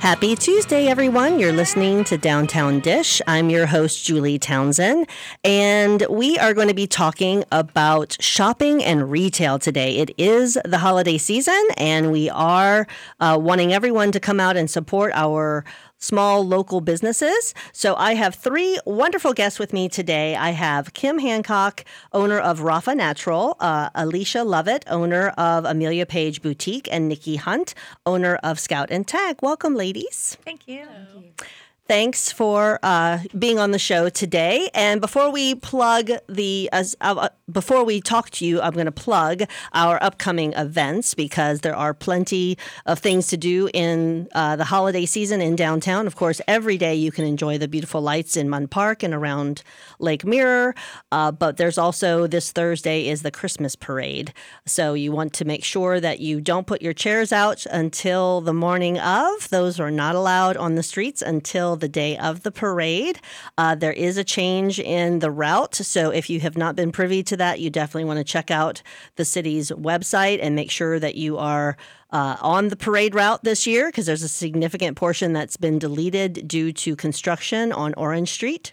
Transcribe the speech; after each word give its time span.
Happy 0.00 0.34
Tuesday, 0.34 0.86
everyone. 0.86 1.38
You're 1.38 1.52
listening 1.52 2.04
to 2.04 2.16
Downtown 2.16 2.80
Dish. 2.80 3.20
I'm 3.26 3.50
your 3.50 3.66
host, 3.66 4.02
Julie 4.02 4.38
Townsend, 4.38 5.06
and 5.44 6.06
we 6.08 6.38
are 6.38 6.54
going 6.54 6.68
to 6.68 6.74
be 6.74 6.86
talking 6.86 7.44
about 7.52 8.16
shopping 8.18 8.82
and 8.82 9.10
retail 9.10 9.58
today. 9.58 9.98
It 9.98 10.14
is 10.16 10.56
the 10.64 10.78
holiday 10.78 11.18
season, 11.18 11.62
and 11.76 12.10
we 12.10 12.30
are 12.30 12.86
uh, 13.20 13.38
wanting 13.38 13.74
everyone 13.74 14.10
to 14.12 14.20
come 14.20 14.40
out 14.40 14.56
and 14.56 14.70
support 14.70 15.12
our 15.14 15.66
small 16.00 16.44
local 16.44 16.80
businesses. 16.80 17.54
So 17.72 17.94
I 17.94 18.14
have 18.14 18.34
three 18.34 18.78
wonderful 18.84 19.32
guests 19.32 19.58
with 19.58 19.72
me 19.72 19.88
today. 19.88 20.34
I 20.34 20.50
have 20.50 20.92
Kim 20.94 21.18
Hancock, 21.18 21.84
owner 22.12 22.38
of 22.38 22.62
Rafa 22.62 22.94
Natural, 22.94 23.56
uh, 23.60 23.90
Alecia 23.90 24.44
Lovett, 24.44 24.84
owner 24.88 25.28
of 25.38 25.64
Amelia 25.64 26.06
Page 26.06 26.42
Boutique, 26.42 26.88
and 26.90 27.08
Nikki 27.08 27.36
Hunt, 27.36 27.74
owner 28.04 28.36
of 28.42 28.58
Scout 28.58 28.90
and 28.90 29.06
Tag. 29.06 29.36
Welcome, 29.42 29.76
ladies. 29.76 30.36
Thank 30.44 30.66
you. 30.66 30.86
Thank 30.86 31.24
you 31.38 31.46
thanks 31.90 32.30
for 32.30 32.78
uh, 32.84 33.18
being 33.36 33.58
on 33.58 33.72
the 33.72 33.78
show 33.78 34.08
today. 34.08 34.70
And 34.74 35.00
before 35.00 35.28
we 35.32 35.56
plug 35.56 36.08
the, 36.28 36.70
uh, 36.72 37.28
before 37.50 37.82
we 37.82 38.00
talk 38.00 38.30
to 38.30 38.46
you, 38.46 38.60
I'm 38.60 38.74
going 38.74 38.86
to 38.86 38.92
plug 38.92 39.42
our 39.72 40.00
upcoming 40.00 40.52
events 40.52 41.14
because 41.14 41.62
there 41.62 41.74
are 41.74 41.92
plenty 41.92 42.56
of 42.86 43.00
things 43.00 43.26
to 43.28 43.36
do 43.36 43.68
in 43.74 44.28
uh, 44.36 44.54
the 44.54 44.66
holiday 44.66 45.04
season 45.04 45.40
in 45.40 45.56
downtown. 45.56 46.06
Of 46.06 46.14
course, 46.14 46.40
every 46.46 46.78
day 46.78 46.94
you 46.94 47.10
can 47.10 47.24
enjoy 47.24 47.58
the 47.58 47.66
beautiful 47.66 48.00
lights 48.00 48.36
in 48.36 48.48
Munn 48.48 48.68
Park 48.68 49.02
and 49.02 49.12
around 49.12 49.64
Lake 49.98 50.24
Mirror. 50.24 50.76
Uh, 51.10 51.32
but 51.32 51.56
there's 51.56 51.76
also 51.76 52.28
this 52.28 52.52
Thursday 52.52 53.08
is 53.08 53.22
the 53.22 53.32
Christmas 53.32 53.74
parade. 53.74 54.32
So 54.64 54.94
you 54.94 55.10
want 55.10 55.32
to 55.32 55.44
make 55.44 55.64
sure 55.64 55.98
that 55.98 56.20
you 56.20 56.40
don't 56.40 56.68
put 56.68 56.82
your 56.82 56.92
chairs 56.92 57.32
out 57.32 57.66
until 57.66 58.40
the 58.42 58.54
morning 58.54 58.96
of. 58.96 59.48
Those 59.48 59.80
are 59.80 59.90
not 59.90 60.14
allowed 60.14 60.56
on 60.56 60.76
the 60.76 60.84
streets 60.84 61.20
until 61.20 61.79
the 61.80 61.88
day 61.88 62.16
of 62.16 62.42
the 62.42 62.52
parade. 62.52 63.20
Uh, 63.58 63.74
there 63.74 63.92
is 63.92 64.16
a 64.16 64.24
change 64.24 64.78
in 64.78 65.18
the 65.18 65.30
route. 65.30 65.74
So 65.74 66.10
if 66.10 66.30
you 66.30 66.40
have 66.40 66.56
not 66.56 66.76
been 66.76 66.92
privy 66.92 67.22
to 67.24 67.36
that, 67.38 67.60
you 67.60 67.70
definitely 67.70 68.04
want 68.04 68.18
to 68.18 68.24
check 68.24 68.50
out 68.50 68.82
the 69.16 69.24
city's 69.24 69.70
website 69.70 70.38
and 70.40 70.54
make 70.54 70.70
sure 70.70 70.98
that 70.98 71.14
you 71.14 71.38
are. 71.38 71.76
Uh, 72.12 72.36
on 72.40 72.66
the 72.70 72.76
parade 72.76 73.14
route 73.14 73.44
this 73.44 73.68
year 73.68 73.86
because 73.86 74.04
there's 74.04 74.24
a 74.24 74.28
significant 74.28 74.96
portion 74.96 75.32
that's 75.32 75.56
been 75.56 75.78
deleted 75.78 76.48
due 76.48 76.72
to 76.72 76.96
construction 76.96 77.70
on 77.70 77.94
Orange 77.94 78.32
Street. 78.32 78.72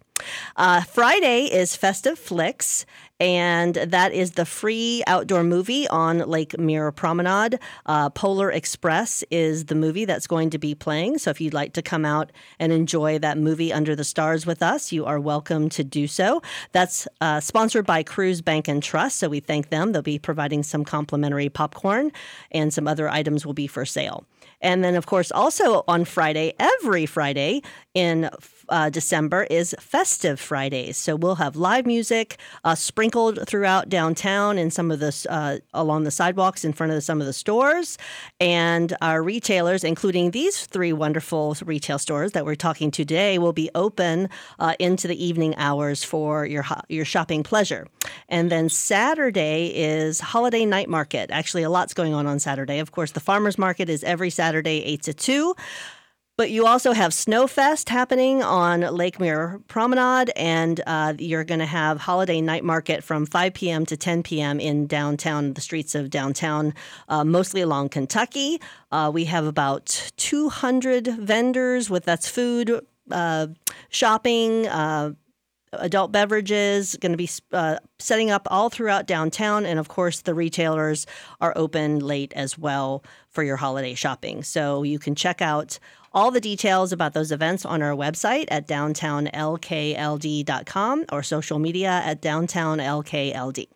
Uh, 0.55 0.81
Friday 0.81 1.43
is 1.43 1.75
Festive 1.75 2.17
Flicks, 2.17 2.83
and 3.19 3.75
that 3.75 4.13
is 4.13 4.31
the 4.31 4.45
free 4.45 5.03
outdoor 5.07 5.43
movie 5.43 5.87
on 5.87 6.19
Lake 6.19 6.57
Mirror 6.59 6.91
Promenade. 6.91 7.59
Uh, 7.85 8.09
Polar 8.09 8.51
Express 8.51 9.23
is 9.31 9.65
the 9.65 9.75
movie 9.75 10.05
that's 10.05 10.27
going 10.27 10.49
to 10.51 10.57
be 10.57 10.75
playing. 10.75 11.17
So 11.17 11.31
if 11.31 11.41
you'd 11.41 11.53
like 11.53 11.73
to 11.73 11.81
come 11.81 12.05
out 12.05 12.31
and 12.59 12.71
enjoy 12.71 13.19
that 13.19 13.37
movie 13.37 13.73
under 13.73 13.95
the 13.95 14.03
stars 14.03 14.45
with 14.45 14.61
us, 14.61 14.91
you 14.91 15.05
are 15.05 15.19
welcome 15.19 15.69
to 15.69 15.83
do 15.83 16.07
so. 16.07 16.41
That's 16.71 17.07
uh, 17.21 17.39
sponsored 17.39 17.85
by 17.85 18.03
Crews 18.03 18.41
Bank 18.41 18.67
and 18.67 18.83
Trust. 18.83 19.17
So 19.17 19.29
we 19.29 19.39
thank 19.39 19.69
them. 19.69 19.91
They'll 19.91 20.01
be 20.01 20.19
providing 20.19 20.63
some 20.63 20.85
complimentary 20.85 21.49
popcorn, 21.49 22.11
and 22.51 22.73
some 22.73 22.87
other 22.87 23.09
items 23.09 23.45
will 23.45 23.53
be 23.53 23.67
for 23.67 23.85
sale. 23.85 24.25
And 24.61 24.83
then, 24.83 24.95
of 24.95 25.05
course, 25.05 25.31
also 25.31 25.83
on 25.87 26.05
Friday, 26.05 26.53
every 26.59 27.05
Friday 27.05 27.61
in 27.93 28.29
uh, 28.69 28.89
December 28.89 29.43
is 29.49 29.75
Festive 29.79 30.39
Fridays. 30.39 30.97
So 30.97 31.15
we'll 31.15 31.35
have 31.35 31.55
live 31.55 31.85
music 31.85 32.37
uh, 32.63 32.75
sprinkled 32.75 33.47
throughout 33.47 33.89
downtown 33.89 34.57
and 34.57 34.71
some 34.71 34.91
of 34.91 34.99
the 34.99 35.27
uh, 35.29 35.57
along 35.73 36.03
the 36.03 36.11
sidewalks 36.11 36.63
in 36.65 36.73
front 36.73 36.93
of 36.93 37.03
some 37.03 37.21
of 37.21 37.27
the 37.27 37.33
stores. 37.33 37.97
And 38.39 38.95
our 39.01 39.23
retailers, 39.23 39.83
including 39.83 40.31
these 40.31 40.65
three 40.65 40.93
wonderful 40.93 41.55
retail 41.65 41.99
stores 41.99 42.33
that 42.33 42.45
we're 42.45 42.55
talking 42.55 42.91
to 42.91 43.05
today, 43.05 43.37
will 43.37 43.53
be 43.53 43.69
open 43.75 44.29
uh, 44.59 44.75
into 44.79 45.07
the 45.07 45.23
evening 45.23 45.55
hours 45.57 46.03
for 46.03 46.45
your 46.45 46.65
your 46.89 47.05
shopping 47.05 47.43
pleasure. 47.43 47.87
And 48.29 48.51
then 48.51 48.69
Saturday 48.69 49.67
is 49.75 50.19
holiday 50.19 50.65
night 50.65 50.89
market. 50.89 51.31
Actually, 51.31 51.63
a 51.63 51.69
lot's 51.69 51.93
going 51.93 52.13
on 52.13 52.27
on 52.27 52.39
Saturday. 52.39 52.79
Of 52.79 52.91
course, 52.91 53.11
the 53.11 53.19
farmers 53.19 53.57
market 53.57 53.89
is 53.89 54.03
every 54.03 54.29
Saturday, 54.29 54.83
eight 54.83 55.03
to 55.03 55.13
two. 55.13 55.55
But 56.37 56.51
you 56.51 56.67
also 56.67 56.91
have 56.93 57.13
Snowfest 57.13 57.89
happening 57.89 58.43
on 58.43 58.81
Lake 58.81 59.19
Mirror 59.19 59.59
Promenade, 59.67 60.31
and 60.35 60.79
uh, 60.85 61.15
you're 61.17 61.43
going 61.43 61.61
to 61.61 61.65
have 61.65 61.99
Holiday 61.99 62.41
Night 62.41 62.63
Market 62.63 63.03
from 63.03 63.25
5 63.25 63.55
p.m. 63.55 63.87
to 63.87 63.97
10 63.97 64.21
p.m. 64.21 64.59
in 64.59 64.85
downtown, 64.85 65.53
the 65.53 65.61
streets 65.61 65.95
of 65.95 66.11
downtown, 66.11 66.75
uh, 67.09 67.23
mostly 67.23 67.61
along 67.61 67.89
Kentucky. 67.89 68.61
Uh, 68.91 69.09
we 69.11 69.25
have 69.25 69.47
about 69.47 70.11
200 70.17 71.07
vendors 71.07 71.89
with 71.89 72.05
that's 72.05 72.29
food, 72.29 72.85
uh, 73.09 73.47
shopping, 73.89 74.67
uh, 74.67 75.13
adult 75.73 76.11
beverages 76.11 76.95
going 77.01 77.11
to 77.11 77.17
be 77.17 77.29
uh, 77.51 77.77
setting 77.99 78.31
up 78.31 78.47
all 78.49 78.69
throughout 78.69 79.05
downtown 79.05 79.65
and 79.65 79.79
of 79.79 79.89
course 79.89 80.21
the 80.21 80.33
retailers 80.33 81.05
are 81.41 81.51
open 81.57 81.99
late 81.99 82.31
as 82.37 82.57
well 82.57 83.03
for 83.29 83.43
your 83.43 83.57
holiday 83.57 83.93
shopping 83.93 84.43
so 84.43 84.83
you 84.83 84.97
can 84.97 85.13
check 85.13 85.41
out 85.41 85.77
all 86.17 86.31
the 86.31 86.41
details 86.41 86.91
about 86.91 87.13
those 87.13 87.31
events 87.31 87.63
on 87.63 87.83
our 87.83 87.93
website 87.93 88.45
at 88.47 88.67
downtownlkld.com 88.67 91.05
or 91.11 91.21
social 91.21 91.59
media 91.59 92.01
at 92.03 92.23
downtownlkld. 92.23 93.67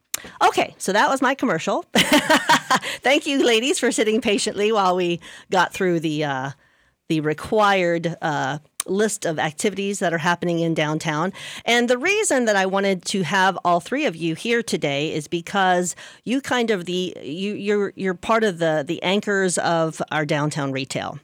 Okay, 0.41 0.74
so 0.79 0.91
that 0.91 1.07
was 1.07 1.22
my 1.22 1.35
commercial. 1.35 1.85
Thank 1.94 3.28
you, 3.28 3.46
ladies, 3.46 3.78
for 3.78 3.91
sitting 3.91 4.22
patiently 4.22 4.72
while 4.72 4.96
we 4.96 5.19
got 5.52 5.72
through 5.72 6.00
the 6.00 6.24
uh, 6.24 6.50
the 7.09 7.22
required 7.22 8.18
uh, 8.24 8.58
list 8.88 9.28
of 9.28 9.38
activities 9.38 10.00
that 10.00 10.12
are 10.12 10.18
happening 10.18 10.62
in 10.62 10.73
downtown. 10.73 11.34
And 11.63 11.88
the 11.88 12.00
reason 12.00 12.46
that 12.46 12.56
I 12.56 12.66
wanted 12.66 13.06
to 13.06 13.22
have 13.22 13.56
all 13.63 13.79
three 13.79 14.08
of 14.08 14.16
you 14.16 14.34
here 14.34 14.63
today 14.63 15.13
is 15.13 15.28
because 15.28 15.96
you 16.25 16.41
kind 16.41 16.72
of 16.72 16.85
the 16.85 17.16
you 17.22 17.53
you're 17.53 17.94
you're 17.96 18.16
part 18.16 18.44
of 18.44 18.58
the 18.58 18.84
the 18.88 19.03
anchors 19.03 19.59
of 19.59 20.02
our 20.12 20.25
downtown 20.25 20.72
retail. 20.72 21.19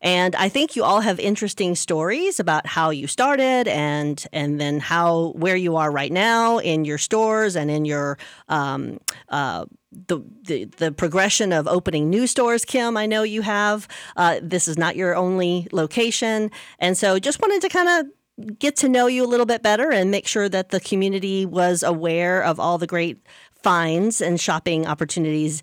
And 0.00 0.34
I 0.36 0.48
think 0.48 0.76
you 0.76 0.84
all 0.84 1.00
have 1.00 1.18
interesting 1.20 1.74
stories 1.74 2.40
about 2.40 2.66
how 2.66 2.90
you 2.90 3.06
started 3.06 3.68
and 3.68 4.24
and 4.32 4.60
then 4.60 4.80
how 4.80 5.32
where 5.36 5.56
you 5.56 5.76
are 5.76 5.90
right 5.90 6.12
now 6.12 6.58
in 6.58 6.84
your 6.84 6.98
stores 6.98 7.56
and 7.56 7.70
in 7.70 7.84
your 7.84 8.18
um, 8.48 8.98
uh, 9.28 9.64
the, 10.08 10.20
the, 10.42 10.64
the 10.64 10.92
progression 10.92 11.52
of 11.52 11.68
opening 11.68 12.10
new 12.10 12.26
stores, 12.26 12.64
Kim. 12.64 12.96
I 12.96 13.06
know 13.06 13.22
you 13.22 13.42
have. 13.42 13.86
Uh, 14.16 14.40
this 14.42 14.66
is 14.66 14.76
not 14.76 14.96
your 14.96 15.14
only 15.14 15.68
location, 15.72 16.50
and 16.78 16.98
so 16.98 17.18
just 17.18 17.40
wanted 17.40 17.62
to 17.62 17.68
kind 17.68 17.88
of 17.88 18.58
get 18.58 18.76
to 18.76 18.88
know 18.88 19.06
you 19.06 19.24
a 19.24 19.28
little 19.28 19.46
bit 19.46 19.62
better 19.62 19.92
and 19.92 20.10
make 20.10 20.26
sure 20.26 20.48
that 20.48 20.70
the 20.70 20.80
community 20.80 21.46
was 21.46 21.82
aware 21.82 22.42
of 22.42 22.58
all 22.58 22.78
the 22.78 22.86
great 22.86 23.18
finds 23.62 24.20
and 24.20 24.40
shopping 24.40 24.86
opportunities, 24.86 25.62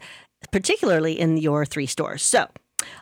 particularly 0.51 1.19
in 1.19 1.37
your 1.37 1.65
three 1.65 1.85
stores. 1.85 2.23
So, 2.23 2.47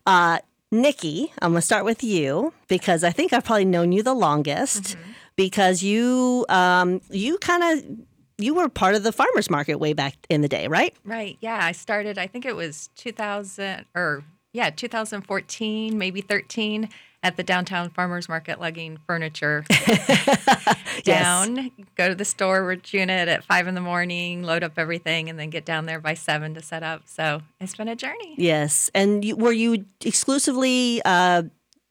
uh, 0.05 0.39
Nikki, 0.71 1.31
I'm 1.41 1.51
going 1.51 1.61
to 1.61 1.65
start 1.65 1.83
with 1.83 2.03
you 2.03 2.53
because 2.67 3.03
I 3.03 3.09
think 3.09 3.33
I've 3.33 3.43
probably 3.43 3.65
known 3.65 3.91
you 3.91 4.03
the 4.03 4.13
longest 4.13 4.83
mm-hmm. 4.83 5.11
because 5.35 5.81
you 5.81 6.45
um, 6.49 7.01
you 7.09 7.37
kind 7.39 7.63
of 7.63 7.97
you 8.37 8.53
were 8.53 8.69
part 8.69 8.95
of 8.95 9.03
the 9.03 9.11
farmers 9.11 9.49
market 9.49 9.75
way 9.75 9.93
back 9.93 10.15
in 10.29 10.41
the 10.41 10.47
day, 10.47 10.67
right? 10.67 10.95
Right. 11.03 11.37
Yeah, 11.41 11.59
I 11.61 11.71
started 11.71 12.17
I 12.17 12.27
think 12.27 12.45
it 12.45 12.55
was 12.55 12.89
2000 12.97 13.85
or 13.95 14.23
yeah, 14.53 14.69
2014, 14.69 15.97
maybe 15.97 16.21
13 16.21 16.89
at 17.21 17.35
the 17.35 17.43
downtown 17.43 17.89
farmers 17.89 18.29
market 18.29 18.59
lugging 18.59 18.97
furniture 19.05 19.65
down, 21.03 21.55
yes. 21.55 21.69
go 21.95 22.07
to 22.07 22.15
the 22.15 22.25
store, 22.25 22.59
storage 22.59 22.93
unit 22.93 23.27
at 23.27 23.43
five 23.43 23.67
in 23.67 23.75
the 23.75 23.81
morning, 23.81 24.43
load 24.43 24.63
up 24.63 24.73
everything, 24.77 25.29
and 25.29 25.39
then 25.39 25.49
get 25.49 25.65
down 25.65 25.85
there 25.85 25.99
by 25.99 26.13
seven 26.13 26.53
to 26.53 26.61
set 26.61 26.83
up. 26.83 27.03
So 27.05 27.41
it's 27.59 27.75
been 27.75 27.87
a 27.87 27.95
journey. 27.95 28.35
Yes. 28.37 28.89
And 28.93 29.23
you, 29.23 29.35
were 29.35 29.51
you 29.51 29.85
exclusively 30.03 31.01
uh, 31.05 31.43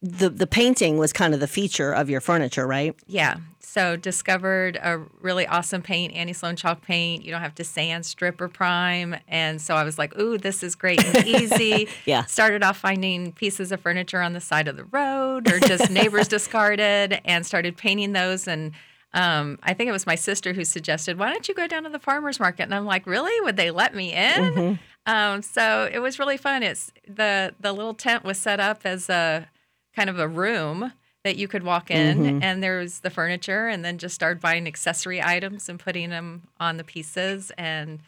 the 0.03 0.29
the 0.29 0.47
painting 0.47 0.99
was 0.99 1.12
kind 1.12 1.35
of 1.35 1.41
the 1.41 1.49
feature 1.49 1.93
of 1.93 2.11
your 2.11 2.20
furniture, 2.20 2.67
right? 2.67 2.94
Yeah. 3.06 3.37
So 3.79 3.95
discovered 3.95 4.77
a 4.83 4.99
really 5.21 5.47
awesome 5.47 5.83
paint, 5.83 6.13
Annie 6.13 6.33
Sloan 6.33 6.57
chalk 6.57 6.83
paint. 6.83 7.25
You 7.25 7.31
don't 7.31 7.43
have 7.43 7.55
to 7.55 7.63
sand, 7.63 8.05
strip, 8.05 8.41
or 8.41 8.49
prime. 8.49 9.15
And 9.29 9.63
so 9.63 9.77
I 9.77 9.85
was 9.85 9.99
like, 9.99 10.19
"Ooh, 10.19 10.37
this 10.37 10.65
is 10.65 10.75
great 10.75 11.01
and 11.05 11.25
easy." 11.25 11.87
yeah. 12.05 12.25
Started 12.25 12.65
off 12.65 12.77
finding 12.77 13.31
pieces 13.31 13.71
of 13.71 13.81
furniture 13.81 14.21
on 14.21 14.33
the 14.33 14.41
side 14.41 14.67
of 14.67 14.77
the 14.77 14.83
road 14.87 15.49
or 15.49 15.61
just 15.61 15.91
neighbors 15.93 16.27
discarded, 16.27 17.21
and 17.25 17.47
started 17.47 17.77
painting 17.77 18.15
those. 18.15 18.49
And 18.49 18.73
um, 19.15 19.61
I 19.63 19.75
think 19.75 19.89
it 19.89 19.93
was 19.93 20.07
my 20.07 20.17
sister 20.17 20.55
who 20.55 20.65
suggested, 20.65 21.17
"Why 21.17 21.31
don't 21.31 21.47
you 21.47 21.55
go 21.55 21.69
down 21.69 21.85
to 21.85 21.89
the 21.89 22.01
farmers 22.01 22.41
market?" 22.41 22.65
And 22.65 22.75
I'm 22.75 22.85
like, 22.85 23.07
"Really? 23.07 23.41
Would 23.43 23.57
they 23.57 23.71
let 23.71 23.95
me 23.95 24.13
in?" 24.13 24.55
Mm-hmm. 24.55 24.75
Um, 25.07 25.41
so 25.41 25.89
it 25.93 26.01
was 26.01 26.19
really 26.19 26.37
fun. 26.37 26.65
It's 26.65 26.91
the 27.07 27.55
the 27.61 27.73
little 27.73 27.95
tent 27.95 28.25
was 28.25 28.39
set 28.39 28.59
up 28.59 28.81
as 28.83 29.09
a 29.09 29.49
kind 29.95 30.11
of 30.11 30.19
a 30.19 30.27
room 30.27 30.93
that 31.25 31.37
you 31.37 31.49
could 31.49 31.62
walk 31.62 31.91
in 31.91 32.19
mm-hmm. 32.19 32.43
and 32.43 32.62
there 32.62 32.79
was 32.79 33.00
the 33.00 33.11
furniture 33.11 33.69
and 33.69 33.85
then 33.85 33.99
just 33.99 34.15
started 34.15 34.41
buying 34.41 34.67
accessory 34.67 35.23
items 35.23 35.69
and 35.69 35.79
putting 35.79 36.11
them 36.11 36.43
on 36.61 36.76
the 36.76 36.85
pieces 36.85 37.53
and 37.59 38.00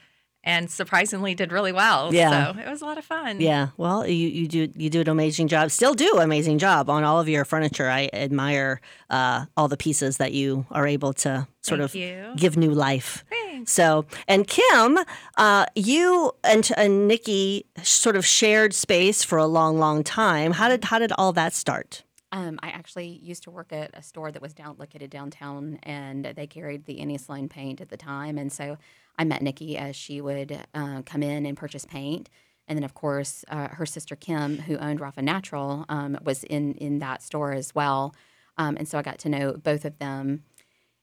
and 0.43 0.71
surprisingly 0.71 1.35
did 1.35 1.53
really 1.53 1.73
well. 1.73 2.15
Yeah. 2.15 2.55
So 2.55 2.61
it 2.61 2.69
was 2.69 2.81
a 2.81 2.87
lot 2.87 2.97
of 2.97 3.05
fun. 3.05 3.41
Yeah, 3.41 3.69
well, 3.77 4.07
you, 4.07 4.29
you 4.29 4.49
do 4.49 4.69
you 4.75 4.89
do 4.89 5.03
an 5.03 5.09
amazing 5.09 5.49
job. 5.49 5.71
Still 5.71 5.95
do 5.95 6.19
amazing 6.19 6.59
job 6.59 6.89
on 6.89 7.05
all 7.05 7.21
of 7.21 7.29
your 7.29 7.45
furniture. 7.45 7.91
I 7.91 8.09
admire 8.12 8.81
uh, 9.11 9.47
all 9.57 9.69
the 9.69 9.77
pieces 9.77 10.17
that 10.17 10.33
you 10.33 10.67
are 10.71 10.87
able 10.87 11.12
to 11.15 11.47
sort 11.62 11.81
Thank 11.81 11.91
of 11.91 11.95
you. 11.95 12.33
give 12.37 12.57
new 12.57 12.71
life. 12.71 13.25
Thanks. 13.29 13.73
So, 13.73 14.07
and 14.27 14.47
Kim, 14.47 14.99
uh, 15.37 15.67
you 15.75 16.33
and, 16.43 16.71
and 16.77 17.07
Nikki 17.07 17.67
sort 17.83 18.17
of 18.17 18.25
shared 18.25 18.73
space 18.73 19.23
for 19.23 19.37
a 19.37 19.47
long, 19.47 19.79
long 19.79 20.03
time. 20.03 20.53
How 20.53 20.69
did 20.69 20.85
how 20.85 20.99
did 20.99 21.12
all 21.12 21.33
that 21.35 21.53
start? 21.53 22.03
Um, 22.32 22.59
I 22.62 22.69
actually 22.69 23.09
used 23.09 23.43
to 23.44 23.50
work 23.50 23.73
at 23.73 23.91
a 23.93 24.03
store 24.03 24.31
that 24.31 24.41
was 24.41 24.55
down 24.55 24.77
located 24.79 25.11
downtown, 25.11 25.79
and 25.82 26.25
they 26.25 26.47
carried 26.47 26.85
the 26.85 27.00
Annie 27.00 27.19
Sloan 27.19 27.49
paint 27.49 27.81
at 27.81 27.88
the 27.88 27.97
time. 27.97 28.38
And 28.38 28.53
so 28.53 28.79
I 29.19 29.25
met 29.25 29.43
Nikki 29.43 29.77
as 29.77 29.97
she 29.97 30.21
would 30.21 30.59
uh, 30.75 31.03
come 31.05 31.23
in 31.23 31.44
and 31.44 31.56
purchase 31.56 31.85
paint. 31.85 32.31
And 32.69 32.77
then, 32.77 32.85
of 32.85 32.94
course, 32.94 33.44
uh, 33.49 33.69
her 33.69 33.85
sister 33.85 34.15
Kim, 34.15 34.59
who 34.59 34.77
owned 34.77 35.00
Rafa 35.00 35.23
Natural, 35.23 35.85
um, 35.88 36.17
was 36.23 36.44
in 36.44 36.75
in 36.75 37.00
that 37.00 37.21
store 37.23 37.53
as 37.53 37.75
well. 37.75 38.15
Um, 38.56 38.76
and 38.76 38.87
so 38.87 38.99
I 38.99 39.03
got 39.03 39.19
to 39.21 39.29
know 39.29 39.55
both 39.55 39.85
of 39.85 39.99
them. 39.99 40.44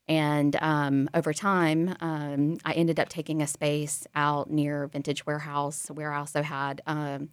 And 0.08 0.56
um, 0.62 1.10
over 1.14 1.34
time, 1.34 1.94
um, 2.00 2.58
I 2.64 2.72
ended 2.72 3.00
up 3.00 3.10
taking 3.10 3.42
a 3.42 3.48
space 3.48 4.08
out 4.16 4.50
near 4.50 4.88
Vintage 4.88 5.26
Warehouse, 5.26 5.88
where 5.88 6.14
I 6.14 6.20
also 6.20 6.44
had, 6.44 6.82
um, 6.88 7.30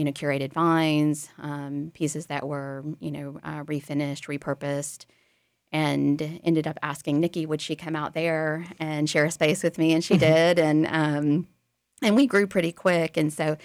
you 0.00 0.04
know, 0.06 0.12
curated 0.12 0.50
vines, 0.54 1.28
um, 1.36 1.90
pieces 1.92 2.24
that 2.26 2.48
were, 2.48 2.82
you 3.00 3.10
know, 3.10 3.38
uh, 3.44 3.62
refinished, 3.64 4.28
repurposed, 4.34 5.04
and 5.72 6.40
ended 6.42 6.66
up 6.66 6.78
asking 6.82 7.20
Nikki 7.20 7.44
would 7.44 7.60
she 7.60 7.76
come 7.76 7.94
out 7.94 8.14
there 8.14 8.64
and 8.78 9.10
share 9.10 9.26
a 9.26 9.30
space 9.30 9.62
with 9.62 9.76
me, 9.76 9.92
and 9.92 10.02
she 10.02 10.16
did, 10.30 10.58
and 10.58 10.86
um, 10.86 11.48
and 12.00 12.16
we 12.16 12.26
grew 12.26 12.46
pretty 12.46 12.72
quick, 12.72 13.18
and 13.18 13.30
so. 13.30 13.58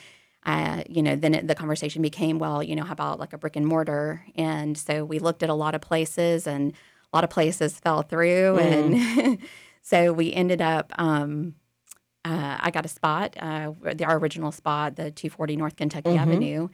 Uh, 0.47 0.83
you 0.87 1.01
know, 1.01 1.15
then 1.15 1.33
it, 1.33 1.47
the 1.47 1.55
conversation 1.55 2.03
became, 2.03 2.37
well, 2.37 2.61
you 2.61 2.75
know, 2.75 2.83
how 2.83 2.93
about 2.93 3.19
like 3.19 3.33
a 3.33 3.37
brick 3.39 3.55
and 3.55 3.65
mortar? 3.65 4.23
And 4.35 4.77
so 4.77 5.03
we 5.03 5.17
looked 5.17 5.41
at 5.41 5.49
a 5.49 5.55
lot 5.55 5.73
of 5.73 5.81
places, 5.81 6.45
and 6.45 6.71
a 7.11 7.17
lot 7.17 7.23
of 7.23 7.31
places 7.31 7.79
fell 7.79 8.03
through, 8.03 8.59
and 8.59 9.39
so 9.81 10.13
we 10.13 10.31
ended 10.31 10.61
up. 10.61 10.93
Um, 10.99 11.55
uh, 12.25 12.57
I 12.59 12.71
got 12.71 12.85
a 12.85 12.89
spot, 12.89 13.35
uh, 13.39 13.71
the 13.93 14.03
our 14.05 14.17
original 14.17 14.51
spot, 14.51 14.95
the 14.97 15.11
240 15.11 15.55
North 15.55 15.75
Kentucky 15.77 16.09
Mhm. 16.11 16.17
Avenue, 16.19 16.67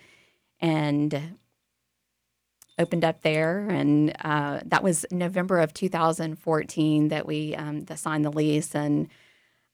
and 0.59 1.37
opened 2.79 3.03
up 3.03 3.21
there, 3.21 3.67
and 3.69 4.15
uh, 4.23 4.61
that 4.65 4.81
was 4.83 5.05
November 5.11 5.59
of 5.59 5.73
2014 5.73 7.09
that 7.09 7.27
we 7.27 7.53
um, 7.55 7.81
that 7.81 7.99
signed 7.99 8.25
the 8.25 8.31
lease, 8.31 8.73
and 8.73 9.07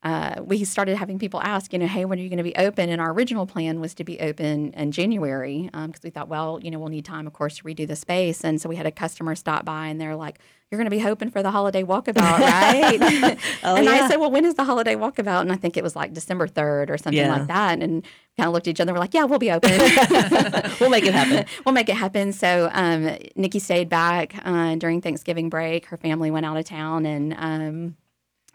uh, 0.03 0.41
we 0.43 0.63
started 0.63 0.97
having 0.97 1.17
people 1.19 1.41
ask, 1.41 1.73
you 1.73 1.79
know, 1.79 1.87
hey, 1.87 2.05
when 2.05 2.19
are 2.19 2.21
you 2.21 2.29
going 2.29 2.37
to 2.37 2.43
be 2.43 2.55
open? 2.55 2.89
And 2.89 3.01
our 3.01 3.11
original 3.11 3.45
plan 3.47 3.79
was 3.79 3.93
to 3.95 4.03
be 4.03 4.19
open 4.19 4.71
in 4.73 4.91
January 4.91 5.69
because 5.73 6.03
we 6.03 6.11
thought, 6.11 6.27
well, 6.29 6.59
you 6.61 6.69
know, 6.69 6.77
we'll 6.79 6.89
need 6.89 7.03
time, 7.05 7.25
of 7.25 7.33
course, 7.33 7.57
to 7.57 7.63
redo 7.63 7.87
the 7.87 7.95
space. 7.95 8.43
And 8.43 8.61
so 8.61 8.69
we 8.69 8.75
had 8.75 8.85
a 8.85 8.91
customer 8.91 9.33
stop 9.35 9.65
by, 9.65 9.87
and 9.87 9.99
they're 9.99 10.15
like, 10.15 10.39
"You're 10.71 10.77
going 10.77 10.85
to 10.89 10.95
be 10.95 10.99
hoping 10.99 11.29
for 11.29 11.41
the 11.41 11.51
holiday 11.51 11.83
walkabout, 11.83 12.39
right?" 12.39 13.37
Oh, 13.63 13.75
and 13.75 13.85
yeah. 13.85 13.91
I 13.91 14.07
said, 14.07 14.17
"Well, 14.17 14.31
when 14.31 14.45
is 14.45 14.55
the 14.55 14.63
holiday 14.63 14.95
walkabout?" 14.95 15.41
And 15.41 15.51
I 15.51 15.55
think 15.55 15.77
it 15.77 15.83
was 15.83 15.95
like 15.95 16.13
December 16.13 16.47
third 16.47 16.89
or 16.89 16.97
something 16.97 17.17
Yeah. 17.25 17.37
like 17.37 17.47
that. 17.47 17.81
And 17.81 18.03
kind 18.37 18.47
of 18.47 18.53
looked 18.53 18.67
at 18.67 18.71
each 18.71 18.79
other, 18.81 18.93
we're 18.93 18.99
like, 18.99 19.13
"Yeah, 19.13 19.23
we'll 19.25 19.39
be 19.39 19.51
open." 19.51 19.71
We'll 20.79 20.89
make 20.89 21.05
it 21.05 21.13
happen. 21.13 21.45
we'll 21.65 21.73
make 21.73 21.89
it 21.89 21.95
happen. 21.95 22.33
So 22.33 22.69
um, 22.73 23.09
Nikki 23.35 23.59
stayed 23.59 23.89
back 23.89 24.35
uh, 24.45 24.75
during 24.75 25.01
Thanksgiving 25.01 25.49
break. 25.49 25.85
Her 25.87 25.97
family 25.97 26.29
went 26.31 26.45
out 26.45 26.57
of 26.57 26.65
town, 26.65 27.05
and 27.05 27.33
um, 27.37 27.95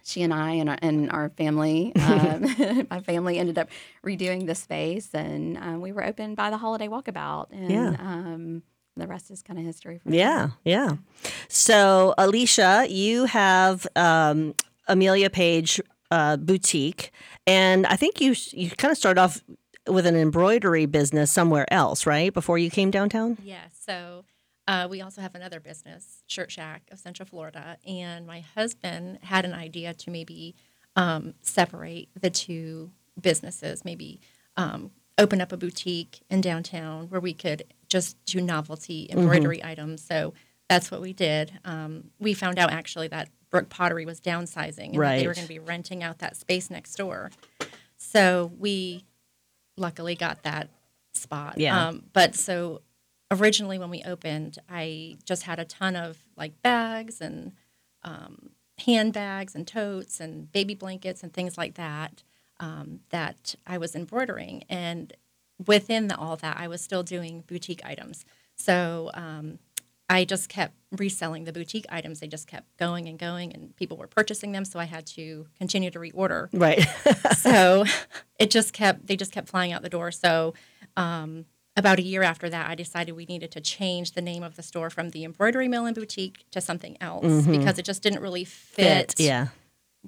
she 0.05 0.23
and 0.23 0.33
I 0.35 0.53
and 0.53 0.69
our, 0.69 0.79
and 0.83 1.11
our 1.11 1.29
family, 1.31 1.93
um, 1.97 2.87
my 2.91 3.01
family 3.01 3.39
ended 3.39 3.59
up 3.59 3.69
redoing 4.05 4.47
the 4.47 4.55
space, 4.55 5.11
and 5.15 5.57
um, 5.59 5.81
we 5.81 5.93
were 5.93 6.05
open 6.05 6.35
by 6.35 6.51
the 6.51 6.59
holiday 6.59 6.89
walkabout. 6.89 7.47
And 7.53 7.71
Yeah. 7.71 7.97
The 8.97 9.07
rest 9.07 9.31
is 9.31 9.43
kind 9.43 9.59
of 9.59 9.65
history. 9.65 9.99
From 9.99 10.13
Yeah, 10.13 10.51
yeah. 10.65 10.97
So, 11.49 12.15
Alecia, 12.19 12.91
you 12.91 13.25
have 13.25 13.87
um, 13.97 14.55
Amelia 14.87 15.31
Page 15.31 15.81
uh, 16.11 16.37
Boutique, 16.37 17.11
and 17.47 17.87
I 17.87 17.97
think 17.97 18.21
you 18.21 18.35
you 18.51 18.71
kind 18.71 18.93
of 18.93 18.99
started 18.99 19.21
off 19.21 19.43
with 19.89 20.07
an 20.07 20.15
embroidery 20.15 20.87
business 20.87 21.31
somewhere 21.31 21.73
else, 21.73 22.07
right? 22.07 22.33
Before 22.33 22.59
you 22.59 22.71
came 22.71 22.91
downtown. 22.91 23.39
Yeah. 23.43 23.65
So 23.73 24.25
uh, 24.69 24.87
we 24.89 25.01
also 25.01 25.21
have 25.21 25.35
another 25.35 25.59
business, 25.59 26.23
Shirt 26.27 26.51
Shack 26.51 26.83
of 26.93 26.99
Central 26.99 27.27
Florida, 27.27 27.79
and 27.87 28.27
my 28.27 28.41
husband 28.41 29.19
had 29.23 29.45
an 29.45 29.53
idea 29.53 29.95
to 29.95 30.11
maybe 30.11 30.55
um, 30.95 31.35
separate 31.41 32.09
the 32.21 32.31
two 32.31 32.93
businesses, 33.21 33.85
maybe 33.85 34.21
um, 34.57 34.93
open 35.19 35.41
up 35.41 35.53
a 35.53 35.57
boutique 35.57 36.21
in 36.31 36.41
downtown 36.41 37.09
where 37.09 37.21
we 37.21 37.35
could 37.35 37.65
just 37.93 38.17
do 38.25 38.41
novelty 38.41 39.07
embroidery 39.11 39.63
items. 39.63 40.03
So 40.03 40.33
that's 40.69 40.91
what 40.91 41.03
we 41.03 41.13
did. 41.13 41.53
Um, 41.67 42.05
we 42.19 42.33
found 42.33 42.59
out 42.59 42.73
actually 42.73 43.09
that 43.09 43.29
Brook 43.51 43.69
Pottery 43.69 44.07
was 44.07 44.19
downsizing 44.19 44.95
and 44.95 45.03
that 45.03 45.19
they 45.19 45.27
were 45.27 45.35
going 45.35 45.47
to 45.47 45.53
be 45.53 45.59
renting 45.59 46.03
out 46.03 46.19
that 46.21 46.35
space 46.37 46.71
next 46.71 46.95
door. 46.95 47.31
So 47.99 48.51
we 48.59 49.05
luckily 49.77 50.15
got 50.15 50.43
that 50.45 50.71
spot. 51.13 51.59
Yeah. 51.59 51.89
Um, 51.89 52.05
but 52.15 52.35
so 52.35 52.81
originally 53.31 53.79
when 53.79 53.91
we 53.91 54.03
opened, 54.05 54.59
I 54.71 55.19
just 55.27 55.43
had 55.43 55.59
a 55.59 55.67
ton 55.67 55.95
of 55.95 56.17
like 56.35 56.63
bags 56.63 57.21
and 57.21 57.53
um, 58.03 58.53
handbags 58.79 59.55
and 59.55 59.67
totes 59.67 60.19
and 60.19 60.51
baby 60.51 60.75
blankets 60.75 61.23
and 61.23 61.31
things 61.31 61.59
like 61.59 61.75
that 61.75 62.23
um, 62.59 63.01
that 63.11 63.55
I 63.67 63.77
was 63.77 63.95
embroidering. 63.95 64.65
And 64.71 65.13
within 65.67 66.09
the, 66.09 66.17
all 66.17 66.37
that, 66.37 66.57
I 66.59 66.69
was 66.69 66.81
still 66.81 67.03
doing 67.03 67.45
boutique 67.47 67.81
items. 67.85 68.25
So 68.57 69.11
um, 69.15 69.59
I 70.09 70.25
just 70.25 70.49
kept 70.49 70.75
reselling 70.91 71.45
the 71.45 71.53
boutique 71.53 71.87
items. 71.89 72.21
They 72.21 72.27
just 72.27 72.47
kept 72.47 72.77
going 72.77 73.09
and 73.09 73.19
going, 73.19 73.53
and 73.53 73.75
people 73.77 73.97
were 73.97 74.07
purchasing 74.07 74.53
them. 74.53 74.65
So 74.65 74.79
I 74.79 74.85
had 74.85 75.07
to 75.09 75.47
continue 75.59 75.91
to 75.91 75.99
reorder 75.99 76.49
Right. 76.53 76.81
so 77.37 77.85
it 78.39 78.51
just 78.51 78.73
kept 78.73 79.07
they 79.07 79.17
just 79.17 79.33
kept 79.33 79.49
flying 79.49 79.73
out 79.73 79.83
the 79.83 79.89
door 79.89 80.11
so 80.11 80.53
um, 80.97 81.47
about 81.77 81.99
a 81.99 82.03
year 82.03 82.23
after 82.23 82.51
that 82.51 82.69
i 82.69 82.75
decided 82.75 83.13
we 83.13 83.25
needed 83.25 83.51
to 83.53 83.61
change 83.61 84.13
the 84.13 84.21
name 84.21 84.43
of 84.43 84.57
the 84.57 84.63
store 84.63 84.91
from 84.91 85.11
the 85.11 85.25
embroidery 85.25 85.69
mill 85.69 85.87
and 85.87 85.95
boutique 85.95 86.45
to 86.51 86.61
something 86.61 86.97
else 87.01 87.47
because 87.47 87.79
it 87.79 87.85
just 87.85 88.03
didn't 88.03 88.21
really 88.21 88.45
fit, 88.45 89.15
Yeah. 89.19 89.47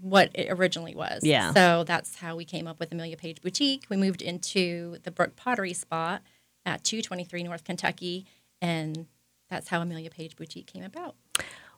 What 0.00 0.30
it 0.34 0.48
originally 0.50 0.94
was 0.94 1.22
Yeah. 1.24 1.52
so 1.52 1.84
that's 1.84 2.16
how 2.16 2.34
we 2.36 2.44
came 2.44 2.66
up 2.66 2.80
with 2.80 2.90
amelia 2.92 3.16
page 3.16 3.40
boutique 3.40 3.84
we 3.88 3.96
moved 3.96 4.22
into 4.22 4.98
the 5.04 5.10
brook 5.10 5.36
pottery 5.36 5.72
spot 5.72 6.22
at 6.66 6.82
223 6.84 7.42
north 7.44 7.64
kentucky 7.64 8.26
and 8.60 9.06
that's 9.48 9.68
how 9.68 9.80
amelia 9.80 10.10
page 10.10 10.34
boutique 10.36 10.66
came 10.66 10.82
about 10.82 11.14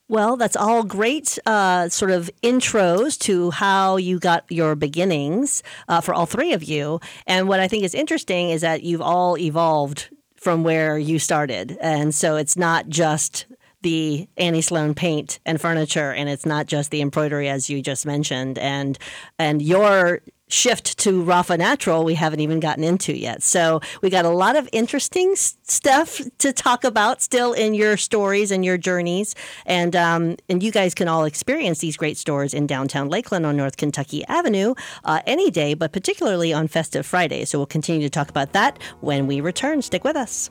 Well, 0.08 0.37
that's 0.37 0.54
all 0.56 0.85
great 0.85 1.37
uh, 1.46 1.88
sort 1.88 2.12
of 2.12 2.30
intros 2.44 3.18
to 3.23 3.50
how 3.50 3.96
you 3.96 4.20
got 4.20 4.44
your 4.49 4.76
beginnings 4.76 5.64
uh, 5.88 6.00
for 6.00 6.14
all 6.14 6.26
three 6.26 6.52
of 6.52 6.62
you. 6.62 7.00
And 7.26 7.49
what 7.49 7.58
I 7.58 7.66
think 7.66 7.82
is 7.82 7.92
interesting 7.92 8.50
is 8.50 8.61
that 8.61 8.85
you've 8.85 9.02
all 9.02 9.37
evolved 9.37 10.11
from 10.37 10.62
where 10.62 10.96
you 10.96 11.18
started. 11.18 11.76
And 11.80 12.14
so 12.14 12.37
it's 12.37 12.56
not 12.56 12.88
just 12.88 13.46
the 13.86 14.28
Annie 14.36 14.62
Sloan 14.62 14.94
paint 14.96 15.38
and 15.46 15.60
furniture, 15.60 16.10
and 16.12 16.28
it's 16.28 16.44
not 16.44 16.66
just 16.66 16.90
the 16.90 17.00
embroidery 17.00 17.48
as 17.48 17.70
you 17.70 17.80
just 17.80 18.04
mentioned. 18.04 18.58
And 18.58 18.98
and 19.38 19.62
your 19.62 20.22
shift 20.48 20.98
to 20.98 21.22
Rafa 21.22 21.56
Natural 21.56 22.04
we 22.04 22.14
haven't 22.14 22.40
even 22.40 22.58
gotten 22.58 22.82
into 22.82 23.16
yet. 23.16 23.44
So 23.44 23.80
we 24.02 24.10
got 24.10 24.24
a 24.24 24.30
lot 24.30 24.56
of 24.56 24.68
interesting 24.72 25.36
stuff 25.36 26.20
to 26.38 26.52
talk 26.52 26.82
about 26.82 27.22
still 27.22 27.52
in 27.52 27.74
your 27.74 27.96
stories 27.96 28.50
and 28.50 28.64
your 28.64 28.76
journeys. 28.76 29.36
And 29.66 29.94
um, 29.94 30.36
and 30.48 30.64
you 30.64 30.72
guys 30.72 30.92
can 30.92 31.06
all 31.06 31.24
experience 31.24 31.78
these 31.78 31.96
great 31.96 32.16
stores 32.16 32.54
in 32.54 32.66
downtown 32.66 33.08
Lakeland 33.08 33.46
on 33.46 33.56
North 33.56 33.76
Kentucky 33.76 34.24
Avenue 34.26 34.74
uh, 35.04 35.20
any 35.28 35.52
day, 35.52 35.74
but 35.74 35.92
particularly 35.92 36.52
on 36.52 36.66
Festive 36.66 37.06
Friday. 37.06 37.44
So 37.44 37.60
we'll 37.60 37.66
continue 37.66 38.02
to 38.02 38.10
talk 38.10 38.30
about 38.30 38.52
that 38.52 38.82
when 39.00 39.28
we 39.28 39.40
return. 39.40 39.80
Stick 39.80 40.02
with 40.02 40.16
us. 40.16 40.50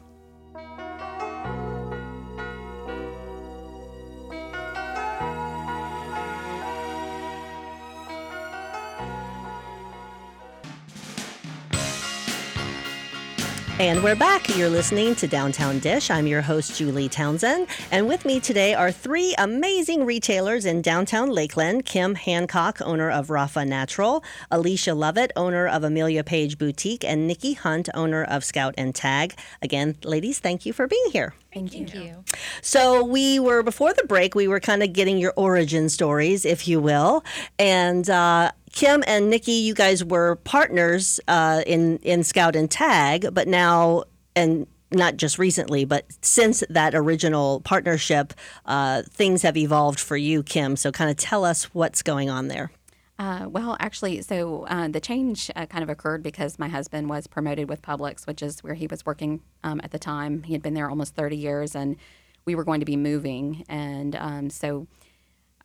And 13.78 14.02
we're 14.02 14.16
back. 14.16 14.56
You're 14.56 14.70
listening 14.70 15.16
to 15.16 15.28
Downtown 15.28 15.80
Dish. 15.80 16.10
I'm 16.10 16.28
your 16.28 16.42
host, 16.42 16.78
Julie 16.78 17.10
Townsend. 17.10 17.68
And 17.92 18.08
with 18.08 18.24
me 18.24 18.40
today 18.40 18.74
are 18.74 18.90
three 18.90 19.36
amazing 19.38 20.06
retailers 20.06 20.64
in 20.64 20.82
downtown 20.82 21.30
Lakeland 21.30 21.84
Kim 21.86 22.16
Hancock, 22.16 22.80
owner 22.82 23.12
of 23.12 23.30
Rafa 23.30 23.66
Natural, 23.66 24.24
Alecia 24.50 24.96
Lovett, 24.96 25.34
owner 25.36 25.68
of 25.68 25.84
Amelia 25.84 26.24
Page 26.24 26.58
Boutique, 26.58 27.04
and 27.04 27.28
Nikki 27.28 27.52
Hunt, 27.52 27.90
owner 27.94 28.24
of 28.24 28.46
Scout 28.46 28.74
and 28.78 28.96
Tag. 28.96 29.36
Again, 29.62 29.98
ladies, 30.06 30.40
thank 30.40 30.66
you 30.66 30.72
for 30.72 30.88
being 30.88 31.12
here. 31.12 31.34
Thank 31.54 31.74
you. 31.74 31.86
thank 31.86 31.96
you 31.96 32.24
So 32.62 33.04
we 33.04 33.40
were 33.40 33.62
before 33.62 33.94
the 33.94 34.06
break. 34.06 34.36
We 34.36 34.48
were 34.48 34.62
kind 34.62 34.84
of 34.84 34.94
getting 34.94 35.18
your 35.18 35.34
origin 35.36 35.90
stories, 35.90 36.46
if 36.46 36.66
you 36.66 36.80
will. 36.80 37.26
And 37.60 38.10
uh, 38.10 38.52
Kim 38.76 39.06
and 39.08 39.30
Nikki, 39.30 39.54
you 39.54 39.74
guys 39.74 40.04
were 40.04 40.36
partners 40.36 41.20
uh, 41.30 41.64
in 41.66 41.98
in 42.00 42.24
Scout 42.24 42.56
and 42.56 42.70
Tag, 42.70 43.34
but 43.34 43.48
now 43.48 44.04
and 44.36 44.68
not 44.92 45.16
just 45.16 45.40
recently, 45.40 45.86
but 45.86 46.06
since 46.22 46.62
that 46.70 46.94
original 46.94 47.62
partnership, 47.62 48.34
uh, 48.66 49.02
things 49.10 49.42
have 49.42 49.56
evolved 49.58 50.00
for 50.00 50.18
you, 50.18 50.44
Kim. 50.44 50.76
So, 50.76 50.92
kind 50.92 51.10
of 51.10 51.16
tell 51.16 51.46
us 51.46 51.74
what's 51.74 52.02
going 52.02 52.30
on 52.30 52.50
there. 52.50 52.70
Uh, 53.18 53.48
well, 53.50 53.78
actually, 53.80 54.22
so 54.22 54.66
uh, 54.68 54.90
the 54.90 55.00
change 55.00 55.50
uh, 55.56 55.66
kind 55.68 55.82
of 55.82 55.90
occurred 55.90 56.22
because 56.22 56.60
my 56.60 56.68
husband 56.68 57.10
was 57.10 57.28
promoted 57.28 57.70
with 57.70 57.82
Publix, 57.82 58.28
which 58.28 58.44
is 58.44 58.62
where 58.62 58.74
he 58.74 58.88
was 58.88 59.06
working 59.06 59.40
um, 59.64 59.80
at 59.86 59.92
the 59.92 60.00
time. 60.00 60.44
He 60.44 60.52
had 60.52 60.62
been 60.62 60.74
there 60.74 60.90
almost 60.90 61.16
30 61.16 61.38
years, 61.38 61.76
and 61.76 61.96
we 62.44 62.56
were 62.56 62.66
going 62.66 62.82
to 62.82 62.86
be 62.86 62.98
moving. 62.98 63.64
And 63.70 64.18
um, 64.18 64.50
so 64.50 64.88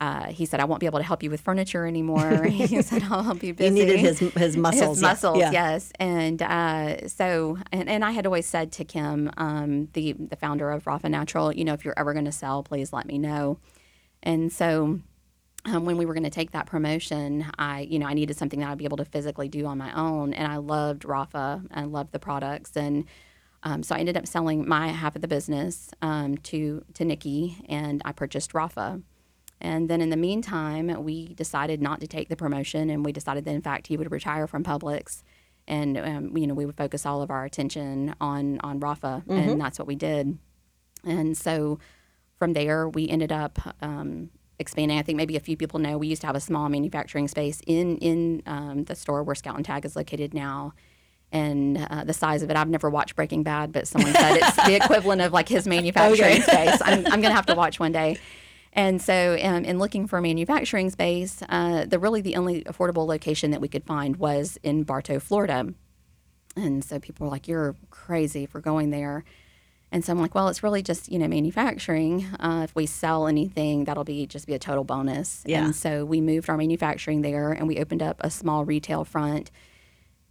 uh, 0.01 0.29
he 0.29 0.47
said, 0.47 0.61
I 0.61 0.65
won't 0.65 0.81
be 0.81 0.87
able 0.87 0.99
to 0.99 1.05
help 1.05 1.23
you 1.23 1.31
with 1.31 1.43
furniture 1.43 1.87
anymore. 1.87 2.45
he 2.45 2.81
said, 2.81 3.03
I'll 3.11 3.23
help 3.23 3.43
you 3.43 3.53
busy. 3.53 3.75
He 3.75 3.85
needed 3.85 4.01
his, 4.01 4.19
his 4.19 4.57
muscles. 4.57 4.97
His 4.97 5.03
muscles, 5.03 5.39
yeah. 5.39 5.51
yes. 5.51 5.93
And 6.01 6.41
uh, 6.41 7.07
so, 7.07 7.59
and, 7.71 7.89
and 7.89 8.03
I 8.05 8.13
had 8.13 8.25
always 8.25 8.47
said 8.47 8.73
to 8.73 8.85
Kim, 8.85 9.31
um, 9.37 9.89
the, 9.93 10.13
the 10.15 10.37
founder 10.37 10.71
of 10.71 10.87
Rafa 10.87 11.09
Natural, 11.09 11.53
you 11.53 11.65
know, 11.65 11.75
if 11.75 11.85
you're 11.85 11.99
ever 11.99 12.15
going 12.15 12.25
to 12.25 12.33
sell, 12.33 12.63
please 12.63 12.93
let 12.93 13.07
me 13.07 13.19
know. 13.19 13.59
And 14.23 14.51
so, 14.53 15.01
um, 15.67 15.85
when 15.85 15.99
we 15.99 16.07
were 16.07 16.15
going 16.15 16.25
to 16.25 16.31
take 16.31 16.53
that 16.53 16.65
promotion, 16.65 17.45
I, 17.59 17.81
you 17.81 17.99
know, 17.99 18.07
I 18.07 18.15
needed 18.15 18.37
something 18.37 18.61
that 18.61 18.71
I'd 18.71 18.79
be 18.79 18.87
able 18.87 18.97
to 18.97 19.05
physically 19.05 19.49
do 19.49 19.67
on 19.67 19.77
my 19.77 19.93
own, 19.93 20.33
and 20.33 20.51
I 20.51 20.57
loved 20.57 21.05
Rafa 21.05 21.63
and 21.71 21.93
loved 21.93 22.13
the 22.13 22.19
products, 22.19 22.77
and 22.77 23.05
um, 23.63 23.83
so 23.83 23.95
I 23.95 23.99
ended 23.99 24.17
up 24.17 24.27
selling 24.27 24.67
my 24.67 24.89
half 24.89 25.17
of 25.17 25.23
the 25.23 25.29
business 25.29 25.91
um, 26.01 26.39
to 26.39 26.83
to 26.95 27.05
Nikki, 27.05 27.59
and 27.69 28.01
I 28.07 28.13
purchased 28.13 28.55
Rafa. 28.55 29.03
And 29.61 29.91
then 29.91 30.01
in 30.01 30.11
the 30.11 30.17
meantime, 30.17 31.05
we 31.05 31.35
decided 31.35 31.83
not 31.83 32.01
to 32.01 32.07
take 32.07 32.29
the 32.29 32.37
promotion, 32.37 32.89
and 32.89 33.05
we 33.05 33.13
decided 33.13 33.45
that 33.45 33.55
in 33.55 33.63
fact 33.63 33.89
he 33.89 33.97
would 33.97 34.11
retire 34.11 34.47
from 34.47 34.65
Publix, 34.65 35.23
and 35.69 35.99
um, 35.99 36.37
you 36.37 36.47
know 36.47 36.55
we 36.55 36.65
would 36.65 36.77
focus 36.77 37.05
all 37.05 37.21
of 37.21 37.31
our 37.31 37.45
attention 37.45 38.15
on 38.21 38.59
on 38.61 38.81
Rafa, 38.81 39.23
mm-hmm. 39.27 39.33
and 39.33 39.61
that's 39.61 39.79
what 39.79 39.87
we 39.87 39.97
did. 39.97 40.39
And 41.05 41.37
so 41.37 41.79
from 42.39 42.55
there, 42.55 42.89
we 42.89 43.09
ended 43.09 43.33
up 43.33 43.59
um, 43.83 44.31
expanding. 44.59 44.99
I 44.99 45.03
think 45.03 45.17
maybe 45.17 45.37
a 45.37 45.41
few 45.41 45.57
people 45.57 45.79
know 45.79 45.99
we 45.99 46.09
used 46.09 46.23
to 46.23 46.27
have 46.27 46.37
a 46.37 46.41
small 46.41 46.69
manufacturing 46.69 47.29
space 47.29 47.61
in 47.67 47.99
in 47.99 48.43
um, 48.47 48.85
the 48.85 48.95
store 48.95 49.23
where 49.23 49.35
Scout 49.35 49.57
and 49.57 49.65
Tag 49.65 49.85
is 49.85 49.95
located 49.95 50.33
now. 50.33 50.73
And 51.33 51.87
uh, 51.91 52.03
the 52.03 52.13
size 52.13 52.43
of 52.43 52.51
it, 52.51 52.57
I've 52.57 52.69
never 52.69 52.91
watched 52.91 53.15
Breaking 53.15 53.45
Bad, 53.45 53.71
but 53.71 53.87
someone 53.87 54.13
said 54.13 54.39
it's 54.39 54.57
the 54.57 54.75
equivalent 54.83 55.23
of 55.23 55.33
like 55.33 55.49
his 55.49 55.67
manufacturing 55.67 56.43
okay. 56.43 56.43
space. 56.43 56.83
I'm, 56.85 57.07
I'm 57.07 57.21
going 57.21 57.31
to 57.31 57.35
have 57.35 57.47
to 57.47 57.55
watch 57.55 57.79
one 57.79 57.93
day. 57.93 58.19
And 58.73 59.03
so, 59.03 59.37
um, 59.43 59.65
in 59.65 59.79
looking 59.79 60.07
for 60.07 60.19
a 60.19 60.23
manufacturing 60.23 60.91
space, 60.91 61.43
uh, 61.49 61.87
the 61.87 61.99
really 61.99 62.21
the 62.21 62.37
only 62.37 62.63
affordable 62.65 63.07
location 63.07 63.51
that 63.51 63.61
we 63.61 63.69
could 63.69 63.85
find 63.85 64.17
was 64.17 64.59
in 64.63 64.85
Bartow, 64.85 65.19
Florida. 65.19 65.75
And 66.57 66.85
so 66.85 66.99
people 66.99 67.27
were 67.27 67.31
like, 67.33 67.49
"You're 67.49 67.75
crazy 67.91 68.47
for 68.47 68.61
going 68.61 68.91
there." 68.91 69.25
And 69.93 70.05
so 70.05 70.13
I'm 70.13 70.21
like, 70.21 70.35
well, 70.35 70.49
it's 70.49 70.63
really 70.63 70.83
just 70.83 71.11
you 71.11 71.19
know 71.19 71.27
manufacturing. 71.27 72.27
Uh, 72.39 72.63
if 72.65 72.75
we 72.75 72.87
sell 72.87 73.27
anything, 73.27 73.85
that'll 73.85 74.05
be 74.05 74.27
just 74.27 74.47
be 74.47 74.55
a 74.55 74.59
total 74.59 74.85
bonus. 74.85 75.43
Yeah. 75.47 75.65
And 75.65 75.75
so 75.75 76.05
we 76.05 76.21
moved 76.21 76.49
our 76.49 76.57
manufacturing 76.57 77.23
there, 77.23 77.53
and 77.53 77.67
we 77.67 77.79
opened 77.79 78.03
up 78.03 78.19
a 78.21 78.31
small 78.31 78.65
retail 78.65 79.05
front. 79.05 79.51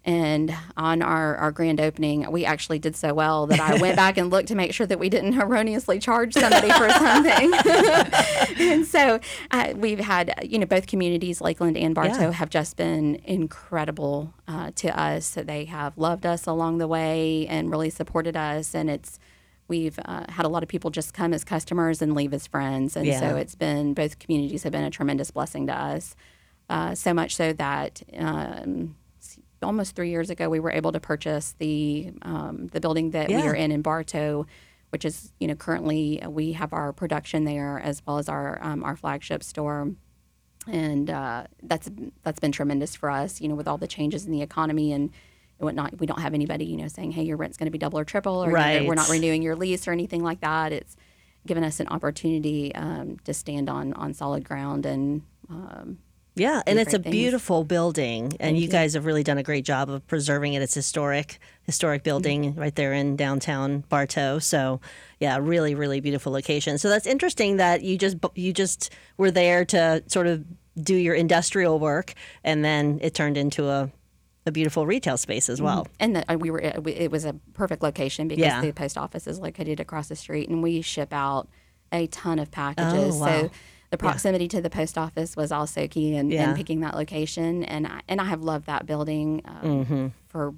And 0.06 0.56
on 0.78 1.02
our, 1.02 1.36
our 1.36 1.52
grand 1.52 1.82
opening, 1.82 2.32
we 2.32 2.46
actually 2.46 2.80
did 2.80 2.96
so 2.96 3.14
well 3.14 3.48
that 3.48 3.60
I 3.60 3.80
went 3.82 3.96
back 3.98 4.18
and 4.18 4.30
looked 4.30 4.48
to 4.48 4.56
make 4.56 4.74
sure 4.74 4.88
that 4.88 4.98
we 4.98 5.10
didn't 5.10 5.38
erroneously 5.40 6.00
charge 6.00 6.34
somebody 6.34 6.72
for 6.72 6.90
something. 6.90 7.54
and 8.60 8.88
so 8.88 9.20
uh, 9.52 9.74
we've 9.76 10.00
had, 10.00 10.34
you 10.42 10.58
know, 10.58 10.66
both 10.66 10.88
communities, 10.88 11.42
Lakeland 11.42 11.78
and 11.78 11.94
Bartow, 11.94 12.22
yeah. 12.22 12.32
have 12.32 12.50
just 12.50 12.78
been 12.78 13.16
incredible 13.26 14.34
uh, 14.48 14.72
to 14.76 14.98
us. 15.00 15.32
They 15.32 15.66
have 15.66 15.98
loved 15.98 16.26
us 16.26 16.48
along 16.48 16.78
the 16.78 16.88
way 16.88 17.46
and 17.48 17.70
really 17.70 17.90
supported 17.90 18.38
us. 18.38 18.74
And 18.74 18.90
it's, 18.90 19.20
We've 19.68 20.00
uh, 20.04 20.26
had 20.30 20.48
a 20.48 20.50
lot 20.50 20.64
of 20.64 20.70
people 20.70 20.90
just 20.90 21.14
come 21.14 21.32
as 21.32 21.44
customers 21.44 22.02
and 22.02 22.16
leave 22.16 22.34
as 22.34 22.48
friends, 22.48 22.98
and 22.98 23.06
yeah. 23.06 23.20
so 23.20 23.36
it's 23.36 23.54
been 23.54 23.94
both 23.94 24.18
communities 24.18 24.64
have 24.64 24.72
been 24.72 24.84
a 24.84 24.90
tremendous 24.90 25.30
blessing 25.30 25.68
to 25.68 25.80
us. 25.80 26.16
Uh, 26.72 26.96
so 26.96 27.14
much 27.14 27.36
so 27.36 27.54
that 27.54 28.02
um, 28.18 28.96
almost 29.62 29.96
three 29.96 30.10
years 30.10 30.30
ago 30.30 30.50
we 30.50 30.60
were 30.60 30.72
able 30.72 30.92
to 30.92 31.00
purchase 31.00 31.56
the 31.60 32.12
um, 32.22 32.68
the 32.68 32.80
building 32.80 33.12
that 33.12 33.30
yeah. 33.30 33.42
we 33.42 33.48
are 33.48 33.56
in 33.56 33.72
in 33.72 33.82
Bartow, 33.82 34.46
which 34.90 35.06
is 35.06 35.34
you 35.40 35.48
know 35.48 35.56
currently 35.56 36.22
we 36.28 36.54
have 36.54 36.74
our 36.74 36.94
production 36.94 37.46
there 37.46 37.80
as 37.80 38.02
well 38.06 38.18
as 38.18 38.30
our 38.30 38.60
um, 38.62 38.84
our 38.84 38.96
flagship 38.96 39.44
store, 39.44 39.92
and 40.68 41.10
uh, 41.10 41.46
that's 41.64 41.90
that's 42.24 42.40
been 42.40 42.52
tremendous 42.52 42.96
for 42.96 43.10
us. 43.10 43.42
You 43.42 43.48
know, 43.48 43.56
with 43.56 43.68
all 43.68 43.78
the 43.78 43.88
changes 43.88 44.26
in 44.26 44.32
the 44.32 44.42
economy 44.42 44.92
and 44.92 45.12
and 45.60 45.66
whatnot. 45.66 46.00
We 46.00 46.08
don't 46.08 46.22
have 46.22 46.34
anybody, 46.34 46.66
you 46.66 46.78
know, 46.78 46.88
saying, 46.88 47.12
"Hey, 47.12 47.24
your 47.24 47.38
rent's 47.38 47.58
going 47.58 47.68
to 47.68 47.72
be 47.72 47.78
double 47.78 48.00
or 48.00 48.06
triple," 48.06 48.44
or 48.44 48.50
right. 48.50 48.86
we're 48.86 48.96
not 48.96 49.10
renewing 49.10 49.42
your 49.42 49.56
lease 49.56 49.88
or 49.88 49.92
anything 49.92 50.24
like 50.24 50.42
that. 50.42 50.72
It's 50.72 50.96
given 51.46 51.64
us 51.64 51.80
an 51.80 51.88
opportunity 51.88 52.74
um, 52.76 53.18
to 53.26 53.34
stand 53.34 53.70
on 53.70 53.94
on 53.94 54.14
solid 54.14 54.44
ground 54.44 54.86
and. 54.86 55.22
Yeah, 56.40 56.62
and 56.66 56.80
it's 56.80 56.94
a 56.94 57.00
things. 57.00 57.12
beautiful 57.12 57.64
building, 57.64 58.26
and 58.40 58.56
Thank 58.56 58.60
you, 58.60 58.68
guys 58.68 58.94
have 58.94 59.06
really 59.06 59.24
done 59.24 59.38
a 59.38 59.44
great 59.44 59.66
job 59.66 59.90
of 59.90 60.06
preserving 60.08 60.54
it. 60.54 60.62
It's 60.62 60.74
historic, 60.74 61.40
historic 61.64 62.04
building 62.04 62.52
mm-hmm. 62.52 62.60
right 62.60 62.76
there 62.76 62.94
in 62.94 63.16
downtown 63.16 63.84
Bartow. 63.90 64.40
So, 64.40 64.80
yeah, 65.20 65.38
really, 65.40 65.76
really 65.76 66.00
beautiful 66.00 66.32
location. 66.32 66.78
So 66.78 66.90
that's 66.90 67.06
interesting 67.06 67.58
that 67.58 67.84
you 67.84 67.98
just 67.98 68.18
you 68.36 68.54
just 68.54 68.92
were 69.18 69.32
there 69.32 69.66
to 69.66 70.04
sort 70.08 70.28
of 70.28 70.46
do 70.82 70.96
your 70.96 71.16
industrial 71.16 71.80
work, 71.80 72.14
and 72.44 72.64
then 72.64 73.00
it 73.02 73.14
turned 73.14 73.38
into 73.38 73.68
a 73.68 73.92
a 74.46 74.52
beautiful 74.52 74.86
retail 74.86 75.18
space 75.18 75.50
as 75.50 75.62
well. 75.62 75.84
Mm-hmm. 75.84 75.94
And 76.00 76.16
the, 76.16 76.32
uh, 76.34 76.38
we 76.38 76.52
were 76.52 76.60
it 76.60 77.12
was 77.12 77.26
a 77.26 77.34
perfect 77.54 77.84
location 77.84 78.28
because 78.28 78.44
yeah. 78.44 78.62
the 78.62 78.72
post 78.72 78.98
office 78.98 79.28
is 79.28 79.40
located 79.40 79.80
across 79.80 80.08
the 80.08 80.16
street, 80.16 80.50
and 80.50 80.62
we 80.64 80.82
ship 80.82 81.14
out 81.14 81.50
a 81.92 82.08
ton 82.08 82.40
of 82.40 82.52
packages. 82.52 83.16
Oh, 83.16 83.20
wow. 83.20 83.42
So 83.42 83.52
the 83.90 83.98
proximity 83.98 84.46
yeah. 84.46 84.50
to 84.50 84.62
the 84.62 84.70
post 84.70 84.98
office 84.98 85.36
was 85.36 85.52
also 85.52 85.88
key 85.88 86.16
in, 86.16 86.30
yeah. 86.30 86.50
in, 86.50 86.56
picking 86.56 86.82
that 86.82 86.96
location, 86.96 87.64
and 87.64 87.88
I, 87.88 88.02
and 88.08 88.22
I 88.22 88.26
have 88.26 88.42
loved 88.42 88.68
that 88.68 88.86
building 88.86 89.42
um, 89.46 89.86
mm-hmm. 89.86 90.08
for. 90.28 90.54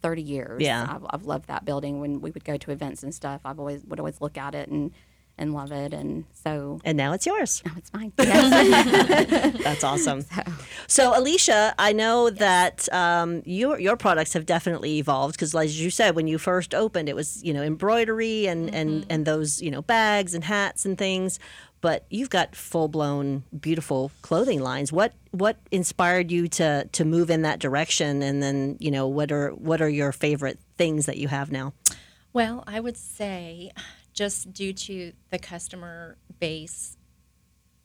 30 0.00 0.22
years. 0.22 0.60
Yeah. 0.60 0.84
I've, 0.96 1.06
I've 1.10 1.26
loved 1.26 1.46
that 1.46 1.64
building 1.64 2.00
when 2.00 2.20
we 2.20 2.32
would 2.32 2.44
go 2.44 2.56
to 2.56 2.72
events 2.72 3.04
and 3.04 3.14
stuff. 3.14 3.42
I've 3.44 3.60
always 3.60 3.84
would 3.84 4.00
always 4.00 4.20
look 4.20 4.36
at 4.36 4.52
it 4.52 4.68
and 4.68 4.90
and 5.38 5.52
love 5.54 5.72
it. 5.72 5.92
And 5.92 6.24
so. 6.32 6.80
And 6.84 6.96
now 6.96 7.12
it's 7.12 7.26
yours. 7.26 7.62
Now 7.64 7.72
it's 7.76 7.92
mine. 7.92 8.12
Yes. 8.22 9.58
That's 9.62 9.84
awesome. 9.84 10.22
So. 10.22 10.42
so, 10.86 11.12
Alecia, 11.12 11.74
I 11.78 11.92
know 11.92 12.28
yes. 12.28 12.38
that 12.38 12.92
um, 12.92 13.42
your 13.44 13.78
your 13.78 13.96
products 13.96 14.32
have 14.34 14.46
definitely 14.46 14.98
evolved 14.98 15.34
because, 15.34 15.54
as 15.54 15.80
you 15.80 15.90
said, 15.90 16.14
when 16.14 16.26
you 16.28 16.38
first 16.38 16.74
opened, 16.74 17.08
it 17.08 17.16
was 17.16 17.42
you 17.42 17.52
know 17.52 17.62
embroidery 17.62 18.46
and 18.46 18.66
mm-hmm. 18.66 18.76
and 18.76 19.06
and 19.10 19.26
those 19.26 19.60
you 19.60 19.70
know 19.70 19.82
bags 19.82 20.34
and 20.34 20.44
hats 20.44 20.84
and 20.84 20.96
things. 20.96 21.38
But 21.82 22.06
you've 22.08 22.30
got 22.30 22.56
full 22.56 22.88
blown 22.88 23.42
beautiful 23.58 24.10
clothing 24.22 24.62
lines. 24.62 24.90
What 24.90 25.12
what 25.32 25.58
inspired 25.70 26.30
you 26.30 26.48
to 26.48 26.88
to 26.90 27.04
move 27.04 27.28
in 27.28 27.42
that 27.42 27.58
direction? 27.58 28.22
And 28.22 28.42
then 28.42 28.78
you 28.80 28.90
know 28.90 29.06
what 29.06 29.30
are 29.30 29.50
what 29.50 29.82
are 29.82 29.88
your 29.88 30.12
favorite 30.12 30.58
things 30.78 31.04
that 31.04 31.18
you 31.18 31.28
have 31.28 31.52
now? 31.52 31.74
Well, 32.32 32.64
I 32.66 32.80
would 32.80 32.96
say 32.96 33.72
just 34.14 34.52
due 34.52 34.72
to 34.72 35.12
the 35.30 35.38
customer 35.38 36.16
base 36.38 36.96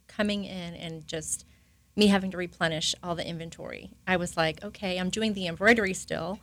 coming 0.08 0.46
in 0.46 0.76
and 0.76 1.06
just 1.08 1.46
me 1.96 2.08
having 2.08 2.32
to 2.32 2.38
replenish 2.38 2.94
all 3.02 3.16
the 3.16 3.28
inventory. 3.28 3.92
I 4.06 4.18
was 4.18 4.38
like, 4.38 4.64
okay, 4.64 5.00
I'm 5.00 5.10
doing 5.10 5.34
the 5.34 5.48
embroidery 5.48 5.94
still, 5.94 6.40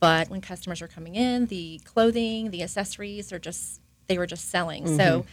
but 0.00 0.28
when 0.28 0.40
customers 0.40 0.82
are 0.82 0.88
coming 0.88 1.14
in, 1.14 1.46
the 1.46 1.80
clothing, 1.84 2.50
the 2.50 2.62
accessories 2.62 3.32
are 3.32 3.38
just 3.38 3.80
they 4.08 4.18
were 4.18 4.26
just 4.26 4.50
selling. 4.50 4.84
Mm-hmm. 4.84 4.96
So 4.96 5.26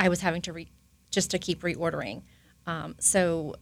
I 0.00 0.08
was 0.08 0.22
having 0.22 0.42
to 0.42 0.52
re- 0.52 0.72
just 1.10 1.30
to 1.32 1.38
keep 1.38 1.60
reordering. 1.60 2.22
Um, 2.66 2.96
so 2.98 3.54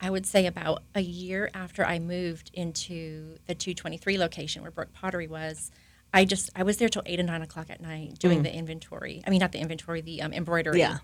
I 0.00 0.10
would 0.10 0.26
say 0.26 0.46
about 0.46 0.82
a 0.94 1.00
year 1.00 1.50
after 1.54 1.84
I 1.84 1.98
moved 1.98 2.50
into 2.52 3.38
the 3.46 3.54
223 3.54 4.18
location 4.18 4.62
where 4.62 4.70
Brook 4.70 4.92
Pottery 4.92 5.26
was, 5.26 5.70
I 6.12 6.26
just 6.26 6.50
I 6.54 6.62
was 6.62 6.76
there 6.76 6.88
till 6.88 7.02
eight 7.06 7.18
and 7.18 7.26
nine 7.26 7.42
o'clock 7.42 7.70
at 7.70 7.80
night 7.80 8.18
doing 8.18 8.40
mm. 8.40 8.44
the 8.44 8.54
inventory. 8.54 9.22
I 9.26 9.30
mean, 9.30 9.40
not 9.40 9.52
the 9.52 9.58
inventory, 9.58 10.02
the 10.02 10.22
um, 10.22 10.32
embroidery. 10.32 10.78
Yeah, 10.78 10.98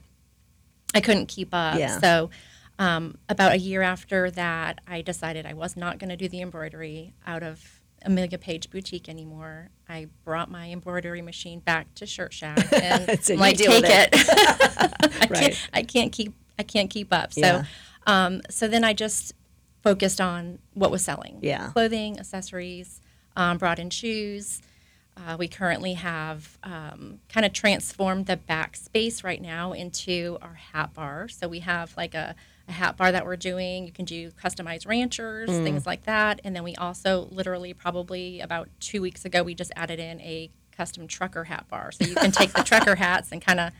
I 0.95 1.01
couldn't 1.01 1.27
keep 1.27 1.49
up. 1.53 1.79
Yeah. 1.79 1.99
So, 1.99 2.31
um, 2.79 3.17
about 3.29 3.53
a 3.53 3.59
year 3.59 3.83
after 3.83 4.31
that, 4.33 4.81
I 4.87 5.03
decided 5.03 5.47
I 5.47 5.55
was 5.55 5.77
not 5.77 5.99
going 5.99 6.11
to 6.11 6.17
do 6.17 6.29
the 6.29 6.41
embroidery 6.43 7.13
out 7.27 7.43
of 7.43 7.83
Amelia 8.05 8.39
Page 8.39 8.71
Boutique 8.71 9.09
anymore. 9.09 9.69
I 9.89 10.09
brought 10.25 10.51
my 10.51 10.71
embroidery 10.71 11.23
machine 11.23 11.61
back 11.61 11.95
to 11.97 12.07
Shirt 12.07 12.33
Shack 12.33 12.73
and 12.83 13.23
so 13.23 13.35
like 13.35 13.57
take 13.59 13.85
it. 13.85 14.09
I, 14.15 15.27
right. 15.29 15.31
can't, 15.31 15.69
I 15.73 15.83
can't 15.83 16.13
keep 16.13 16.35
I 16.59 16.63
can't 16.63 16.91
keep 16.91 17.13
up. 17.13 17.33
So, 17.33 17.41
yeah. 17.41 17.65
um, 18.07 18.43
so 18.51 18.69
then 18.69 18.85
I 18.85 18.93
just 18.93 19.33
focused 19.83 20.21
on 20.21 20.59
what 20.75 20.91
was 20.91 21.03
selling. 21.03 21.39
Yeah, 21.41 21.71
clothing, 21.71 22.19
accessories. 22.19 23.01
Um, 23.37 23.59
brought 23.59 23.79
in 23.79 23.91
shoes. 23.91 24.61
Uh, 25.17 25.37
we 25.37 25.49
currently 25.49 25.95
have 25.95 26.59
um, 26.63 27.21
kind 27.29 27.45
of 27.45 27.53
transformed 27.53 28.27
the 28.27 28.37
back 28.37 28.77
space 28.77 29.23
right 29.23 29.41
now 29.41 29.73
into 29.73 30.39
our 30.41 30.55
hat 30.55 30.95
bar. 30.95 31.29
So 31.29 31.49
we 31.49 31.61
have 31.61 31.95
like 31.97 32.15
a, 32.15 32.35
a 32.71 32.73
hat 32.73 32.97
bar 32.97 33.13
that 33.13 33.27
we're 33.27 33.37
doing. 33.37 33.85
You 33.87 33.93
can 33.93 34.05
do 34.05 34.31
customized 34.33 34.87
ranchers, 34.87 35.51
Mm. 35.51 35.63
things 35.65 35.87
like 35.87 36.05
that. 36.05 36.41
And 36.45 36.57
then 36.57 36.63
we 36.65 36.75
also, 36.77 37.29
literally, 37.31 37.75
probably 37.75 38.41
about 38.41 38.69
two 38.81 39.03
weeks 39.03 39.25
ago, 39.25 39.43
we 39.43 39.55
just 39.55 39.73
added 39.77 39.99
in 39.99 40.21
a 40.21 40.51
custom 40.77 41.07
trucker 41.07 41.45
hat 41.45 41.67
bar. 41.69 41.93
So 41.93 42.07
you 42.07 42.15
can 42.15 42.33
take 42.33 42.53
the 42.53 42.63
trucker 42.71 42.95
hats 42.95 43.31
and 43.33 43.43
kind 43.43 43.61
of 43.61 43.73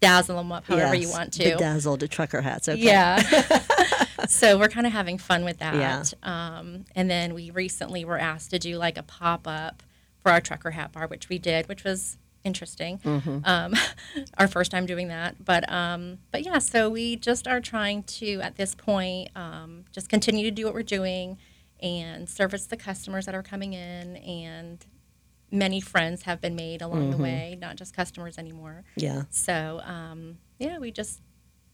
dazzle 0.00 0.36
them 0.36 0.52
up 0.52 0.64
however 0.66 0.94
you 0.94 1.10
want 1.10 1.32
to. 1.34 1.56
Dazzle 1.56 1.96
the 1.96 2.08
trucker 2.08 2.40
hats. 2.40 2.68
Okay. 2.68 2.80
Yeah. 2.80 3.20
so 4.28 4.58
we're 4.58 4.68
kind 4.68 4.86
of 4.86 4.92
having 4.92 5.18
fun 5.18 5.44
with 5.44 5.58
that. 5.58 5.74
Yeah. 5.74 6.04
Um, 6.22 6.84
and 6.94 7.10
then 7.10 7.34
we 7.34 7.50
recently 7.50 8.04
were 8.04 8.18
asked 8.18 8.50
to 8.50 8.58
do 8.58 8.76
like 8.78 8.96
a 8.96 9.02
pop 9.02 9.46
up 9.46 9.82
for 10.22 10.30
our 10.30 10.40
trucker 10.40 10.70
hat 10.70 10.92
bar, 10.92 11.06
which 11.06 11.28
we 11.28 11.38
did, 11.38 11.68
which 11.68 11.84
was 11.84 12.16
interesting. 12.44 12.98
Mm-hmm. 12.98 13.38
Um, 13.44 13.74
our 14.38 14.48
first 14.48 14.70
time 14.70 14.86
doing 14.86 15.08
that, 15.08 15.44
but 15.44 15.70
um, 15.70 16.18
but 16.30 16.44
yeah. 16.44 16.58
So 16.58 16.88
we 16.90 17.16
just 17.16 17.46
are 17.48 17.60
trying 17.60 18.02
to 18.04 18.40
at 18.40 18.56
this 18.56 18.74
point 18.74 19.28
um, 19.36 19.84
just 19.92 20.08
continue 20.08 20.44
to 20.44 20.50
do 20.50 20.64
what 20.64 20.74
we're 20.74 20.82
doing 20.82 21.38
and 21.82 22.28
service 22.28 22.66
the 22.66 22.76
customers 22.76 23.26
that 23.26 23.34
are 23.34 23.42
coming 23.42 23.72
in 23.74 24.16
and. 24.16 24.84
Many 25.52 25.80
friends 25.80 26.22
have 26.22 26.40
been 26.40 26.54
made 26.54 26.80
along 26.80 27.00
Mm-hmm. 27.00 27.10
the 27.10 27.16
way, 27.16 27.58
not 27.60 27.74
just 27.74 27.92
customers 27.92 28.38
anymore. 28.38 28.84
Yeah. 28.94 29.22
So 29.30 29.80
um, 29.82 30.38
yeah, 30.60 30.78
we 30.78 30.92
just 30.92 31.20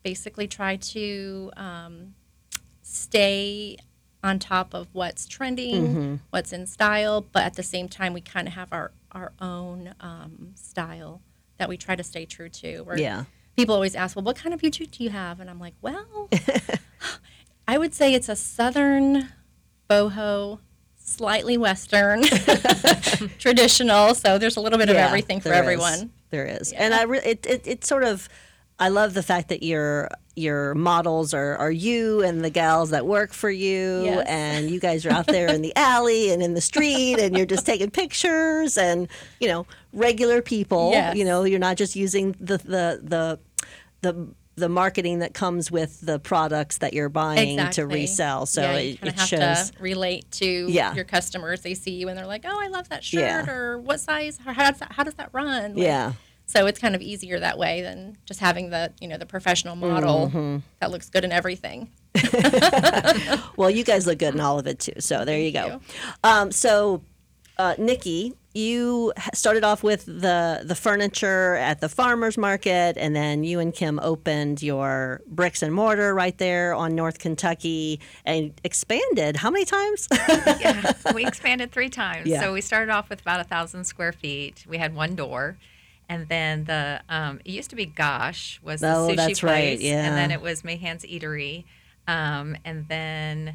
basically 0.03 0.49
try 0.49 0.77
to 0.77 1.51
um, 1.59 2.15
stay 2.83 3.77
on 4.25 4.39
top 4.39 4.75
of 4.75 4.89
what's 4.93 5.27
trending, 5.29 5.89
Mm-hmm. 5.89 6.15
what's 6.31 6.53
in 6.55 6.67
style, 6.67 7.21
but 7.21 7.43
at 7.45 7.55
the 7.55 7.63
same 7.63 7.87
time, 7.89 8.15
we 8.15 8.23
kind 8.23 8.49
of 8.49 8.55
have 8.55 8.73
our 8.73 8.93
our 9.17 9.33
own 9.41 9.95
um, 10.01 10.53
style 10.55 11.23
that 11.59 11.69
we 11.69 11.77
try 11.77 11.97
to 11.97 12.03
stay 12.05 12.27
true 12.27 12.49
to. 12.51 12.83
Where 12.83 12.99
Yeah. 12.99 13.25
People 13.57 13.75
always 13.75 13.95
ask, 13.97 14.15
"Well, 14.15 14.25
what 14.25 14.37
kind 14.37 14.53
of 14.55 14.61
boutique 14.61 14.91
do 14.93 15.03
you 15.03 15.11
have?" 15.11 15.41
And 15.41 15.49
I'm 15.49 15.59
like, 15.59 15.75
"Well, 15.81 16.29
I 17.69 17.79
would 17.79 17.95
say 17.95 18.13
it's 18.15 18.29
a 18.29 18.37
southern 18.37 19.29
boho." 19.89 20.61
Slightly 20.99 21.57
Western, 21.57 22.25
traditional. 23.39 24.13
So 24.17 24.39
there's 24.39 24.57
a 24.57 24.61
little 24.61 24.77
bit 24.79 24.89
of 24.91 24.97
everything 24.97 25.41
for 25.41 25.51
is. 25.51 25.55
everyone. 25.55 26.11
There 26.31 26.45
is, 26.45 26.73
and 26.73 26.93
I 26.93 27.05
re- 27.05 27.21
it, 27.25 27.47
it 27.47 27.65
it 27.65 27.85
sort 27.85 28.03
of 28.03 28.29
I 28.81 28.89
love 28.89 29.15
the 29.15 29.23
fact 29.23 29.49
that 29.51 29.63
your 29.63 30.09
your 30.37 30.75
models 30.75 31.33
are 31.35 31.57
are 31.57 31.71
you 31.71 32.23
and 32.23 32.45
the 32.45 32.51
gals 32.51 32.91
that 32.91 33.07
work 33.07 33.33
for 33.33 33.51
you, 33.51 34.05
Yes. 34.05 34.27
and 34.29 34.71
you 34.71 34.79
guys 34.79 35.05
are 35.07 35.11
out 35.11 35.27
there 35.27 35.49
in 35.49 35.63
the 35.63 35.75
alley 35.77 36.31
and 36.31 36.43
in 36.43 36.55
the 36.55 36.61
street, 36.61 37.19
and 37.19 37.37
you're 37.37 37.47
just 37.47 37.67
taking 37.67 37.91
pictures, 37.91 38.77
and 38.79 39.09
you 39.41 39.49
know 39.49 39.67
regular 39.93 40.43
people. 40.43 40.91
Yes. 40.93 41.17
You 41.17 41.25
know, 41.25 41.45
you're 41.45 41.59
not 41.59 41.77
just 41.77 41.97
using 41.97 42.33
the 42.39 42.59
the 42.59 43.01
the 43.03 43.39
the 44.03 44.29
the 44.59 44.69
marketing 44.71 45.19
that 45.19 45.35
comes 45.35 45.71
with 45.71 46.01
the 46.01 46.19
products 46.19 46.79
that 46.79 46.95
you're 46.95 47.11
buying 47.11 47.59
to 47.73 47.87
resell. 47.87 48.47
So 48.47 48.63
yeah, 48.63 48.73
it, 48.79 48.99
it 49.03 49.19
have 49.19 49.29
shows. 49.29 49.71
to 49.73 49.83
relate 49.83 50.31
to 50.33 50.67
Yeah. 50.71 50.95
your 50.95 51.05
customers. 51.05 51.61
They 51.61 51.75
see 51.75 51.91
you 51.91 52.09
and 52.09 52.17
they're 52.17 52.27
like, 52.27 52.45
"Oh, 52.47 52.59
I 52.59 52.69
love 52.69 52.89
that 52.89 53.05
shirt," 53.05 53.21
Yeah. 53.21 53.51
or 53.51 53.79
"What 53.79 54.01
size? 54.01 54.39
How, 54.43 54.55
how 54.55 54.71
does 54.71 54.81
that, 54.81 54.93
how 54.93 55.03
does 55.03 55.15
that 55.15 55.29
run?" 55.33 55.75
Like, 55.75 55.83
Yeah. 55.85 56.13
So 56.49 56.67
it's 56.67 56.79
kind 56.79 56.95
of 56.95 57.03
easier 57.03 57.41
that 57.41 57.59
way 57.59 57.83
than 57.83 58.17
just 58.25 58.39
having 58.41 58.71
the 58.71 58.93
you 59.01 59.09
know 59.09 59.19
the 59.19 59.27
professional 59.27 59.75
model 59.77 60.29
Mm-hmm. 60.29 60.59
that 60.81 60.91
looks 60.93 61.11
good 61.11 61.25
in 61.25 61.33
everything. 61.33 61.91
Well, 63.57 63.71
you 63.71 63.85
guys 63.85 64.07
look 64.07 64.19
good 64.19 64.35
in 64.35 64.41
all 64.41 64.59
of 64.59 64.67
it 64.67 64.79
too. 64.81 65.01
So 65.01 65.25
there 65.25 65.39
you 65.39 65.53
go. 65.53 65.67
you. 65.67 65.81
Um, 66.25 66.53
so, 66.53 67.03
uh, 67.59 67.75
Nikki, 67.79 68.35
you 68.55 69.13
started 69.35 69.65
off 69.65 69.83
with 69.83 70.05
the 70.07 70.61
the 70.65 70.75
furniture 70.75 71.55
at 71.57 71.81
the 71.81 71.89
farmers 71.89 72.37
market, 72.39 72.97
and 72.99 73.15
then 73.17 73.45
you 73.45 73.61
and 73.61 73.75
Kim 73.75 73.99
opened 74.01 74.63
your 74.63 75.21
bricks 75.27 75.63
and 75.63 75.73
mortar 75.75 76.15
right 76.15 76.37
there 76.39 76.75
on 76.75 76.95
North 76.95 77.19
Kentucky, 77.19 78.01
and 78.25 78.53
expanded. 78.63 79.37
How 79.37 79.51
many 79.51 79.65
times? 79.65 80.07
yeah, 80.61 80.93
we 81.15 81.27
expanded 81.27 81.73
three 81.73 81.89
times. 81.91 82.27
Yeah. 82.29 82.41
So 82.43 82.53
we 82.53 82.61
started 82.61 82.91
off 82.93 83.09
with 83.09 83.21
about 83.23 83.41
a 83.41 83.45
thousand 83.45 83.85
square 83.85 84.13
feet. 84.13 84.65
We 84.69 84.77
had 84.79 84.95
one 84.95 85.15
door, 85.15 85.57
and 86.09 86.29
then 86.29 86.65
the 86.65 87.01
um, 87.09 87.41
it 87.45 87.51
used 87.51 87.71
to 87.71 87.77
be 87.77 87.87
Gosh 87.87 88.61
was 88.63 88.81
the 88.81 88.93
Oh, 88.95 89.09
sushi 89.09 89.17
that's 89.17 89.41
place, 89.41 89.43
right, 89.43 89.81
yeah. 89.81 90.07
and 90.07 90.17
then 90.17 90.31
it 90.31 90.41
was 90.41 90.63
Mayhan's 90.63 91.05
Eatery, 91.05 91.65
um, 92.09 92.57
and 92.65 92.87
then 92.89 93.55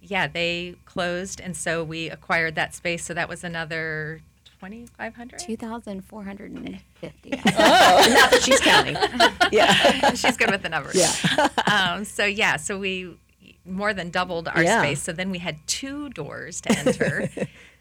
yeah, 0.00 0.26
they 0.28 0.76
closed, 0.84 1.40
and 1.40 1.56
so 1.56 1.82
we 1.82 2.08
acquired 2.08 2.54
that 2.54 2.74
space. 2.74 3.04
So 3.04 3.14
that 3.14 3.28
was 3.28 3.42
another 3.44 4.20
twenty 4.60 4.86
five 4.96 5.14
hundred. 5.14 5.40
2,450. 5.40 7.30
Not 7.30 7.44
that 7.54 8.40
she's 8.42 8.60
counting. 8.60 8.96
yeah. 9.52 10.14
She's 10.14 10.36
good 10.36 10.50
with 10.50 10.62
the 10.62 10.68
numbers. 10.68 10.94
Yeah. 10.94 11.48
um, 11.66 12.04
so 12.04 12.24
yeah, 12.24 12.56
so 12.56 12.78
we 12.78 13.16
more 13.64 13.92
than 13.92 14.10
doubled 14.10 14.48
our 14.48 14.62
Yeah. 14.62 14.80
space. 14.80 15.02
So 15.02 15.12
then 15.12 15.30
we 15.30 15.38
had 15.38 15.56
two 15.66 16.08
doors 16.10 16.60
to 16.62 16.72
enter, 16.78 17.28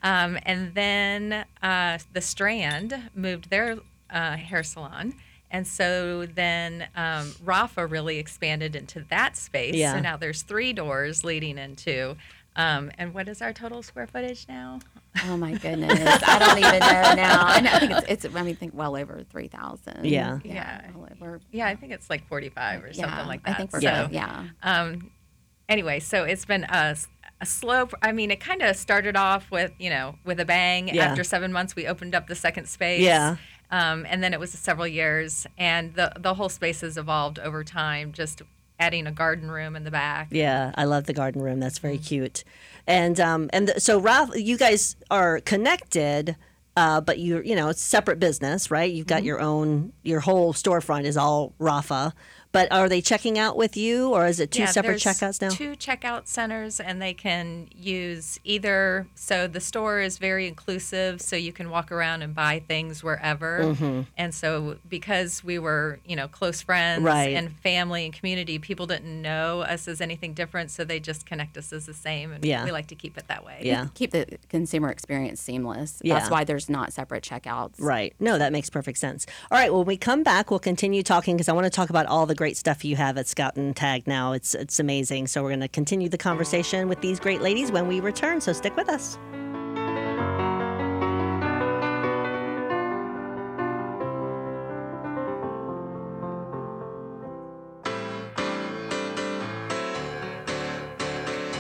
um, 0.03 0.37
and 0.43 0.73
then 0.73 1.45
uh, 1.63 1.97
the 2.13 2.21
Strand 2.21 3.09
moved 3.15 3.49
their 3.49 3.77
uh, 4.09 4.37
hair 4.37 4.63
salon. 4.63 5.13
And 5.49 5.65
so 5.65 6.25
then 6.25 6.87
um, 6.95 7.33
Rafa 7.43 7.85
really 7.85 8.17
expanded 8.19 8.75
into 8.75 9.05
that 9.09 9.37
space. 9.37 9.75
Yeah. 9.75 9.93
So 9.93 9.99
now 10.01 10.17
there's 10.17 10.41
three 10.41 10.73
doors 10.73 11.23
leading 11.23 11.57
into. 11.57 12.17
Um, 12.57 12.91
and 12.97 13.13
what 13.13 13.29
is 13.29 13.41
our 13.41 13.53
total 13.53 13.81
square 13.83 14.07
footage 14.07 14.45
now? 14.49 14.79
Oh 15.25 15.37
my 15.37 15.53
goodness. 15.53 15.99
I 16.25 16.39
don't 16.39 16.57
even 16.57 16.79
know 16.79 17.13
now. 17.15 17.45
I, 17.45 17.61
know, 17.61 17.69
I 17.71 17.79
think 17.79 17.91
it's, 18.09 18.25
it's, 18.25 18.35
I 18.35 18.41
mean, 18.43 18.55
think 18.55 18.73
well 18.75 18.97
over 18.97 19.23
3,000. 19.29 20.05
Yeah. 20.05 20.39
Yeah. 20.43 20.81
well 20.93 21.07
over- 21.21 21.39
Yeah, 21.51 21.67
I 21.67 21.75
think 21.75 21.93
it's 21.93 22.09
like 22.09 22.27
45 22.27 22.83
or 22.83 22.87
yeah, 22.87 22.93
something 22.93 23.27
like 23.27 23.43
that. 23.45 23.51
I 23.51 23.53
think 23.57 23.71
we're 23.71 23.81
so, 23.81 24.07
good. 24.07 24.15
Yeah. 24.15 24.47
um, 24.63 25.11
anyway, 25.69 25.99
so 25.99 26.23
it's 26.23 26.45
been 26.45 26.63
a, 26.65 26.97
a 27.39 27.45
slow. 27.45 27.87
I 28.01 28.11
mean, 28.11 28.31
it 28.31 28.39
kind 28.39 28.61
of 28.63 28.75
started 28.75 29.15
off 29.15 29.51
with 29.51 29.71
you 29.77 29.89
know 29.91 30.15
with 30.25 30.39
a 30.39 30.45
bang. 30.45 30.87
Yeah. 30.87 31.05
After 31.05 31.23
seven 31.23 31.53
months, 31.53 31.75
we 31.75 31.85
opened 31.87 32.15
up 32.15 32.27
the 32.27 32.35
second 32.35 32.67
space. 32.67 33.01
Yeah. 33.01 33.37
Um, 33.69 34.05
and 34.07 34.23
then 34.23 34.33
it 34.33 34.39
was 34.39 34.51
several 34.51 34.87
years, 34.87 35.45
and 35.57 35.93
the 35.95 36.13
the 36.17 36.35
whole 36.35 36.49
space 36.49 36.81
has 36.81 36.97
evolved 36.97 37.39
over 37.39 37.63
time. 37.63 38.13
Just 38.13 38.41
adding 38.79 39.07
a 39.07 39.11
garden 39.11 39.49
room 39.49 39.75
in 39.75 39.83
the 39.83 39.91
back. 39.91 40.27
Yeah, 40.31 40.71
I 40.75 40.85
love 40.85 41.05
the 41.05 41.13
garden 41.13 41.41
room. 41.41 41.59
That's 41.59 41.79
very 41.79 41.97
cute. 41.97 42.43
And 42.85 43.19
um, 43.19 43.49
and 43.51 43.67
th- 43.67 43.79
so 43.79 43.99
Rafa, 43.99 44.41
you 44.41 44.57
guys 44.57 44.95
are 45.11 45.41
connected, 45.41 46.37
uh, 46.77 47.01
but 47.01 47.19
you 47.19 47.41
you 47.43 47.55
know 47.55 47.67
it's 47.69 47.81
separate 47.81 48.19
business, 48.19 48.71
right? 48.71 48.91
You've 48.91 49.07
got 49.07 49.23
your 49.23 49.41
own. 49.41 49.93
Your 50.03 50.21
whole 50.21 50.53
storefront 50.53 51.03
is 51.03 51.17
all 51.17 51.53
Rafa. 51.59 52.13
But 52.57 52.71
are 52.71 52.89
they 52.89 53.01
checking 53.01 53.37
out 53.37 53.55
with 53.55 53.77
you, 53.77 54.09
or 54.09 54.25
is 54.25 54.39
it 54.39 54.51
two 54.51 54.61
Yeah, 54.63 54.67
separate 54.71 54.99
checkouts 54.99 55.41
now? 55.41 55.49
Two 55.49 55.71
checkout 55.75 56.27
centers, 56.27 56.79
and 56.79 57.01
they 57.01 57.13
can 57.13 57.67
use 57.75 58.39
either. 58.43 59.07
So 59.15 59.47
the 59.47 59.59
store 59.59 59.99
is 59.99 60.17
very 60.17 60.47
inclusive, 60.47 61.21
so 61.21 61.35
you 61.35 61.53
can 61.53 61.69
walk 61.69 61.91
around 61.91 62.21
and 62.21 62.33
buy 62.33 62.63
things 62.67 63.03
wherever. 63.03 63.63
Mm-hmm. 63.63 64.01
And 64.17 64.33
so 64.33 64.77
because 64.89 65.43
we 65.43 65.59
were, 65.59 65.99
you 66.05 66.15
know, 66.15 66.27
close 66.27 66.61
friends 66.61 67.03
Right. 67.03 67.35
and 67.35 67.51
family 67.59 68.05
and 68.05 68.13
community, 68.13 68.57
people 68.59 68.87
didn't 68.87 69.21
know 69.21 69.61
us 69.61 69.87
as 69.87 70.01
anything 70.01 70.33
different, 70.33 70.71
so 70.71 70.83
they 70.83 70.99
just 70.99 71.25
connect 71.25 71.57
us 71.57 71.73
as 71.73 71.85
the 71.85 71.93
same. 71.93 72.31
And 72.31 72.43
Yeah. 72.45 72.63
we 72.63 72.71
like 72.71 72.87
to 72.87 72.95
keep 72.95 73.17
it 73.17 73.27
that 73.27 73.43
way. 73.45 73.59
Yeah. 73.63 73.87
Keep 73.93 74.11
the 74.11 74.25
consumer 74.49 74.89
experience 74.89 75.41
seamless. 75.41 75.99
Yeah. 76.01 76.15
That's 76.15 76.29
why 76.31 76.43
there's 76.43 76.69
not 76.69 76.93
separate 76.93 77.23
checkouts. 77.23 77.75
Right. 77.79 78.13
No, 78.19 78.37
that 78.37 78.51
makes 78.51 78.69
perfect 78.69 78.97
sense. 78.97 79.25
All 79.51 79.57
right. 79.57 79.73
When 79.73 79.85
we 79.85 79.97
come 79.97 80.23
back, 80.23 80.49
we'll 80.49 80.59
continue 80.59 81.03
talking 81.03 81.35
because 81.35 81.49
I 81.49 81.53
want 81.53 81.65
to 81.65 81.69
talk 81.69 81.89
about 81.89 82.05
all 82.05 82.25
the 82.25 82.35
great 82.35 82.46
stuff 82.55 82.85
you 82.85 82.95
have 82.95 83.17
at 83.17 83.27
Scout 83.27 83.57
and 83.57 83.75
Tag 83.75 84.07
now. 84.07 84.31
It's 84.31 84.55
it's 84.55 84.79
amazing. 84.79 85.27
So 85.27 85.43
we're 85.43 85.49
going 85.49 85.59
to 85.61 85.67
continue 85.67 86.07
the 86.07 86.17
conversation 86.17 86.87
with 86.87 87.01
these 87.01 87.19
great 87.19 87.41
ladies 87.41 87.71
when 87.71 87.87
we 87.87 87.99
return. 87.99 88.39
So 88.39 88.53
stick 88.53 88.75
with 88.77 88.89
us. 88.89 89.17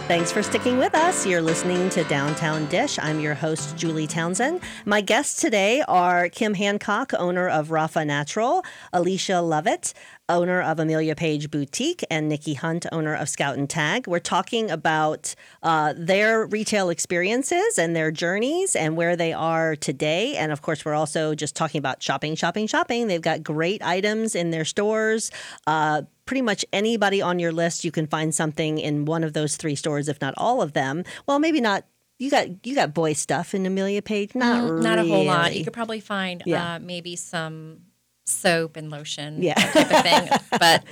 Thanks 0.07 0.31
for 0.31 0.41
sticking 0.41 0.77
with 0.77 0.95
us. 0.95 1.25
You're 1.25 1.41
listening 1.41 1.89
to 1.89 2.05
Downtown 2.05 2.65
Dish. 2.67 2.97
I'm 2.97 3.19
your 3.19 3.33
host, 3.33 3.75
Julie 3.75 4.07
Townsend. 4.07 4.61
My 4.85 5.01
guests 5.01 5.41
today 5.41 5.83
are 5.85 6.29
Kim 6.29 6.53
Hancock, 6.53 7.11
owner 7.19 7.49
of 7.49 7.71
Rafa 7.71 8.05
Natural, 8.05 8.63
Alecia 8.93 9.45
Lovett, 9.45 9.93
owner 10.29 10.61
of 10.61 10.79
Amelia 10.79 11.15
Page 11.15 11.49
Boutique, 11.49 12.03
and 12.09 12.27
Nikki 12.27 12.53
Hunt, 12.53 12.85
owner 12.91 13.15
of 13.15 13.29
Scout 13.29 13.57
and 13.57 13.69
Tag. 13.69 14.07
We're 14.07 14.19
talking 14.19 14.69
about 14.69 15.33
uh, 15.63 15.93
their 15.97 16.45
retail 16.45 16.89
experiences 16.89 17.77
and 17.77 17.95
their 17.95 18.11
journeys 18.11 18.75
and 18.75 18.97
where 18.97 19.15
they 19.15 19.33
are 19.33 19.75
today. 19.75 20.35
And 20.35 20.51
of 20.51 20.61
course, 20.61 20.83
we're 20.85 20.93
also 20.93 21.33
just 21.35 21.55
talking 21.55 21.79
about 21.79 22.01
shopping, 22.03 22.35
shopping, 22.35 22.67
shopping. 22.67 23.07
They've 23.07 23.21
got 23.21 23.43
great 23.43 23.81
items 23.83 24.35
in 24.35 24.51
their 24.51 24.65
stores. 24.65 25.31
Uh, 25.65 26.03
pretty 26.25 26.41
much 26.41 26.65
anybody 26.73 27.21
on 27.21 27.39
your 27.39 27.51
list, 27.53 27.85
you 27.85 27.91
can 27.91 28.05
find 28.07 28.35
something 28.35 28.77
in 28.79 29.05
one 29.05 29.23
of 29.23 29.33
those 29.33 29.55
three 29.55 29.75
stores, 29.75 30.09
if 30.09 30.19
not 30.19 30.33
all 30.37 30.61
of 30.61 30.73
them. 30.73 31.03
Well, 31.25 31.39
maybe 31.39 31.61
not. 31.61 31.85
You 32.19 32.31
got 32.31 32.65
you 32.65 32.73
got 32.73 32.95
boy 32.95 33.13
stuff 33.13 33.53
in 33.53 33.65
Amelia 33.67 34.01
Page, 34.01 34.33
not 34.33 34.63
Mm, 34.63 34.81
Not 34.81 34.97
a 34.97 35.03
whole 35.03 35.23
lot. 35.23 35.55
You 35.55 35.63
could 35.63 35.71
probably 35.73 35.99
find 35.99 36.41
Yeah. 36.47 36.73
uh, 36.75 36.79
maybe 36.79 37.15
some 37.15 37.81
soap 38.27 38.75
and 38.77 38.89
lotion 38.89 39.41
Yeah. 39.41 39.53
type 39.55 39.91
of 39.91 40.01
thing, 40.03 40.39
but 40.59 40.83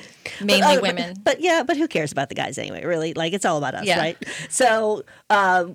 mainly 0.42 0.78
Uh, 0.78 0.82
women. 0.82 1.16
But 1.24 1.42
yeah, 1.42 1.64
but 1.64 1.78
who 1.78 1.88
cares 1.88 2.12
about 2.12 2.30
the 2.30 2.36
guys 2.36 2.58
anyway? 2.58 2.84
Really, 2.86 3.14
like 3.14 3.34
it's 3.34 3.46
all 3.46 3.58
about 3.58 3.76
us, 3.76 3.86
Yeah. 3.86 4.00
right? 4.00 4.18
So. 4.50 5.04
Uh, 5.30 5.66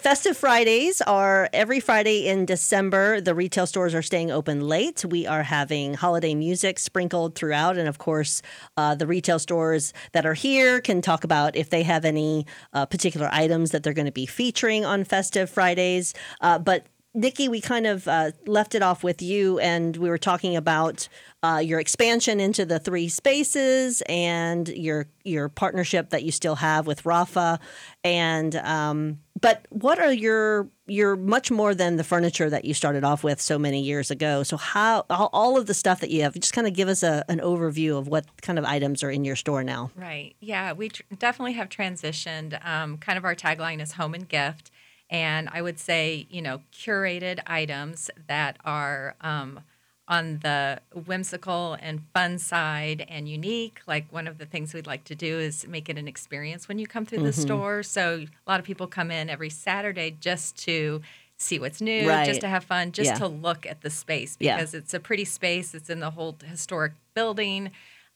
Festive 0.00 0.36
Fridays 0.36 1.00
are 1.02 1.48
every 1.52 1.78
Friday 1.78 2.26
in 2.26 2.44
December. 2.46 3.20
The 3.20 3.32
retail 3.32 3.64
stores 3.64 3.94
are 3.94 4.02
staying 4.02 4.28
open 4.32 4.66
late. 4.66 5.04
We 5.04 5.24
are 5.24 5.44
having 5.44 5.94
holiday 5.94 6.34
music 6.34 6.80
sprinkled 6.80 7.36
throughout. 7.36 7.78
And 7.78 7.86
of 7.86 7.98
course, 7.98 8.42
uh, 8.76 8.96
the 8.96 9.06
retail 9.06 9.38
stores 9.38 9.92
that 10.14 10.26
are 10.26 10.34
here 10.34 10.80
can 10.80 11.00
talk 11.00 11.22
about 11.22 11.54
if 11.54 11.70
they 11.70 11.84
have 11.84 12.04
any 12.04 12.44
uh, 12.72 12.86
particular 12.86 13.28
items 13.30 13.70
that 13.70 13.84
they're 13.84 13.92
going 13.92 14.06
to 14.06 14.10
be 14.10 14.26
featuring 14.26 14.84
on 14.84 15.04
Festive 15.04 15.48
Fridays. 15.48 16.12
Uh, 16.40 16.58
but 16.58 16.86
Nikki, 17.18 17.48
we 17.48 17.60
kind 17.60 17.84
of 17.84 18.06
uh, 18.06 18.30
left 18.46 18.76
it 18.76 18.82
off 18.82 19.02
with 19.02 19.20
you, 19.20 19.58
and 19.58 19.96
we 19.96 20.08
were 20.08 20.18
talking 20.18 20.54
about 20.54 21.08
uh, 21.42 21.60
your 21.62 21.80
expansion 21.80 22.38
into 22.38 22.64
the 22.64 22.78
three 22.78 23.08
spaces 23.08 24.04
and 24.08 24.68
your 24.68 25.08
your 25.24 25.48
partnership 25.48 26.10
that 26.10 26.22
you 26.22 26.30
still 26.30 26.54
have 26.54 26.86
with 26.86 27.04
Rafa. 27.04 27.58
And 28.04 28.54
um, 28.54 29.18
but 29.40 29.66
what 29.70 29.98
are 29.98 30.12
your 30.12 30.68
you're 30.86 31.16
much 31.16 31.50
more 31.50 31.74
than 31.74 31.96
the 31.96 32.04
furniture 32.04 32.48
that 32.48 32.64
you 32.64 32.72
started 32.72 33.02
off 33.02 33.24
with 33.24 33.40
so 33.40 33.58
many 33.58 33.82
years 33.82 34.10
ago. 34.12 34.44
So 34.44 34.56
how 34.56 35.04
all, 35.10 35.28
all 35.32 35.58
of 35.58 35.66
the 35.66 35.74
stuff 35.74 36.00
that 36.00 36.10
you 36.10 36.22
have, 36.22 36.34
just 36.34 36.52
kind 36.52 36.66
of 36.66 36.72
give 36.72 36.88
us 36.88 37.02
a, 37.02 37.24
an 37.28 37.40
overview 37.40 37.98
of 37.98 38.08
what 38.08 38.24
kind 38.42 38.58
of 38.60 38.64
items 38.64 39.02
are 39.02 39.10
in 39.10 39.24
your 39.24 39.36
store 39.36 39.62
now. 39.62 39.90
Right. 39.96 40.34
Yeah, 40.40 40.72
we 40.72 40.88
tr- 40.88 41.02
definitely 41.18 41.54
have 41.54 41.68
transitioned. 41.68 42.64
Um, 42.64 42.96
kind 42.96 43.18
of 43.18 43.24
our 43.24 43.34
tagline 43.34 43.82
is 43.82 43.92
home 43.92 44.14
and 44.14 44.26
gift. 44.28 44.70
And 45.10 45.48
I 45.52 45.62
would 45.62 45.78
say, 45.78 46.26
you 46.30 46.42
know, 46.42 46.60
curated 46.72 47.40
items 47.46 48.10
that 48.26 48.58
are 48.64 49.14
um, 49.22 49.60
on 50.06 50.38
the 50.38 50.80
whimsical 51.06 51.76
and 51.80 52.02
fun 52.12 52.38
side 52.38 53.06
and 53.08 53.28
unique. 53.28 53.80
Like 53.86 54.12
one 54.12 54.26
of 54.26 54.38
the 54.38 54.46
things 54.46 54.74
we'd 54.74 54.86
like 54.86 55.04
to 55.04 55.14
do 55.14 55.38
is 55.38 55.66
make 55.66 55.88
it 55.88 55.96
an 55.98 56.08
experience 56.08 56.68
when 56.68 56.78
you 56.78 56.86
come 56.86 57.06
through 57.06 57.22
the 57.22 57.32
store. 57.32 57.82
So 57.82 58.26
a 58.46 58.50
lot 58.50 58.60
of 58.60 58.66
people 58.66 58.86
come 58.86 59.10
in 59.10 59.30
every 59.30 59.50
Saturday 59.50 60.16
just 60.20 60.56
to 60.64 61.00
see 61.38 61.58
what's 61.58 61.80
new, 61.80 62.08
Right. 62.08 62.26
just 62.26 62.40
to 62.40 62.48
have 62.48 62.64
fun, 62.64 62.92
just 62.92 63.12
Yeah. 63.12 63.18
to 63.18 63.28
look 63.28 63.64
at 63.64 63.80
the 63.82 63.90
space 63.90 64.36
Yeah. 64.40 64.56
because 64.56 64.74
it's 64.74 64.92
a 64.92 65.00
pretty 65.00 65.24
space. 65.24 65.74
It's 65.74 65.88
in 65.88 66.00
the 66.00 66.10
whole 66.10 66.36
historic 66.44 66.92
building. 67.14 67.70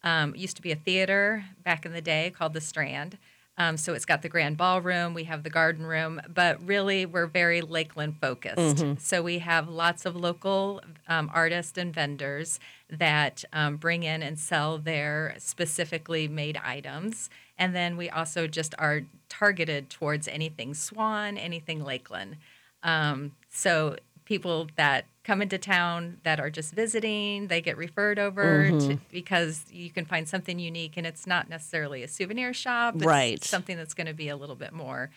Um, 0.04 0.34
used 0.34 0.56
to 0.56 0.62
be 0.62 0.72
a 0.72 0.76
theater 0.76 1.44
back 1.62 1.86
in 1.86 1.92
the 1.92 2.00
day 2.02 2.32
called 2.36 2.52
the 2.54 2.60
Strand. 2.60 3.18
Um, 3.58 3.76
so 3.76 3.92
it's 3.92 4.06
got 4.06 4.22
the 4.22 4.30
grand 4.30 4.56
ballroom, 4.56 5.12
we 5.12 5.24
have 5.24 5.42
the 5.42 5.50
garden 5.50 5.84
room, 5.84 6.22
but 6.26 6.66
really 6.66 7.04
we're 7.04 7.26
very 7.26 7.60
Lakeland 7.60 8.16
focused. 8.20 8.78
So 8.98 9.22
we 9.22 9.40
have 9.40 9.68
lots 9.68 10.06
of 10.06 10.16
local 10.16 10.80
um, 11.06 11.30
artists 11.34 11.76
and 11.76 11.92
vendors 11.94 12.58
that 12.88 13.44
um, 13.52 13.76
bring 13.76 14.04
in 14.04 14.22
and 14.22 14.38
sell 14.38 14.78
their 14.78 15.34
specifically 15.38 16.28
made 16.28 16.58
items. 16.64 17.28
And 17.58 17.74
then 17.76 17.96
we 17.98 18.08
also 18.08 18.46
just 18.46 18.74
are 18.78 19.02
targeted 19.28 19.90
towards 19.90 20.26
anything 20.28 20.72
Swan, 20.74 21.36
anything 21.36 21.84
Lakeland. 21.84 22.36
Um, 22.82 23.32
so 23.50 23.96
people 24.24 24.68
that 24.76 25.04
come 25.24 25.40
into 25.40 25.56
town 25.58 26.18
that 26.24 26.40
are 26.40 26.50
just 26.50 26.74
visiting, 26.74 27.46
they 27.48 27.60
get 27.60 27.76
referred 27.76 28.18
over 28.18 28.64
Mm-hmm. 28.64 28.88
to, 28.90 28.98
because 29.10 29.64
you 29.70 29.90
can 29.90 30.04
find 30.04 30.28
something 30.28 30.58
unique, 30.58 30.96
and 30.96 31.06
it's 31.06 31.26
not 31.26 31.48
necessarily 31.48 32.02
a 32.02 32.08
souvenir 32.08 32.52
shop. 32.52 32.96
It's 32.96 33.04
Right. 33.04 33.42
Something 33.42 33.76
that's 33.76 33.94
going 33.94 34.08
to 34.08 34.14
be 34.14 34.28
a 34.28 34.36
little 34.36 34.56
bit 34.56 34.72
more 34.72 35.10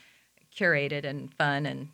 curated 0.56 1.04
and 1.06 1.34
fun 1.34 1.66
and 1.66 1.90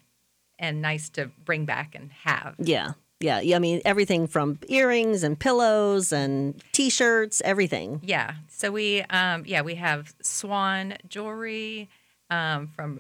and 0.60 0.80
nice 0.82 1.10
to 1.10 1.32
bring 1.44 1.66
back 1.66 1.96
and 1.96 2.12
have. 2.12 2.54
Yeah. 2.60 2.92
Yeah. 3.20 3.40
yeah 3.40 3.56
I 3.56 3.60
mean, 3.60 3.82
everything 3.84 4.28
from 4.28 4.60
earrings 4.68 5.24
and 5.24 5.40
pillows 5.40 6.12
and 6.12 6.62
t 6.72 6.90
shirts, 6.92 7.42
everything. 7.44 8.00
Yeah. 8.04 8.34
So 8.48 8.72
we, 8.72 9.02
um, 9.04 9.44
yeah, 9.48 9.62
we 9.62 9.76
have 9.76 10.14
swan 10.22 10.98
jewelry 11.08 11.90
um, 12.30 12.68
from 12.76 13.00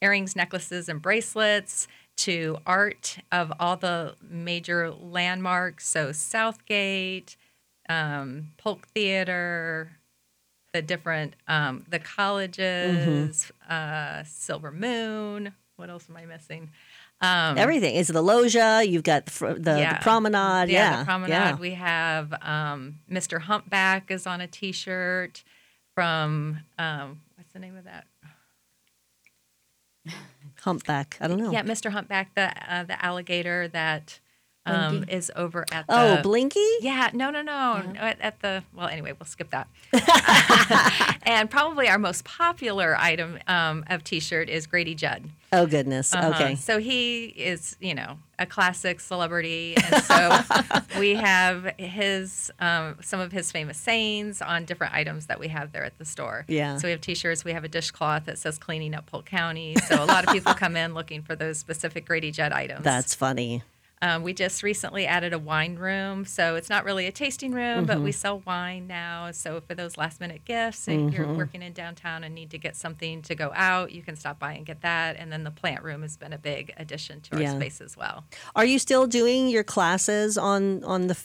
earrings, 0.00 0.34
necklaces, 0.34 0.88
and 0.88 1.02
bracelets 1.02 1.86
to 2.18 2.58
art 2.66 3.18
of 3.32 3.52
all 3.58 3.76
the 3.76 4.14
major 4.28 4.90
landmarks. 4.90 5.86
So 5.88 6.12
Southgate, 6.12 7.36
um, 7.88 8.48
Polk 8.58 8.86
Theater, 8.88 9.92
the 10.72 10.82
different 10.82 11.34
um, 11.48 11.84
the 11.88 11.98
colleges, 11.98 13.50
uh, 13.68 14.22
Silver 14.24 14.70
Moon. 14.70 15.52
What 15.76 15.90
else 15.90 16.06
am 16.08 16.16
I 16.16 16.26
missing? 16.26 16.70
Um, 17.20 17.56
Everything 17.56 17.94
is 17.94 18.08
the 18.08 18.20
loggia. 18.22 18.82
You've 18.84 19.04
got 19.04 19.26
the, 19.26 19.54
the, 19.54 19.78
Yeah. 19.78 19.98
the 19.98 20.02
promenade. 20.02 20.70
Yeah, 20.70 20.98
the 21.00 21.04
promenade. 21.04 21.30
Yeah. 21.32 21.56
We 21.56 21.74
have 21.74 22.32
um, 22.42 22.98
Mr. 23.10 23.40
Humpback 23.42 24.10
is 24.10 24.26
on 24.26 24.40
a 24.40 24.46
T-shirt 24.48 25.44
from 25.94 26.58
um, 26.78 27.20
what's 27.36 27.52
the 27.52 27.58
name 27.60 27.76
of 27.76 27.84
that? 27.84 28.06
Humpback. 30.62 31.16
I 31.20 31.28
don't 31.28 31.38
know. 31.38 31.50
Yeah, 31.50 31.62
Mr. 31.62 31.90
Humpback, 31.90 32.34
the 32.34 32.52
uh, 32.72 32.84
the 32.84 33.04
alligator 33.04 33.68
that 33.68 34.20
um, 34.66 35.04
is 35.08 35.30
over 35.34 35.64
at 35.72 35.86
the. 35.86 36.18
Oh, 36.18 36.22
Blinky. 36.22 36.64
Yeah, 36.80 37.10
no, 37.12 37.30
no, 37.30 37.42
no. 37.42 37.82
At, 37.98 38.20
at 38.20 38.40
the 38.40 38.62
well, 38.74 38.88
anyway, 38.88 39.12
we'll 39.18 39.26
skip 39.26 39.50
that. 39.50 39.68
and 41.24 41.50
probably 41.50 41.88
our 41.88 41.98
most 41.98 42.24
popular 42.24 42.96
item 42.98 43.38
um, 43.48 43.84
of 43.88 44.04
T-shirt 44.04 44.48
is 44.48 44.66
Grady 44.66 44.94
Judd. 44.94 45.24
Oh 45.52 45.66
goodness. 45.66 46.14
Uh-huh. 46.14 46.30
Okay. 46.30 46.54
So 46.54 46.78
he 46.78 47.26
is, 47.26 47.76
you 47.80 47.94
know, 47.94 48.18
a 48.38 48.46
classic 48.46 49.00
celebrity, 49.00 49.76
and 49.76 50.02
so 50.02 50.40
we 50.98 51.14
have 51.14 51.74
his 51.76 52.50
um, 52.58 52.96
some 53.02 53.20
of 53.20 53.32
his 53.32 53.52
famous 53.52 53.76
sayings 53.76 54.40
on 54.40 54.64
different 54.64 54.94
items 54.94 55.26
that 55.26 55.38
we 55.38 55.48
have 55.48 55.72
there 55.72 55.84
at 55.84 55.98
the 55.98 56.04
store. 56.04 56.46
Yeah. 56.48 56.78
So 56.78 56.88
we 56.88 56.92
have 56.92 57.02
T-shirts. 57.02 57.44
We 57.44 57.52
have 57.52 57.64
a 57.64 57.68
dishcloth 57.68 58.24
that 58.26 58.38
says 58.38 58.58
"Cleaning 58.58 58.94
Up 58.94 59.06
Polk 59.06 59.26
County." 59.26 59.76
So 59.88 60.02
a 60.02 60.06
lot 60.06 60.26
of 60.26 60.32
people 60.32 60.54
come 60.54 60.76
in 60.76 60.94
looking 60.94 61.22
for 61.22 61.36
those 61.36 61.58
specific 61.58 62.06
Grady 62.06 62.30
Judd 62.30 62.52
items. 62.52 62.84
That's 62.84 63.14
funny. 63.14 63.62
Um, 64.02 64.24
we 64.24 64.32
just 64.34 64.64
recently 64.64 65.06
added 65.06 65.32
a 65.32 65.38
wine 65.38 65.76
room, 65.76 66.24
so 66.24 66.56
it's 66.56 66.68
not 66.68 66.84
really 66.84 67.06
a 67.06 67.12
tasting 67.12 67.52
room, 67.52 67.86
but 67.86 68.02
we 68.02 68.10
sell 68.10 68.42
wine 68.44 68.88
now. 68.88 69.30
So 69.30 69.60
for 69.60 69.76
those 69.76 69.96
last 69.96 70.20
minute 70.20 70.44
gifts, 70.44 70.88
if 70.88 71.12
you're 71.12 71.32
working 71.36 71.62
in 71.62 71.72
downtown 71.72 72.24
and 72.24 72.34
need 72.34 72.50
to 72.50 72.58
get 72.58 72.74
something 72.74 73.22
to 73.22 73.36
go 73.36 73.52
out, 73.54 73.92
you 73.92 74.02
can 74.02 74.16
stop 74.16 74.40
by 74.40 74.54
and 74.54 74.66
get 74.66 74.80
that. 74.82 75.16
And 75.16 75.30
then 75.32 75.44
the 75.44 75.52
plant 75.52 75.84
room 75.84 76.02
has 76.02 76.16
been 76.16 76.32
a 76.32 76.38
big 76.38 76.72
addition 76.76 77.20
to 77.20 77.36
our 77.36 77.42
Yeah. 77.42 77.54
space 77.54 77.80
as 77.80 77.96
well. 77.96 78.24
Are 78.56 78.64
you 78.64 78.80
still 78.80 79.06
doing 79.06 79.48
your 79.48 79.62
classes 79.64 80.36
on 80.36 80.82
on 80.82 81.06
the 81.06 81.16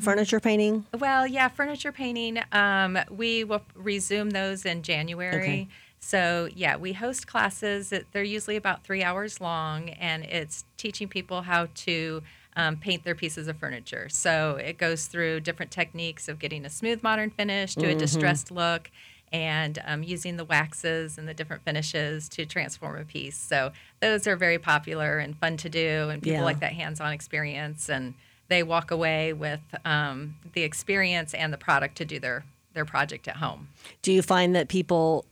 furniture 0.00 0.40
painting? 0.40 0.84
Well, 0.98 1.26
yeah, 1.26 1.48
furniture 1.48 1.92
painting. 1.92 2.40
Um, 2.52 2.98
we 3.10 3.44
will 3.44 3.62
resume 3.74 4.30
those 4.30 4.66
in 4.66 4.82
January. 4.82 5.40
Okay. 5.40 5.68
So 6.00 6.48
yeah, 6.54 6.76
we 6.76 6.92
host 6.94 7.26
classes. 7.26 7.92
They're 8.12 8.22
usually 8.22 8.56
about 8.56 8.84
three 8.84 9.02
hours 9.02 9.40
long, 9.40 9.90
and 9.90 10.24
it's 10.24 10.64
teaching 10.76 11.08
people 11.08 11.42
how 11.42 11.68
to 11.74 12.22
um, 12.56 12.76
paint 12.76 13.04
their 13.04 13.14
pieces 13.14 13.46
of 13.48 13.56
furniture. 13.56 14.08
So 14.08 14.56
it 14.56 14.78
goes 14.78 15.06
through 15.06 15.40
different 15.40 15.70
techniques 15.70 16.28
of 16.28 16.38
getting 16.38 16.64
a 16.64 16.70
smooth 16.70 17.02
modern 17.02 17.30
finish 17.30 17.74
to 17.76 17.86
a 17.88 17.94
distressed 17.94 18.50
look. 18.50 18.90
And 19.30 19.78
um, 19.84 20.02
using 20.02 20.38
the 20.38 20.44
waxes 20.46 21.18
and 21.18 21.28
the 21.28 21.34
different 21.34 21.62
finishes 21.62 22.30
to 22.30 22.46
transform 22.46 22.96
a 22.96 23.04
piece. 23.04 23.36
So, 23.36 23.72
those 24.00 24.26
are 24.26 24.36
very 24.36 24.58
popular 24.58 25.18
and 25.18 25.36
fun 25.36 25.58
to 25.58 25.68
do, 25.68 26.08
and 26.08 26.22
people 26.22 26.38
Yeah. 26.38 26.44
like 26.44 26.60
that 26.60 26.72
hands 26.72 26.98
on 26.98 27.12
experience. 27.12 27.90
And 27.90 28.14
they 28.48 28.62
walk 28.62 28.90
away 28.90 29.34
with 29.34 29.60
um, 29.84 30.36
the 30.54 30.62
experience 30.62 31.34
and 31.34 31.52
the 31.52 31.58
product 31.58 31.96
to 31.98 32.06
do 32.06 32.18
their 32.18 32.44
their 32.72 32.86
project 32.86 33.28
at 33.28 33.36
home. 33.36 33.68
Do 34.00 34.12
you 34.12 34.22
find 34.22 34.56
that 34.56 34.68
people 34.68 35.26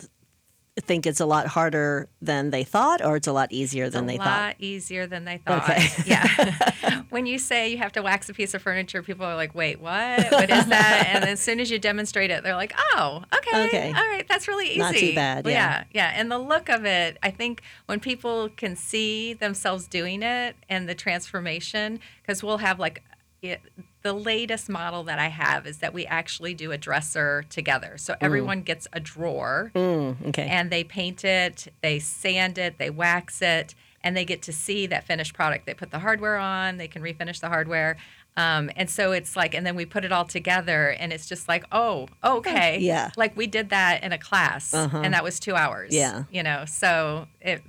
think 0.81 1.07
it's 1.07 1.21
a 1.21 1.27
lot 1.27 1.47
harder 1.47 2.09
than 2.21 2.51
they 2.51 2.63
thought, 2.65 3.03
or 3.05 3.17
it's 3.17 3.27
a 3.27 3.33
lot 3.33 3.51
easier 3.53 3.89
than 3.89 4.07
they 4.07 4.19
thought? 4.19 4.27
a 4.27 4.47
lot 4.49 4.57
easier 4.59 5.07
than 5.07 5.25
they 5.25 5.39
thought. 5.39 5.69
Okay. 5.69 5.89
yeah. 6.07 7.03
when 7.11 7.25
you 7.27 7.39
say 7.39 7.69
you 7.71 7.79
have 7.79 7.93
to 7.93 8.03
wax 8.03 8.29
a 8.29 8.35
piece 8.35 8.53
of 8.53 8.61
furniture, 8.61 9.03
people 9.03 9.25
are 9.25 9.35
like, 9.35 9.55
"Wait, 9.55 9.81
what? 9.81 10.31
What 10.31 10.51
is 10.51 10.67
that?" 10.67 11.09
and 11.15 11.25
as 11.25 11.41
soon 11.41 11.61
as 11.61 11.71
you 11.71 11.79
demonstrate 11.79 12.31
it, 12.31 12.43
they're 12.43 12.55
like, 12.57 12.75
"Oh, 12.95 13.23
okay, 13.35 13.67
Okay. 13.67 13.89
all 13.89 14.09
right, 14.09 14.27
that's 14.29 14.49
really 14.49 14.69
easy. 14.69 14.79
Not 14.79 14.95
too 14.95 15.15
bad, 15.15 15.47
yeah. 15.47 15.53
yeah, 15.53 15.85
yeah. 15.93 16.13
And 16.15 16.31
the 16.31 16.39
look 16.39 16.69
of 16.69 16.85
it, 16.85 17.17
I 17.23 17.31
think 17.31 17.63
when 17.87 18.01
people 18.01 18.51
can 18.51 18.77
see 18.77 19.33
themselves 19.33 19.87
doing 19.87 20.23
it 20.23 20.57
and 20.69 20.89
the 20.89 20.95
transformation, 20.95 22.01
because 22.23 22.43
we'll 22.43 22.59
have 22.59 22.79
like 22.79 23.03
it, 23.43 23.61
the 24.03 24.13
latest 24.13 24.69
model 24.69 25.03
that 25.05 25.19
I 25.19 25.29
have 25.29 25.67
is 25.67 25.79
that 25.79 25.93
we 25.93 26.07
actually 26.07 26.55
do 26.55 26.73
a 26.73 26.79
dresser 26.79 27.45
together. 27.51 27.97
So 27.99 28.17
everyone 28.21 28.63
gets 28.63 28.87
a 28.93 29.01
drawer 29.01 29.71
Mm, 29.75 30.29
okay. 30.29 30.47
and 30.49 30.71
they 30.71 30.85
paint 30.85 31.25
it, 31.25 31.69
they 31.83 31.99
sand 31.99 32.59
it, 32.59 32.79
they 32.79 32.91
wax 32.91 33.43
it, 33.43 33.75
and 34.03 34.17
they 34.17 34.25
get 34.25 34.43
to 34.43 34.53
see 34.53 34.87
that 34.87 35.05
finished 35.05 35.35
product. 35.35 35.67
They 35.67 35.75
put 35.75 35.91
the 35.91 35.99
hardware 35.99 36.37
on, 36.37 36.77
they 36.79 36.89
can 36.89 37.03
refinish 37.03 37.41
the 37.41 37.49
hardware. 37.49 37.97
Um, 38.39 38.71
and 38.77 38.89
so 38.91 39.13
it's 39.13 39.35
like, 39.35 39.55
and 39.55 39.67
then 39.67 39.77
we 39.77 39.87
put 39.87 40.05
it 40.05 40.13
all 40.13 40.27
together, 40.27 40.91
and 40.91 41.11
it's 41.13 41.27
just 41.27 41.49
like, 41.49 41.65
oh, 41.73 42.07
okay, 42.23 42.79
Yeah. 42.81 43.11
like 43.17 43.35
we 43.37 43.47
did 43.47 43.71
that 43.71 44.03
in 44.05 44.13
a 44.13 44.19
class, 44.19 44.75
and 44.75 45.15
that 45.15 45.25
was 45.25 45.41
two 45.41 45.55
hours, 45.55 45.95
Yeah. 45.95 46.25
you 46.31 46.43
know. 46.43 46.65
So 46.67 47.29
it 47.41 47.63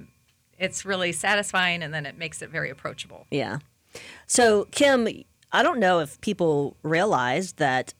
it's 0.59 0.85
really 0.85 1.11
satisfying, 1.11 1.81
and 1.83 1.93
then 1.93 2.05
it 2.05 2.17
makes 2.17 2.41
it 2.41 2.49
very 2.49 2.69
approachable. 2.69 3.27
Yeah. 3.31 3.59
So, 4.25 4.65
Kim, 4.71 5.07
I 5.51 5.63
don't 5.63 5.79
know 5.79 5.99
if 5.99 6.19
people 6.21 6.75
realize 6.83 7.53
that 7.53 7.93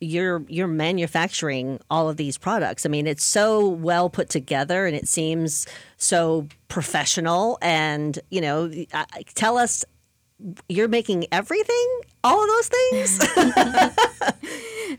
you're 0.00 0.44
you're 0.48 0.66
manufacturing 0.68 1.80
all 1.90 2.08
of 2.08 2.16
these 2.16 2.36
products. 2.38 2.84
I 2.84 2.88
mean, 2.88 3.06
it's 3.06 3.24
so 3.24 3.66
well 3.68 4.10
put 4.10 4.28
together 4.28 4.86
and 4.86 4.94
it 4.94 5.08
seems 5.08 5.66
so 5.96 6.46
professional. 6.68 7.58
And 7.62 8.18
you 8.30 8.40
know, 8.40 8.70
tell 9.34 9.56
us, 9.56 9.84
you're 10.68 10.88
making 10.88 11.26
everything, 11.32 12.00
all 12.22 12.42
of 12.42 12.48
those 12.48 12.68
things. 12.68 13.94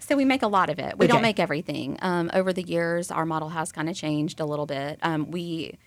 So 0.02 0.18
we 0.18 0.26
make 0.26 0.42
a 0.42 0.48
lot 0.48 0.70
of 0.70 0.78
it. 0.78 0.98
We 0.98 1.06
Okay. 1.06 1.14
don't 1.14 1.22
make 1.22 1.40
everything. 1.40 1.98
Um, 2.02 2.30
over 2.34 2.52
the 2.52 2.64
years, 2.64 3.12
our 3.12 3.26
model 3.26 3.48
has 3.50 3.72
kind 3.72 3.88
of 3.88 3.96
changed 3.96 4.42
a 4.42 4.46
little 4.46 4.66
bit. 4.66 5.00
Um, 5.02 5.32
we 5.32 5.78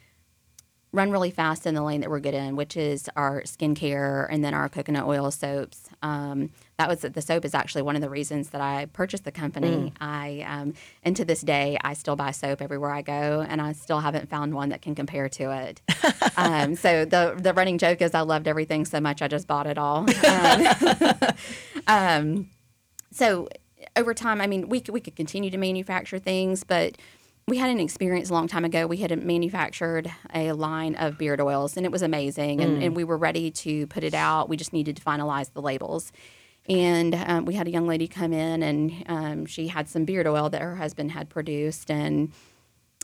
run 0.93 1.11
really 1.11 1.31
fast 1.31 1.67
in 1.67 1.75
the 1.75 1.83
lane 1.83 2.01
that 2.01 2.09
we're 2.09 2.21
good 2.21 2.35
in, 2.35 2.57
which 2.57 2.77
is 2.77 3.11
our 3.15 3.43
skincare 3.43 4.27
and 4.31 4.43
then 4.43 4.55
our 4.55 4.69
coconut 4.69 5.07
oil 5.07 5.31
soaps. 5.31 5.91
Um, 6.03 6.51
that 6.79 6.89
was 6.89 7.01
the 7.01 7.21
soap 7.21 7.45
is 7.45 7.55
actually 7.55 7.83
one 7.83 7.97
of 7.97 8.03
the 8.03 8.09
reasons 8.09 8.51
that 8.51 8.61
I 8.61 8.87
purchased 8.87 9.25
the 9.25 9.33
company. 9.33 9.93
I 10.01 10.45
um, 10.49 10.75
and 11.03 11.15
to 11.17 11.25
this 11.25 11.43
day, 11.43 11.77
I 11.83 11.95
still 11.95 12.17
buy 12.17 12.31
soap 12.31 12.63
everywhere 12.63 12.91
I 12.91 13.03
go, 13.03 13.45
and 13.47 13.61
I 13.61 13.73
still 13.73 14.01
haven't 14.01 14.31
found 14.31 14.55
one 14.55 14.71
that 14.71 14.81
can 14.81 14.95
compare 14.95 15.29
to 15.29 15.51
it. 15.51 15.83
um, 16.37 16.75
so 16.75 17.05
the 17.05 17.35
the 17.37 17.53
running 17.53 17.79
joke 17.79 18.01
is 18.01 18.15
I 18.15 18.21
loved 18.21 18.49
everything 18.49 18.85
so 18.85 19.01
much 19.01 19.21
I 19.21 19.29
just 19.29 19.47
bought 19.47 19.67
it 19.67 19.79
all. 19.79 20.07
Um, 21.89 22.51
so 23.11 23.49
over 23.97 24.15
time, 24.15 24.41
I 24.41 24.47
mean, 24.47 24.69
we 24.69 24.81
could, 24.81 24.93
we 24.93 25.01
could 25.01 25.17
continue 25.17 25.51
to 25.51 25.59
manufacture 25.59 26.19
things, 26.19 26.63
but 26.63 26.97
we 27.49 27.57
had 27.57 27.71
an 27.71 27.81
experience 27.81 28.29
a 28.31 28.35
long 28.35 28.47
time 28.47 28.65
ago. 28.65 28.87
We 28.87 28.99
had 28.99 29.25
manufactured 29.25 30.13
a 30.35 30.53
line 30.53 30.95
of 30.97 31.17
beard 31.17 31.41
oils, 31.41 31.77
and 31.77 31.87
it 31.87 31.93
was 31.93 32.03
amazing. 32.03 32.61
And, 32.61 32.83
and 32.83 32.97
we 32.97 33.05
were 33.05 33.17
ready 33.17 33.51
to 33.51 33.87
put 33.87 34.05
it 34.05 34.15
out. 34.15 34.49
We 34.49 34.57
just 34.57 34.73
needed 34.73 34.97
to 34.97 35.03
finalize 35.03 35.53
the 35.53 35.63
labels. 35.63 36.13
And 36.69 37.15
um, 37.15 37.47
we 37.47 37.55
had 37.55 37.67
a 37.67 37.71
young 37.71 37.87
lady 37.87 38.07
come 38.07 38.35
in, 38.35 38.63
and 38.63 39.05
um, 39.07 39.47
she 39.47 39.69
had 39.69 39.89
some 39.89 40.05
beard 40.05 40.27
oil 40.27 40.51
that 40.51 40.61
her 40.61 40.77
husband 40.77 41.13
had 41.13 41.31
produced, 41.31 41.91
and 41.91 42.31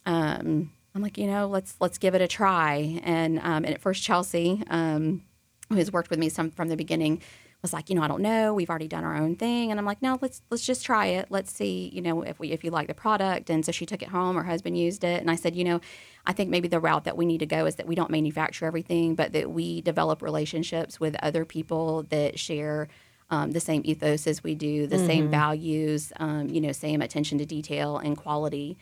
um, 0.05 0.71
I'm 0.95 1.03
like, 1.03 1.17
you 1.17 1.27
know, 1.27 1.47
let's 1.47 1.75
let's 1.81 1.97
give 1.97 2.15
it 2.15 2.21
a 2.21 2.29
try. 2.29 3.01
And 3.03 3.39
um, 3.39 3.65
and 3.65 3.69
at 3.69 3.81
first, 3.81 4.03
Chelsea, 4.03 4.63
um, 4.69 5.23
who 5.71 5.77
has 5.77 5.91
worked 5.91 6.11
with 6.11 6.19
me 6.19 6.29
some 6.29 6.51
from 6.51 6.69
the 6.69 6.77
beginning, 6.77 7.23
was 7.65 7.73
like, 7.73 7.89
you 7.89 7.97
know, 7.97 8.03
I 8.03 8.09
don't 8.09 8.21
know. 8.21 8.53
We've 8.53 8.69
already 8.69 8.89
done 8.89 9.05
our 9.05 9.17
own 9.17 9.37
thing, 9.37 9.71
and 9.71 9.81
I'm 9.81 9.87
like, 9.87 10.03
no, 10.03 10.19
let's 10.21 10.43
let's 10.51 10.65
just 10.65 10.85
try 10.85 11.07
it. 11.07 11.29
Let's 11.31 11.51
see, 11.51 11.91
you 11.95 12.03
know, 12.03 12.21
if 12.21 12.39
we 12.39 12.53
if 12.53 12.63
you 12.63 12.71
like 12.71 12.89
the 12.89 12.95
product. 12.95 13.49
And 13.49 13.65
so 13.65 13.73
she 13.73 13.87
took 13.87 14.03
it 14.03 14.09
home. 14.09 14.37
Her 14.37 14.45
husband 14.45 14.77
used 14.79 15.03
it, 15.03 15.21
and 15.21 15.31
I 15.31 15.35
said, 15.35 15.57
you 15.57 15.65
know, 15.65 15.81
I 16.27 16.35
think 16.35 16.51
maybe 16.51 16.69
the 16.69 16.79
route 16.79 17.05
that 17.05 17.17
we 17.17 17.25
need 17.25 17.39
to 17.39 17.47
go 17.47 17.65
is 17.65 17.77
that 17.77 17.87
we 17.87 17.95
don't 17.95 18.11
manufacture 18.11 18.67
everything, 18.67 19.15
but 19.15 19.33
that 19.33 19.51
we 19.51 19.81
develop 19.81 20.21
relationships 20.21 21.01
with 21.01 21.17
other 21.23 21.45
people 21.45 22.05
that 22.11 22.39
share. 22.39 22.89
Um, 23.31 23.53
the 23.53 23.59
same 23.59 23.81
ethos 23.87 24.27
as 24.27 24.45
we 24.45 24.55
do, 24.55 24.87
the 24.87 24.99
same 24.99 25.31
values, 25.31 26.13
um, 26.21 26.51
you 26.51 26.61
know, 26.61 26.73
same 26.73 27.01
attention 27.01 27.39
to 27.39 27.47
detail 27.47 27.97
and 27.97 28.19
quality. 28.19 28.77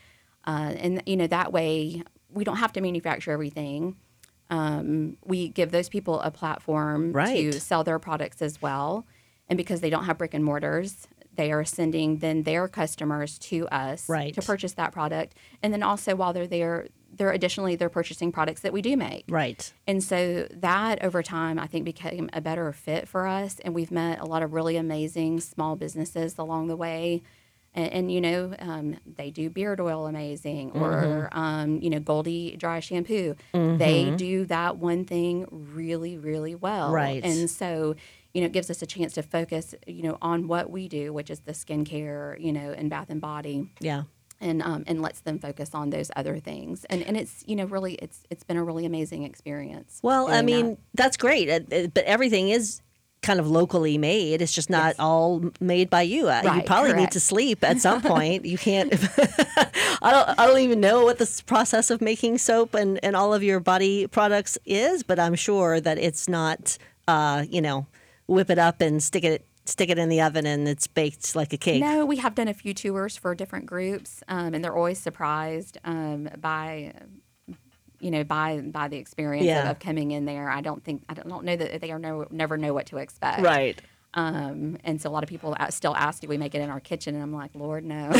Uh, 0.45 0.75
and 0.77 1.01
you 1.07 1.16
know 1.16 1.29
that 1.29 1.53
way 1.53 2.03
we 2.29 2.42
don't 2.42 2.57
have 2.57 2.73
to 2.73 2.81
manufacture 2.81 3.31
everything. 3.31 3.97
Um, 4.53 5.17
we 5.25 5.49
give 5.49 5.71
those 5.73 5.88
people 5.88 6.21
a 6.21 6.31
platform 6.31 7.12
Right. 7.12 7.51
to 7.53 7.59
sell 7.59 7.85
their 7.85 7.99
products 7.99 8.43
as 8.43 8.61
well, 8.61 9.07
and 9.49 9.57
because 9.57 9.81
they 9.81 9.88
don't 9.88 10.05
have 10.05 10.19
brick 10.19 10.35
and 10.35 10.45
mortars, 10.45 11.09
they 11.35 11.51
are 11.51 11.65
sending 11.65 12.19
then 12.19 12.43
their 12.43 12.69
customers 12.69 13.38
to 13.38 13.67
us 13.69 14.07
Right. 14.11 14.35
to 14.35 14.43
purchase 14.43 14.75
that 14.75 14.93
product. 14.93 15.35
And 15.62 15.73
then 15.73 15.83
also 15.83 16.15
while 16.15 16.35
they're 16.35 16.47
there, 16.47 16.88
they're 17.15 17.33
additionally 17.33 17.75
they're 17.77 17.88
purchasing 17.88 18.31
products 18.31 18.61
that 18.61 18.75
we 18.75 18.83
do 18.83 18.95
make. 18.97 19.25
right. 19.31 19.73
And 19.87 20.05
so 20.05 20.47
that 20.51 21.03
over 21.03 21.23
time, 21.23 21.59
I 21.59 21.67
think 21.67 21.87
became 21.87 22.29
a 22.35 22.43
better 22.43 22.71
fit 22.75 23.09
for 23.09 23.27
us. 23.27 23.59
And 23.65 23.75
we've 23.75 23.91
met 23.91 24.21
a 24.21 24.27
lot 24.27 24.43
of 24.43 24.53
really 24.53 24.77
amazing 24.77 25.41
small 25.41 25.77
businesses 25.77 26.37
along 26.38 26.67
the 26.67 26.77
way. 26.77 27.23
And, 27.75 27.93
and 27.93 28.13
you 28.13 28.21
know, 28.21 28.55
um, 28.59 28.97
they 29.17 29.31
do 29.31 29.49
beard 29.49 29.81
oil 29.81 30.07
amazing, 30.07 30.73
or 30.73 31.29
um, 31.33 31.81
you 31.81 31.89
know, 31.91 32.01
Goldie 32.01 32.57
dry 32.57 32.81
shampoo. 32.81 33.35
They 33.53 34.13
do 34.17 34.45
that 34.47 34.77
one 34.77 35.05
thing 35.05 35.47
really, 35.51 36.19
really 36.19 36.55
well. 36.55 36.93
Right. 36.93 37.25
And 37.25 37.49
so, 37.49 37.95
you 38.35 38.41
know, 38.43 38.47
it 38.47 38.53
gives 38.53 38.69
us 38.71 38.83
a 38.83 38.87
chance 38.87 39.15
to 39.15 39.23
focus, 39.23 39.75
you 39.87 40.03
know, 40.03 40.19
on 40.21 40.49
what 40.49 40.71
we 40.71 40.89
do, 40.89 41.13
which 41.13 41.31
is 41.31 41.41
the 41.41 41.53
skincare, 41.53 42.39
you 42.41 42.53
know, 42.53 42.73
and 42.73 42.91
bath 42.91 43.09
and 43.09 43.21
body 43.21 43.71
Yeah. 43.81 44.03
and 44.41 44.63
um, 44.63 44.85
and 44.87 45.01
lets 45.01 45.21
them 45.21 45.39
focus 45.39 45.75
on 45.75 45.91
those 45.91 46.11
other 46.15 46.39
things. 46.39 46.85
And 46.91 47.03
and 47.03 47.17
it's 47.17 47.43
you 47.47 47.57
know 47.57 47.65
really 47.65 47.95
it's 47.95 48.25
it's 48.31 48.45
been 48.45 48.57
a 48.59 48.65
really 48.65 48.85
amazing 48.85 49.23
experience. 49.23 49.99
Well, 50.03 50.29
I 50.31 50.43
mean, 50.43 50.71
that. 50.71 50.79
that's 50.95 51.17
great, 51.17 51.47
but 51.95 52.05
everything 52.05 52.51
is 52.51 52.83
kind 53.23 53.39
of 53.41 53.49
locally 53.49 53.97
made. 53.99 54.43
It's 54.43 54.53
just 54.53 54.69
not 54.69 54.89
Yes. 54.89 54.97
all 54.99 55.43
made 55.61 55.89
by 55.89 56.03
you. 56.03 56.29
Uh, 56.29 56.41
you 56.43 56.49
Right, 56.49 56.67
probably 56.67 56.93
need 56.95 57.13
to 57.13 57.21
sleep 57.21 57.63
at 57.65 57.81
some 57.81 58.03
point. 58.13 58.45
you 58.45 58.59
can't. 58.59 58.93
I 60.03 60.11
don't. 60.11 60.39
I 60.39 60.47
don't 60.47 60.59
even 60.61 60.81
know 60.81 61.05
what 61.05 61.19
this 61.19 61.41
process 61.41 61.91
of 61.91 62.01
making 62.01 62.39
soap 62.39 62.75
and 62.75 62.99
and 63.05 63.15
all 63.17 63.33
of 63.33 63.43
your 63.43 63.61
body 63.61 64.07
products 64.07 64.59
is, 64.65 65.03
but 65.03 65.19
I'm 65.19 65.35
sure 65.35 65.81
that 65.81 65.99
it's 65.99 66.29
not. 66.29 66.77
Uh, 67.09 67.45
you 67.51 67.61
know, 67.61 67.87
whip 68.29 68.49
it 68.49 68.59
up 68.59 68.81
and 68.81 69.03
stick 69.03 69.25
it 69.25 69.45
stick 69.65 69.91
it 69.91 69.99
in 69.99 70.09
the 70.09 70.21
oven 70.21 70.47
and 70.47 70.67
it's 70.69 70.87
baked 70.87 71.35
like 71.37 71.53
a 71.53 71.57
cake. 71.57 71.81
no, 71.81 72.05
we 72.07 72.17
have 72.17 72.35
done 72.35 72.49
a 72.49 72.55
few 72.55 72.73
tours 72.75 73.17
for 73.17 73.35
different 73.35 73.67
groups, 73.67 74.23
um, 74.29 74.55
and 74.55 74.65
they're 74.65 74.75
always 74.77 74.99
surprised 74.99 75.79
um, 75.85 76.29
by. 76.41 76.93
You 78.03 78.11
know, 78.11 78.25
by 78.25 78.61
by 78.61 78.88
the 78.88 78.97
experience 78.99 79.47
Yeah. 79.47 79.62
of, 79.65 79.71
of 79.71 79.79
coming 79.79 80.11
in 80.11 80.25
there, 80.25 80.51
I 80.51 80.61
don't 80.61 80.83
think 80.85 81.05
I 81.09 81.15
don't, 81.15 81.29
don't 81.29 81.45
know 81.45 81.57
that 81.57 81.81
they 81.81 81.91
are 81.93 81.99
no, 81.99 82.27
never 82.31 82.57
know 82.59 82.75
what 82.75 82.87
to 82.87 82.97
expect. 82.99 83.41
Right. 83.43 83.81
Um, 84.15 84.77
and 84.85 85.01
so 85.01 85.09
a 85.09 85.12
lot 85.12 85.23
of 85.23 85.29
people 85.31 85.57
still 85.71 85.95
ask, 85.97 86.21
"Do 86.21 86.29
we 86.29 86.37
make 86.37 86.55
it 86.55 86.61
in 86.61 86.69
our 86.69 86.81
kitchen?" 86.81 87.15
And 87.15 87.23
I'm 87.23 87.33
like, 87.33 87.53
"Lord, 87.55 87.85
no." 87.85 88.07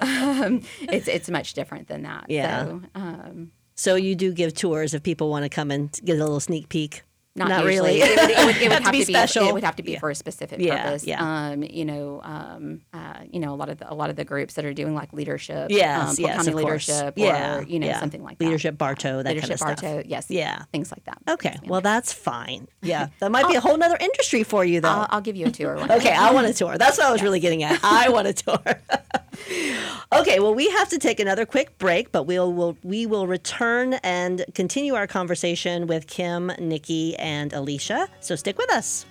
um, 0.00 0.62
it's 0.82 1.08
it's 1.08 1.28
much 1.28 1.54
different 1.54 1.88
than 1.88 2.02
that. 2.04 2.26
Yeah. 2.28 2.64
So, 2.64 2.80
um, 2.94 3.52
So 3.74 3.94
you 3.96 4.14
do 4.14 4.32
give 4.32 4.54
tours 4.54 4.94
if 4.94 5.02
people 5.02 5.28
want 5.30 5.44
to 5.44 5.48
come 5.48 5.70
and 5.70 5.90
get 6.04 6.16
a 6.16 6.22
little 6.22 6.40
sneak 6.40 6.68
peek. 6.68 7.02
Not, 7.36 7.64
really. 7.64 7.96
usually. 7.96 8.00
It 8.00 8.20
would, 8.20 8.30
it 8.30 8.46
would, 8.46 8.56
it 8.56 8.62
would 8.68 8.72
Have 8.72 8.84
to 8.84 8.90
be 8.92 9.04
special. 9.04 9.48
It 9.48 9.54
would 9.54 9.62
have 9.64 9.76
to 9.76 9.82
be 9.84 9.92
Yeah. 9.92 10.00
for 10.00 10.10
a 10.10 10.14
specific 10.14 10.60
Yeah, 10.60 10.82
purpose. 10.82 11.04
yeah. 11.06 11.48
Um, 11.50 11.62
you 11.62 11.84
know, 11.84 12.20
um, 12.24 12.80
uh, 12.92 13.14
you 13.30 13.38
know, 13.38 13.54
a 13.54 13.56
lot 13.56 13.68
of 13.68 13.78
the, 13.78 13.90
a 13.90 13.94
lot 13.94 14.10
of 14.10 14.16
the 14.16 14.24
groups 14.24 14.54
that 14.54 14.64
are 14.64 14.74
doing 14.74 14.94
like 14.94 15.12
leadership. 15.12 15.70
Yes, 15.70 16.18
um, 16.18 16.24
yes, 16.24 16.36
County 16.36 16.52
leadership. 16.52 17.14
Yeah, 17.16 17.58
Or, 17.58 17.62
you 17.62 17.78
know, 17.78 17.86
yeah. 17.86 18.00
something 18.00 18.22
like 18.24 18.38
that. 18.38 18.44
Leadership 18.44 18.76
Bartow, 18.76 19.22
that 19.22 19.24
kind 19.24 19.38
of 19.38 19.44
leadership 19.44 19.78
stuff. 19.78 20.04
Yes. 20.06 20.26
Yeah. 20.28 20.64
Things 20.72 20.90
like 20.90 21.04
that. 21.04 21.18
Okay, 21.28 21.50
Yes, 21.52 21.60
ma'am. 21.62 21.70
well 21.70 21.80
that's 21.80 22.12
fine. 22.12 22.66
Yeah, 22.82 23.08
that 23.20 23.30
might 23.30 23.46
be 23.48 23.54
a 23.54 23.60
whole 23.60 23.76
nother 23.78 23.96
industry 24.00 24.42
for 24.42 24.64
you, 24.64 24.80
though. 24.80 24.88
I'll, 24.88 25.06
I'll 25.10 25.20
give 25.20 25.36
you 25.36 25.46
a 25.46 25.50
tour. 25.50 25.78
Okay, 25.78 26.12
I 26.12 26.32
want 26.32 26.48
a 26.48 26.52
tour. 26.52 26.76
That's 26.78 26.98
what 26.98 27.06
I 27.06 27.12
was 27.12 27.22
really 27.22 27.40
getting 27.40 27.62
at. 27.62 27.78
I 27.84 28.08
want 28.08 28.26
a 28.26 28.32
tour. 28.32 28.58
okay, 30.12 30.40
well 30.40 30.54
we 30.54 30.68
have 30.70 30.88
to 30.90 30.98
take 30.98 31.20
another 31.20 31.46
quick 31.46 31.78
break, 31.78 32.12
but 32.12 32.24
we'll, 32.24 32.52
we'll 32.52 32.76
we 32.82 33.06
will 33.06 33.26
return 33.26 33.94
and 34.02 34.44
continue 34.54 34.94
our 34.94 35.06
conversation 35.06 35.86
with 35.86 36.06
Kim, 36.06 36.50
Nikki, 36.58 37.16
and 37.20 37.52
Alecia. 37.52 38.08
So 38.20 38.34
stick 38.34 38.58
with 38.58 38.72
us. 38.72 39.06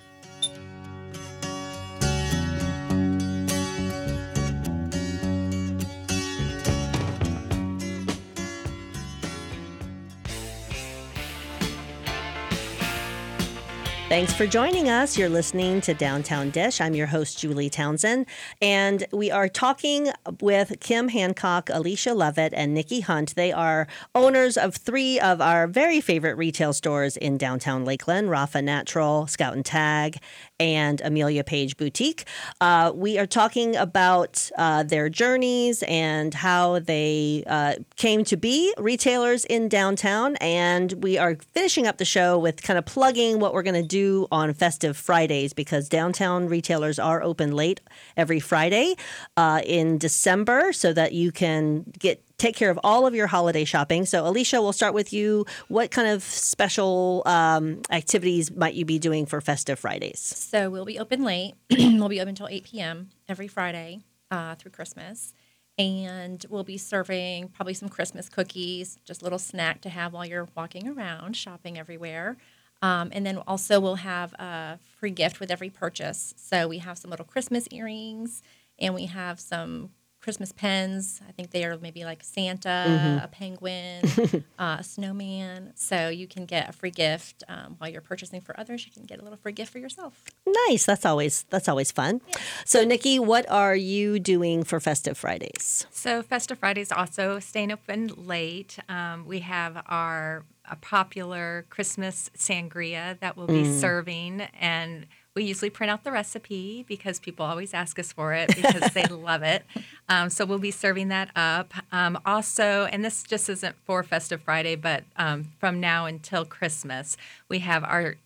Thanks 14.10 14.32
for 14.32 14.44
joining 14.44 14.88
us. 14.88 15.16
You're 15.16 15.28
listening 15.28 15.80
to 15.82 15.94
Downtown 15.94 16.50
Dish. 16.50 16.80
I'm 16.80 16.94
your 16.94 17.06
host, 17.06 17.38
Julie 17.38 17.70
Townsend, 17.70 18.26
and 18.60 19.06
we 19.12 19.30
are 19.30 19.48
talking 19.48 20.10
with 20.40 20.80
Kim 20.80 21.06
Hancock, 21.06 21.66
Alecia 21.66 22.16
Lovett, 22.16 22.52
and 22.52 22.74
Nikki 22.74 23.02
Hunt. 23.02 23.36
They 23.36 23.52
are 23.52 23.86
owners 24.16 24.56
of 24.56 24.74
three 24.74 25.20
of 25.20 25.40
our 25.40 25.68
very 25.68 26.00
favorite 26.00 26.36
retail 26.36 26.72
stores 26.72 27.16
in 27.16 27.38
downtown 27.38 27.84
Lakeland 27.84 28.30
Rafa 28.30 28.60
Natural, 28.60 29.28
Scout 29.28 29.54
and 29.54 29.64
Tag, 29.64 30.16
and 30.58 31.00
Amelia 31.02 31.44
Page 31.44 31.76
Boutique. 31.76 32.24
Uh, 32.60 32.90
we 32.92 33.16
are 33.16 33.28
talking 33.28 33.76
about 33.76 34.50
uh, 34.58 34.82
their 34.82 35.08
journeys 35.08 35.84
and 35.84 36.34
how 36.34 36.80
they 36.80 37.44
uh, 37.46 37.74
came 37.94 38.24
to 38.24 38.36
be 38.36 38.74
retailers 38.76 39.44
in 39.44 39.68
downtown. 39.68 40.34
And 40.40 40.94
we 41.00 41.16
are 41.16 41.36
finishing 41.52 41.86
up 41.86 41.98
the 41.98 42.04
show 42.04 42.40
with 42.40 42.60
kind 42.60 42.76
of 42.76 42.84
plugging 42.84 43.38
what 43.38 43.54
we're 43.54 43.62
going 43.62 43.80
to 43.80 43.86
do 43.86 43.99
on 44.30 44.54
festive 44.54 44.96
Fridays 44.96 45.52
because 45.52 45.88
downtown 45.88 46.48
retailers 46.48 46.98
are 46.98 47.22
open 47.22 47.52
late 47.52 47.80
every 48.16 48.40
Friday 48.40 48.94
uh, 49.36 49.60
in 49.64 49.98
December 49.98 50.72
so 50.72 50.92
that 50.92 51.12
you 51.12 51.32
can 51.32 51.84
get 51.98 52.22
take 52.40 52.56
care 52.56 52.70
of 52.70 52.80
all 52.82 53.06
of 53.06 53.14
your 53.14 53.26
holiday 53.26 53.64
shopping. 53.64 54.06
So, 54.06 54.24
Alecia, 54.24 54.60
we'll 54.62 54.72
start 54.72 54.94
with 54.94 55.12
you. 55.12 55.44
What 55.68 55.90
kind 55.90 56.08
of 56.08 56.22
special 56.22 57.22
um, 57.26 57.82
activities 57.90 58.50
might 58.50 58.74
you 58.74 58.84
be 58.84 58.98
doing 58.98 59.26
for 59.26 59.40
festive 59.40 59.78
Fridays? 59.78 60.20
So 60.20 60.70
we'll 60.70 60.86
be 60.86 60.98
open 60.98 61.22
late. 61.22 61.54
we'll 61.70 62.08
be 62.08 62.20
open 62.20 62.30
until 62.30 62.48
8 62.48 62.64
p.m. 62.64 63.10
every 63.28 63.46
Friday 63.46 64.00
uh, 64.30 64.54
through 64.54 64.70
Christmas. 64.70 65.34
And 65.78 66.44
we'll 66.50 66.64
be 66.64 66.76
serving 66.76 67.48
probably 67.48 67.74
some 67.74 67.88
Christmas 67.88 68.28
cookies, 68.28 68.98
just 69.04 69.22
a 69.22 69.24
little 69.24 69.38
snack 69.38 69.80
to 69.82 69.88
have 69.88 70.12
while 70.12 70.26
you're 70.26 70.48
walking 70.54 70.88
around 70.88 71.36
shopping 71.36 71.78
everywhere. 71.78 72.36
Um, 72.82 73.10
and 73.12 73.26
then 73.26 73.38
also 73.46 73.78
we'll 73.80 73.96
have 73.96 74.32
a 74.34 74.78
free 74.98 75.10
gift 75.10 75.40
with 75.40 75.50
every 75.50 75.70
purchase. 75.70 76.34
So 76.36 76.66
we 76.66 76.78
have 76.78 76.98
some 76.98 77.10
little 77.10 77.26
Christmas 77.26 77.68
earrings, 77.70 78.42
and 78.78 78.94
we 78.94 79.06
have 79.06 79.38
some 79.38 79.90
Christmas 80.20 80.52
pens. 80.52 81.20
I 81.28 81.32
think 81.32 81.50
they 81.50 81.64
are 81.64 81.78
maybe 81.78 82.04
like 82.04 82.22
Santa, 82.22 83.20
a 83.24 83.28
penguin, 83.28 84.04
uh, 84.58 84.76
a 84.78 84.84
snowman. 84.84 85.72
So 85.74 86.08
you 86.08 86.26
can 86.26 86.44
get 86.44 86.68
a 86.68 86.72
free 86.72 86.90
gift 86.90 87.42
um, 87.48 87.76
while 87.78 87.90
you're 87.90 88.02
purchasing 88.02 88.40
for 88.40 88.58
others. 88.60 88.84
You 88.84 88.92
can 88.92 89.04
get 89.04 89.18
a 89.18 89.22
little 89.22 89.38
free 89.38 89.52
gift 89.52 89.72
for 89.72 89.78
yourself. 89.78 90.24
Nice. 90.68 90.84
That's 90.84 91.06
always 91.06 91.44
that's 91.50 91.68
always 91.68 91.90
fun. 91.90 92.20
So, 92.64 92.84
Nikki, 92.84 93.18
what 93.18 93.48
are 93.50 93.74
you 93.74 94.18
doing 94.18 94.64
for 94.64 94.78
Festive 94.80 95.16
Fridays? 95.16 95.86
So 95.90 96.22
Festive 96.22 96.58
Fridays 96.58 96.92
also 96.92 97.38
staying 97.38 97.72
open 97.72 98.10
late. 98.16 98.78
Um, 98.88 99.24
we 99.26 99.40
have 99.40 99.82
our 99.86 100.44
a 100.70 100.76
popular 100.76 101.66
Christmas 101.68 102.30
sangria 102.36 103.18
that 103.20 103.36
we'll 103.36 103.48
be 103.48 103.64
serving, 103.80 104.42
and 104.60 105.06
we 105.40 105.46
usually 105.46 105.70
print 105.70 105.90
out 105.90 106.04
the 106.04 106.12
recipe 106.12 106.84
because 106.86 107.18
people 107.18 107.46
always 107.46 107.72
ask 107.72 107.98
us 107.98 108.12
for 108.12 108.34
it 108.34 108.54
because 108.54 108.92
they 108.92 109.04
love 109.10 109.42
it. 109.42 109.64
Um, 110.06 110.28
so 110.28 110.44
we'll 110.44 110.58
be 110.58 110.70
serving 110.70 111.08
that 111.08 111.30
up. 111.34 111.72
Um, 111.90 112.18
also, 112.26 112.86
and 112.92 113.02
this 113.02 113.22
just 113.22 113.48
isn't 113.48 113.74
for 113.86 114.02
Festive 114.02 114.42
Friday, 114.42 114.76
but 114.76 115.04
um, 115.16 115.48
from 115.58 115.80
now 115.80 116.04
until 116.04 116.44
Christmas, 116.44 117.16
we 117.48 117.60
have 117.60 117.82
our 117.84 118.16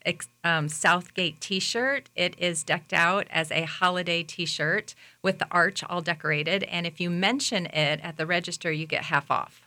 um, 0.42 0.68
Southgate 0.68 1.40
T-shirt. 1.40 2.10
It 2.16 2.34
is 2.36 2.64
decked 2.64 2.92
out 2.92 3.28
as 3.30 3.52
a 3.52 3.62
holiday 3.62 4.24
T-shirt 4.24 4.96
with 5.22 5.38
the 5.38 5.46
arch 5.52 5.84
all 5.84 6.00
decorated, 6.00 6.64
and 6.64 6.84
if 6.84 7.00
you 7.00 7.10
mention 7.10 7.66
it 7.66 8.00
at 8.02 8.16
the 8.16 8.26
register, 8.26 8.72
you 8.72 8.86
get 8.86 9.04
half 9.04 9.30
off. 9.30 9.63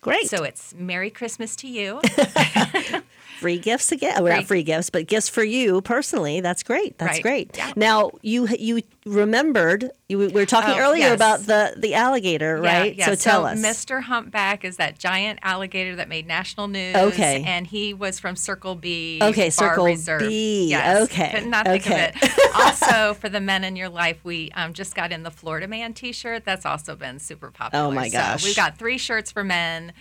Great. 0.00 0.28
So 0.28 0.44
it's 0.44 0.74
Merry 0.74 1.10
Christmas 1.10 1.56
to 1.56 1.68
you. 1.68 2.00
free 3.40 3.58
gifts 3.58 3.92
again. 3.92 4.22
Well, 4.22 4.32
not 4.32 4.38
Free- 4.40 4.44
free 4.58 4.62
gifts, 4.62 4.90
but 4.90 5.06
gifts 5.06 5.28
for 5.28 5.44
you 5.44 5.80
personally. 5.80 6.40
That's 6.40 6.62
great. 6.62 6.98
That's 6.98 7.14
Right. 7.14 7.22
great. 7.22 7.56
Yeah. 7.56 7.72
Now 7.76 8.10
you 8.22 8.46
you 8.58 8.82
remembered 9.08 9.90
you 10.08 10.18
we 10.18 10.28
were 10.28 10.46
talking 10.46 10.74
Oh, 10.74 10.78
earlier 10.78 11.08
yes. 11.08 11.14
about 11.16 11.40
the 11.40 11.74
the 11.76 11.94
alligator, 11.94 12.60
right? 12.60 12.94
Yeah, 12.94 13.06
So 13.06 13.14
tell 13.14 13.46
us. 13.46 13.58
Mr. 13.58 14.02
Humpback 14.02 14.64
is 14.64 14.76
that 14.76 14.98
giant 14.98 15.38
alligator 15.42 15.96
that 15.96 16.08
made 16.08 16.26
national 16.26 16.68
news. 16.68 16.94
Okay. 16.96 17.42
And 17.46 17.66
he 17.66 17.94
was 17.94 18.18
from 18.18 18.36
Circle 18.36 18.74
B. 18.76 19.18
Okay, 19.22 19.50
Circle 19.50 19.84
Reserve. 19.86 20.20
B. 20.20 20.68
Yes. 20.70 21.02
Okay, 21.04 21.30
Could 21.34 21.46
not 21.48 21.66
think 21.66 21.86
okay. 21.86 22.10
of 22.14 22.22
it. 22.22 22.54
also, 22.54 23.14
for 23.14 23.28
the 23.28 23.40
men 23.40 23.64
in 23.64 23.76
your 23.76 23.88
life, 23.88 24.18
we 24.24 24.50
um, 24.52 24.72
just 24.72 24.94
got 24.94 25.12
in 25.12 25.22
the 25.22 25.30
Florida 25.30 25.66
Man 25.68 25.94
T-shirt. 25.94 26.44
That's 26.44 26.64
also 26.66 26.96
been 26.96 27.18
super 27.18 27.50
popular. 27.50 27.84
Oh, 27.86 27.90
my 27.90 28.08
gosh. 28.08 28.42
So 28.42 28.48
we've 28.48 28.56
got 28.56 28.78
three 28.78 28.98
shirts 28.98 29.30
for 29.32 29.44
men. 29.44 29.92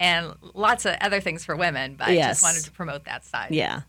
And 0.00 0.34
lots 0.54 0.84
of 0.84 0.96
other 1.00 1.20
things 1.20 1.44
for 1.44 1.54
women, 1.54 1.94
but 1.94 2.08
I 2.08 2.16
just 2.16 2.42
wanted 2.42 2.64
to 2.64 2.72
promote 2.72 3.04
that 3.04 3.24
side. 3.24 3.52
yeah. 3.52 3.82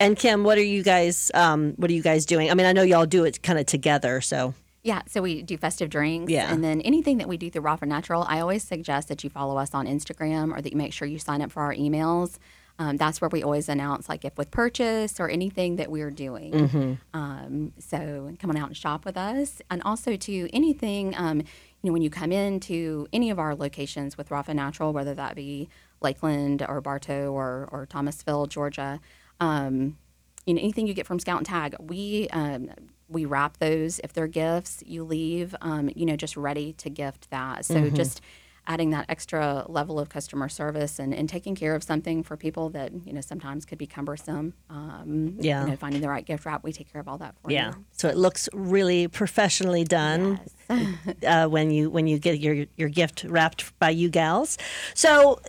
And 0.00 0.16
Kim, 0.16 0.42
what 0.44 0.58
are 0.58 0.62
you 0.62 0.82
guys 0.82 1.30
um 1.34 1.74
what 1.76 1.90
are 1.90 1.94
you 1.94 2.02
guys 2.02 2.26
doing? 2.26 2.50
I 2.50 2.54
mean, 2.54 2.66
I 2.66 2.72
know 2.72 2.82
y'all 2.82 3.06
do 3.06 3.24
it 3.24 3.42
kind 3.42 3.58
of 3.58 3.66
together, 3.66 4.20
so 4.20 4.54
Yeah, 4.82 5.02
so 5.06 5.20
we 5.20 5.42
do 5.42 5.58
festive 5.58 5.90
drinks. 5.90 6.32
Yeah. 6.32 6.50
And 6.52 6.64
then 6.64 6.80
anything 6.80 7.18
that 7.18 7.28
we 7.28 7.36
do 7.36 7.50
through 7.50 7.62
Rafa 7.62 7.84
Natural, 7.84 8.24
I 8.26 8.40
always 8.40 8.64
suggest 8.64 9.08
that 9.08 9.22
you 9.22 9.28
follow 9.30 9.58
us 9.58 9.74
on 9.74 9.86
Instagram 9.86 10.56
or 10.56 10.62
that 10.62 10.72
you 10.72 10.78
make 10.78 10.94
sure 10.94 11.06
you 11.06 11.18
sign 11.18 11.42
up 11.42 11.52
for 11.52 11.62
our 11.62 11.74
emails. 11.74 12.38
Um, 12.78 12.96
that's 12.96 13.20
where 13.20 13.28
we 13.28 13.42
always 13.42 13.68
announce 13.68 14.08
like 14.08 14.24
if 14.24 14.38
with 14.38 14.50
purchase 14.50 15.20
or 15.20 15.28
anything 15.28 15.76
that 15.76 15.90
we're 15.90 16.10
doing. 16.10 16.52
Mm-hmm. 16.52 16.92
Um, 17.12 17.72
so 17.78 18.34
come 18.38 18.48
on 18.48 18.56
out 18.56 18.68
and 18.68 18.76
shop 18.76 19.04
with 19.04 19.18
us. 19.18 19.60
And 19.70 19.82
also 19.82 20.16
to 20.16 20.48
anything, 20.54 21.14
um, 21.14 21.40
you 21.40 21.90
know, 21.90 21.92
when 21.92 22.00
you 22.00 22.08
come 22.08 22.32
into 22.32 23.06
any 23.12 23.28
of 23.28 23.38
our 23.38 23.54
locations 23.54 24.16
with 24.16 24.30
Rafa 24.30 24.54
Natural, 24.54 24.94
whether 24.94 25.14
that 25.14 25.34
be 25.36 25.68
Lakeland 26.00 26.64
or 26.66 26.80
Bartow 26.80 27.30
or, 27.30 27.68
or 27.70 27.84
Thomasville, 27.84 28.46
Georgia, 28.46 28.98
um, 29.40 29.96
you 30.46 30.54
know 30.54 30.60
anything 30.60 30.86
you 30.86 30.94
get 30.94 31.06
from 31.06 31.18
Scout 31.18 31.38
and 31.38 31.46
Tag, 31.46 31.74
we 31.78 32.28
um, 32.32 32.70
we 33.08 33.24
wrap 33.24 33.58
those 33.58 34.00
if 34.04 34.12
they're 34.12 34.26
gifts. 34.28 34.82
You 34.86 35.04
leave, 35.04 35.54
um, 35.60 35.90
you 35.94 36.06
know, 36.06 36.16
just 36.16 36.36
ready 36.36 36.72
to 36.74 36.90
gift 36.90 37.30
that. 37.30 37.64
So 37.64 37.74
Mm-hmm. 37.74 37.94
just 37.96 38.20
adding 38.66 38.90
that 38.90 39.06
extra 39.08 39.64
level 39.68 39.98
of 39.98 40.10
customer 40.10 40.48
service 40.48 40.98
and, 40.98 41.12
and 41.14 41.28
taking 41.28 41.54
care 41.56 41.74
of 41.74 41.82
something 41.82 42.22
for 42.22 42.36
people 42.36 42.68
that 42.70 42.92
you 43.04 43.12
know 43.12 43.20
sometimes 43.20 43.64
could 43.64 43.78
be 43.78 43.86
cumbersome. 43.86 44.54
Um, 44.68 45.36
Yeah. 45.40 45.64
you 45.64 45.70
know, 45.70 45.76
finding 45.76 46.00
the 46.02 46.08
right 46.08 46.24
gift 46.24 46.44
wrap, 46.44 46.62
we 46.62 46.72
take 46.72 46.92
care 46.92 47.00
of 47.00 47.08
all 47.08 47.18
that 47.18 47.34
for 47.42 47.50
yeah. 47.50 47.68
you. 47.70 47.84
So 47.92 48.08
it 48.08 48.16
looks 48.16 48.48
really 48.52 49.08
professionally 49.08 49.82
done 49.84 50.40
uh, 51.26 51.46
when 51.48 51.70
you 51.70 51.90
when 51.90 52.06
you 52.06 52.18
get 52.18 52.38
your 52.38 52.66
your 52.76 52.88
gift 52.88 53.24
wrapped 53.24 53.76
by 53.78 53.90
you 53.90 54.08
gals. 54.08 54.56
So 54.94 55.40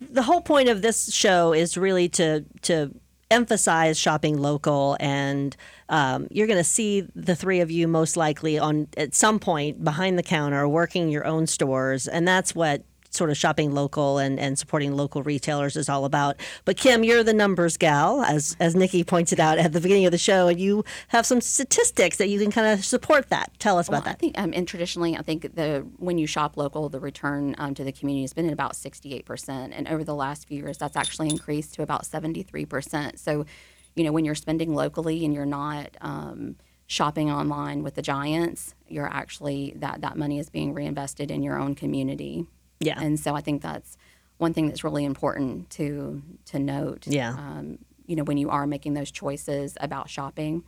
the 0.00 0.22
whole 0.22 0.40
point 0.40 0.68
of 0.68 0.82
this 0.82 1.12
show 1.14 1.52
is 1.52 1.76
really 1.76 2.08
to 2.10 2.44
to 2.62 2.90
emphasize 3.30 3.98
shopping 3.98 4.38
local 4.38 4.96
and 5.00 5.56
um, 5.88 6.26
you're 6.30 6.46
going 6.46 6.58
to 6.58 6.64
see 6.64 7.06
the 7.14 7.34
three 7.34 7.60
of 7.60 7.70
you 7.70 7.88
most 7.88 8.16
likely 8.16 8.58
on 8.58 8.88
at 8.96 9.14
some 9.14 9.38
point 9.38 9.82
behind 9.82 10.18
the 10.18 10.22
counter 10.22 10.68
working 10.68 11.08
your 11.08 11.26
own 11.26 11.46
stores. 11.46 12.06
And 12.06 12.26
that's 12.26 12.54
what 12.54 12.84
sort 13.10 13.30
of 13.30 13.36
shopping 13.36 13.72
local 13.72 14.18
and, 14.18 14.38
and 14.38 14.58
supporting 14.58 14.96
local 14.96 15.22
retailers 15.22 15.76
is 15.76 15.88
all 15.88 16.04
about 16.04 16.36
but 16.64 16.76
kim 16.76 17.02
you're 17.04 17.24
the 17.24 17.34
numbers 17.34 17.76
gal 17.76 18.22
as 18.22 18.56
as 18.60 18.74
nikki 18.74 19.02
pointed 19.04 19.40
out 19.40 19.58
at 19.58 19.72
the 19.72 19.80
beginning 19.80 20.06
of 20.06 20.12
the 20.12 20.18
show 20.18 20.48
and 20.48 20.60
you 20.60 20.84
have 21.08 21.24
some 21.26 21.40
statistics 21.40 22.16
that 22.18 22.28
you 22.28 22.38
can 22.38 22.50
kind 22.50 22.66
of 22.66 22.84
support 22.84 23.28
that 23.28 23.50
tell 23.58 23.78
us 23.78 23.88
Well, 23.88 23.98
about 23.98 24.08
I 24.08 24.12
that 24.12 24.18
think, 24.20 24.38
um, 24.38 24.52
and 24.54 24.66
traditionally, 24.66 25.16
I 25.16 25.22
think 25.22 25.54
the 25.54 25.86
when 25.98 26.18
you 26.18 26.26
shop 26.26 26.56
local, 26.56 26.88
the 26.88 27.00
return 27.00 27.54
um, 27.58 27.74
to 27.74 27.84
the 27.84 27.92
community 27.92 28.22
has 28.22 28.32
been 28.32 28.46
at 28.46 28.52
about 28.52 28.76
sixty-eight 28.76 29.24
percent, 29.24 29.72
and 29.74 29.88
over 29.88 30.04
the 30.04 30.14
last 30.14 30.48
few 30.48 30.62
years, 30.62 30.78
that's 30.78 30.96
actually 30.96 31.28
increased 31.28 31.74
to 31.74 31.82
about 31.82 32.06
seventy-three 32.06 32.66
percent. 32.66 33.18
So, 33.18 33.46
you 33.94 34.04
know, 34.04 34.12
when 34.12 34.24
you're 34.24 34.34
spending 34.34 34.74
locally 34.74 35.24
and 35.24 35.32
you're 35.34 35.46
not 35.46 35.96
um, 36.00 36.56
shopping 36.86 37.30
online 37.30 37.82
with 37.82 37.94
the 37.94 38.02
giants, 38.02 38.74
you're 38.88 39.08
actually 39.08 39.74
that 39.76 40.00
that 40.00 40.16
money 40.16 40.38
is 40.38 40.50
being 40.50 40.74
reinvested 40.74 41.30
in 41.30 41.42
your 41.42 41.58
own 41.58 41.74
community. 41.74 42.46
Yeah. 42.80 43.00
and 43.00 43.18
so 43.18 43.34
I 43.34 43.40
think 43.40 43.62
that's 43.62 43.96
one 44.38 44.52
thing 44.52 44.66
that's 44.68 44.84
really 44.84 45.04
important 45.04 45.70
to 45.70 46.22
to 46.46 46.58
note. 46.58 47.06
Yeah. 47.06 47.30
um, 47.30 47.78
you 48.06 48.14
know, 48.16 48.22
when 48.24 48.36
you 48.36 48.50
are 48.50 48.66
making 48.66 48.94
those 48.94 49.10
choices 49.10 49.76
about 49.80 50.08
shopping. 50.10 50.62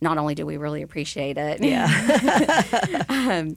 Not 0.00 0.16
only 0.16 0.36
do 0.36 0.46
we 0.46 0.58
really 0.58 0.82
appreciate 0.82 1.36
it, 1.38 1.60
yeah 1.60 1.88
um, 3.08 3.56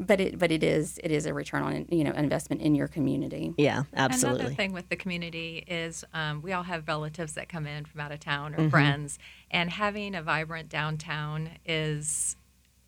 but 0.00 0.22
it 0.22 0.38
but 0.38 0.50
it 0.50 0.62
is 0.62 0.98
it 1.04 1.10
is 1.10 1.26
a 1.26 1.34
return 1.34 1.62
on 1.62 1.86
you 1.90 2.02
know 2.02 2.12
investment 2.12 2.62
in 2.62 2.74
your 2.74 2.88
community. 2.88 3.52
yeah 3.58 3.82
absolutely. 3.94 4.40
Another 4.40 4.54
thing 4.54 4.72
with 4.72 4.88
the 4.88 4.96
community 4.96 5.62
is 5.66 6.02
um, 6.14 6.40
we 6.40 6.54
all 6.54 6.62
have 6.62 6.88
relatives 6.88 7.34
that 7.34 7.50
come 7.50 7.66
in 7.66 7.84
from 7.84 8.00
out 8.00 8.10
of 8.10 8.20
town 8.20 8.54
or 8.54 8.58
Mm-hmm. 8.60 8.68
friends, 8.70 9.18
and 9.50 9.68
having 9.68 10.14
a 10.14 10.22
vibrant 10.22 10.70
downtown 10.70 11.50
is 11.66 12.36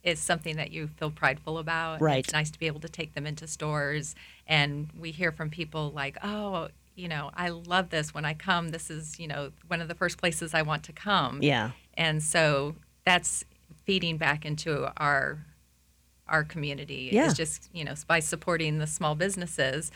is 0.05 0.21
something 0.21 0.57
that 0.57 0.71
you 0.71 0.87
feel 0.87 1.11
prideful 1.11 1.59
about. 1.59 2.01
Right. 2.01 2.19
It's 2.25 2.33
nice 2.33 2.51
to 2.51 2.59
be 2.59 2.67
able 2.67 2.81
to 2.81 2.88
take 2.88 3.14
them 3.14 3.27
into 3.27 3.47
stores, 3.47 4.14
and 4.47 4.88
we 4.99 5.11
hear 5.11 5.33
from 5.33 5.51
people 5.51 5.90
like, 5.93 6.19
"Oh, 6.23 6.69
you 6.95 7.09
know, 7.09 7.31
I 7.35 7.49
love 7.49 7.90
this. 7.90 8.14
When 8.14 8.25
I 8.25 8.35
come, 8.35 8.69
this 8.69 8.90
is 8.90 9.19
you 9.19 9.27
know 9.27 9.51
one 9.67 9.81
of 9.81 9.88
the 9.88 9.95
first 9.95 10.19
places 10.19 10.55
I 10.55 10.62
want 10.62 10.85
to 10.85 10.93
come." 10.93 11.40
yeah 11.43 11.71
and 11.97 12.23
so 12.23 12.75
that's 13.05 13.45
feeding 13.85 14.17
back 14.17 14.45
into 14.45 14.90
our 15.01 15.38
our 16.29 16.43
community 16.45 17.11
Yeah. 17.12 17.27
is 17.27 17.35
just 17.35 17.69
you 17.73 17.85
know 17.85 17.95
by 18.07 18.19
supporting 18.21 18.79
the 18.79 18.87
small 18.87 19.14
businesses 19.14 19.93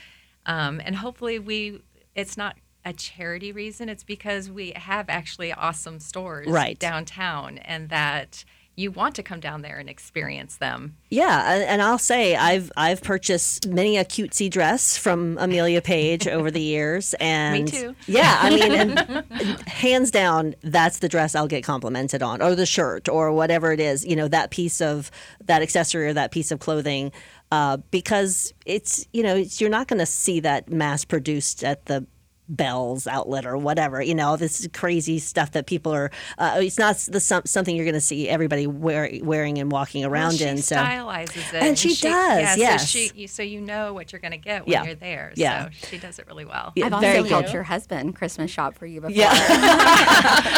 um, 0.47 0.81
and 0.85 0.97
hopefully 0.97 1.38
we 1.38 1.81
it's 2.14 2.37
not 2.37 2.57
a 2.85 2.92
charity 2.92 3.51
reason 3.51 3.88
it's 3.88 4.05
because 4.05 4.51
we 4.51 4.73
have 4.77 5.09
actually 5.09 5.53
awesome 5.53 5.99
stores 6.01 6.47
Right. 6.49 6.79
downtown 6.79 7.59
and 7.59 7.88
that 7.88 8.44
you 8.79 8.93
want 8.93 9.17
to 9.17 9.23
come 9.23 9.41
down 9.41 9.62
there 9.62 9.79
and 9.79 9.91
experience 9.91 10.57
them 10.57 10.97
Yeah, 11.11 11.64
and, 11.69 11.83
I'll 11.83 11.99
say 11.99 12.37
I've 12.37 12.71
I've 12.77 13.03
purchased 13.03 13.67
many 13.67 13.97
a 13.97 14.05
cutesy 14.05 14.51
dress 14.51 14.97
from 14.97 15.37
Amelia 15.41 15.81
Page 15.81 16.29
over 16.29 16.51
the 16.51 16.61
years, 16.61 17.14
and 17.21 17.67
too. 17.67 17.95
Yeah, 18.07 18.38
I 18.41 18.51
mean, 18.51 18.73
and, 18.73 19.25
and 19.31 19.61
hands 19.69 20.11
down, 20.11 20.55
that's 20.62 20.99
the 20.99 21.09
dress 21.09 21.35
I'll 21.35 21.49
get 21.49 21.64
complimented 21.64 22.23
on, 22.23 22.43
or 22.43 22.55
the 22.55 22.67
shirt, 22.67 23.09
or 23.09 23.33
whatever 23.33 23.73
it 23.73 23.81
is. 23.81 24.05
You 24.05 24.17
know, 24.17 24.29
that 24.29 24.51
piece 24.51 24.81
of 24.81 25.11
that 25.45 25.62
accessory 25.62 26.07
or 26.09 26.12
that 26.12 26.31
piece 26.31 26.51
of 26.51 26.61
clothing, 26.61 27.11
uh, 27.50 27.79
because 27.90 28.52
it's 28.67 29.07
you 29.13 29.23
know 29.23 29.37
it's, 29.37 29.61
you're 29.61 29.71
not 29.71 29.88
going 29.88 30.00
to 30.00 30.07
see 30.07 30.40
that 30.40 30.69
mass 30.69 31.05
produced 31.05 31.65
at 31.65 31.87
the 31.87 32.07
Bealls 32.55 33.07
outlet 33.07 33.44
or 33.46 33.57
whatever. 33.59 34.01
You 34.03 34.15
know, 34.15 34.37
this 34.37 34.67
crazy 34.73 35.19
stuff 35.19 35.53
that 35.53 35.67
people 35.67 35.92
are. 35.94 36.11
Uh, 36.38 36.61
it's 36.63 36.79
not 36.79 36.96
the 36.96 37.21
some, 37.21 37.42
something 37.44 37.77
you're 37.77 37.85
going 37.85 37.94
to 37.94 38.01
see 38.01 38.29
everybody 38.29 38.67
wear, 38.67 39.11
wearing 39.23 39.59
and 39.59 39.71
walking 39.71 40.05
around 40.05 40.29
well, 40.31 40.38
she 40.38 40.44
in. 40.46 40.59
So 40.59 40.77
stylizes 40.77 41.55
it 41.55 41.63
And 41.63 41.79
she 41.79 41.88
does, 41.90 42.01
yeah, 42.03 42.55
yes. 42.57 42.81
so, 42.83 42.87
she, 42.87 43.11
you, 43.15 43.29
so 43.29 43.42
you 43.42 43.61
know 43.61 43.92
what 43.92 44.13
you're 44.13 44.21
going 44.21 44.33
to 44.33 44.38
get 44.38 44.65
when 44.67 44.73
Yeah. 44.73 44.85
you're 44.85 44.94
there 44.94 45.33
Yeah. 45.37 45.71
so 45.71 45.87
she 45.88 45.99
does 45.99 46.19
it 46.19 46.27
really 46.27 46.44
well 46.44 46.73
Yeah, 46.75 46.87
I've 46.87 47.01
very 47.01 47.19
also 47.19 47.29
helped 47.29 47.44
cute. 47.49 47.55
your 47.55 47.63
husband 47.65 48.17
Christmas 48.17 48.51
shop 48.51 48.75
for 48.77 48.87
you 48.87 49.01
before. 49.01 49.15
Yeah. 49.17 49.31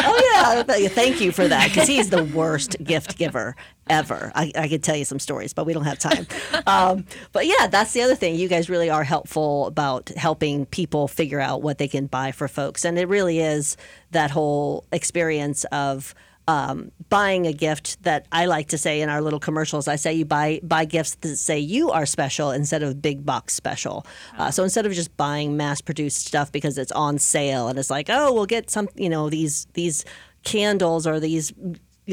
oh 0.05 0.63
yeah. 0.77 0.87
Thank 0.89 1.21
you 1.21 1.31
for 1.31 1.47
that 1.47 1.69
because 1.69 1.87
he's 1.87 2.09
the 2.09 2.23
worst 2.23 2.75
gift 2.83 3.17
giver 3.17 3.55
ever. 3.91 4.31
I, 4.33 4.51
I 4.55 4.67
could 4.67 4.83
tell 4.83 4.95
you 4.95 5.05
some 5.05 5.19
stories, 5.19 5.53
but 5.53 5.65
we 5.65 5.73
don't 5.73 5.83
have 5.83 5.99
time. 5.99 6.25
um, 6.65 7.05
but 7.31 7.45
yeah, 7.45 7.67
that's 7.67 7.93
the 7.93 8.01
other 8.01 8.15
thing. 8.15 8.35
You 8.35 8.47
guys 8.47 8.69
really 8.69 8.89
are 8.89 9.03
helpful 9.03 9.67
about 9.67 10.09
helping 10.09 10.65
people 10.65 11.07
figure 11.07 11.39
out 11.39 11.61
what 11.61 11.77
they 11.77 11.87
can 11.87 12.07
buy 12.07 12.31
for 12.31 12.47
folks, 12.47 12.85
and 12.85 12.97
it 12.97 13.07
really 13.07 13.39
is 13.39 13.77
that 14.11 14.31
whole 14.31 14.85
experience 14.91 15.65
of 15.65 16.15
um, 16.47 16.91
buying 17.09 17.45
a 17.47 17.53
gift 17.53 18.01
that 18.03 18.25
I 18.31 18.45
like 18.45 18.69
to 18.69 18.77
say 18.77 19.01
in 19.01 19.09
our 19.09 19.21
little 19.21 19.39
commercials. 19.39 19.87
I 19.87 19.95
say 19.95 20.13
you 20.13 20.25
buy 20.25 20.59
buy 20.63 20.85
gifts 20.85 21.15
that 21.15 21.37
say 21.37 21.59
you 21.59 21.91
are 21.91 22.05
special 22.05 22.51
instead 22.51 22.83
of 22.83 23.01
big 23.01 23.25
box 23.25 23.53
special. 23.53 24.05
Uh, 24.37 24.51
so 24.51 24.63
instead 24.63 24.85
of 24.85 24.93
just 24.93 25.15
buying 25.17 25.55
mass 25.55 25.81
produced 25.81 26.25
stuff 26.25 26.51
because 26.51 26.77
it's 26.77 26.91
on 26.91 27.19
sale 27.19 27.67
and 27.67 27.77
it's 27.77 27.89
like, 27.89 28.09
oh, 28.09 28.33
we'll 28.33 28.47
get 28.47 28.69
some, 28.69 28.89
you 28.95 29.09
know, 29.09 29.29
these 29.29 29.67
these 29.73 30.03
candles 30.43 31.05
or 31.05 31.19
these 31.19 31.53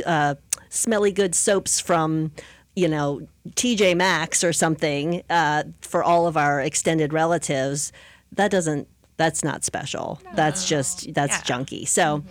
uh, 0.05 0.35
smelly 0.69 1.13
good 1.13 1.35
soaps 1.35 1.81
from 1.81 2.33
you 2.77 2.89
know 2.89 3.27
TJ 3.51 3.97
Maxx 3.97 4.45
or 4.45 4.53
something 4.53 5.23
uh, 5.31 5.65
for 5.81 6.03
all 6.03 6.27
of 6.27 6.37
our 6.37 6.61
extended 6.61 7.13
relatives. 7.13 7.93
That 8.33 8.51
doesn't 8.51 8.89
that's 9.17 9.43
not 9.43 9.65
special. 9.65 10.21
That's 10.37 10.69
just 10.69 11.13
that's 11.13 11.39
Yeah. 11.39 11.57
junky. 11.57 11.89
So 11.89 12.23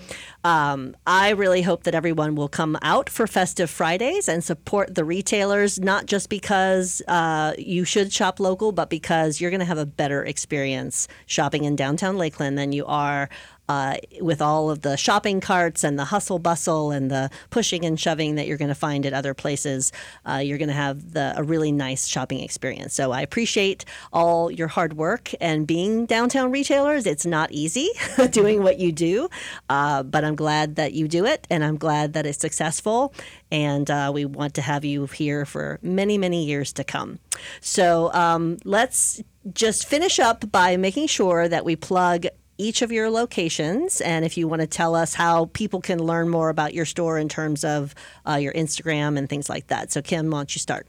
um, 0.46 0.96
I 1.06 1.32
really 1.32 1.62
hope 1.62 1.84
that 1.84 1.94
everyone 1.94 2.36
will 2.36 2.48
come 2.48 2.78
out 2.82 3.10
for 3.10 3.28
Festive 3.28 3.70
Fridays 3.70 4.30
and 4.30 4.42
support 4.42 4.96
the 4.96 5.04
retailers, 5.04 5.80
not 5.82 6.06
just 6.06 6.30
because 6.30 7.02
uh, 7.10 7.52
you 7.58 7.84
should 7.84 8.14
shop 8.14 8.40
local, 8.40 8.72
but 8.72 8.90
because 8.90 9.42
you're 9.42 9.52
going 9.52 9.60
to 9.60 9.66
have 9.66 9.78
a 9.78 9.86
better 9.86 10.24
experience 10.24 11.10
shopping 11.26 11.66
in 11.66 11.76
downtown 11.76 12.18
Lakeland 12.18 12.58
than 12.58 12.72
you 12.72 12.86
are 12.86 13.28
uh, 13.70 13.98
with 14.22 14.42
all 14.42 14.70
of 14.70 14.82
the 14.82 14.98
shopping 14.98 15.42
carts 15.42 15.84
and 15.84 15.98
the 15.98 16.06
hustle 16.06 16.40
bustle 16.40 16.92
and 16.92 17.12
the 17.12 17.30
pushing 17.50 17.86
and 17.86 18.00
shoving 18.00 18.36
that 18.36 18.48
you're 18.48 18.58
going 18.58 18.70
to 18.70 18.76
find 18.76 19.06
at 19.06 19.14
other 19.14 19.34
places. 19.34 19.92
Uh, 20.26 20.42
you're 20.44 20.58
going 20.58 20.68
to 20.68 20.74
have 20.74 21.14
the, 21.14 21.34
a 21.36 21.44
really 21.44 21.72
nice 21.72 22.08
shopping 22.08 22.40
experience. 22.40 22.94
So 22.94 23.12
I 23.12 23.22
appreciate 23.22 23.86
all 24.14 24.52
your 24.52 24.68
hard 24.68 24.94
work 24.94 25.32
and 25.42 25.68
being 25.68 26.06
downtown 26.06 26.52
retailers. 26.52 27.06
It's 27.06 27.26
not 27.26 27.52
easy 27.52 27.90
doing 28.32 28.64
what 28.64 28.80
you 28.80 28.92
do, 28.92 29.30
uh, 29.70 30.04
but 30.04 30.24
I'm 30.24 30.36
glad 30.36 30.76
that 30.76 30.94
you 30.94 31.08
do 31.08 31.26
it 31.26 31.48
and 31.50 31.64
I'm 31.64 31.78
glad 31.78 32.14
that 32.14 32.26
it's 32.26 32.40
successful. 32.40 33.14
And 33.52 33.90
uh, 33.90 34.12
we 34.14 34.26
want 34.26 34.54
to 34.56 34.62
have 34.62 34.86
you 34.86 35.06
here 35.08 35.46
for 35.46 35.80
many, 35.82 36.18
many 36.18 36.46
years 36.46 36.74
to 36.74 36.84
come. 36.84 37.20
So 37.62 38.12
um, 38.14 38.58
let's 38.64 39.22
just 39.54 39.88
finish 39.88 40.20
up 40.20 40.52
by 40.52 40.78
making 40.78 41.08
sure 41.08 41.48
that 41.48 41.64
we 41.64 41.76
plug 41.76 42.26
each 42.58 42.82
of 42.82 42.92
your 42.92 43.10
locations 43.10 44.02
and 44.02 44.26
if 44.26 44.38
you 44.38 44.48
want 44.48 44.62
to 44.62 44.68
tell 44.68 44.96
us 44.96 45.14
how 45.14 45.46
people 45.54 45.82
can 45.82 46.00
learn 46.00 46.30
more 46.30 46.50
about 46.50 46.74
your 46.74 46.86
store 46.86 47.18
in 47.18 47.30
terms 47.30 47.64
of 47.64 47.94
uh, 48.28 48.36
your 48.36 48.54
Instagram 48.54 49.18
and 49.18 49.30
things 49.30 49.50
like 49.50 49.68
that. 49.68 49.92
So, 49.92 50.02
Kim, 50.02 50.30
why 50.32 50.40
don't 50.40 50.56
you 50.56 50.60
start? 50.60 50.88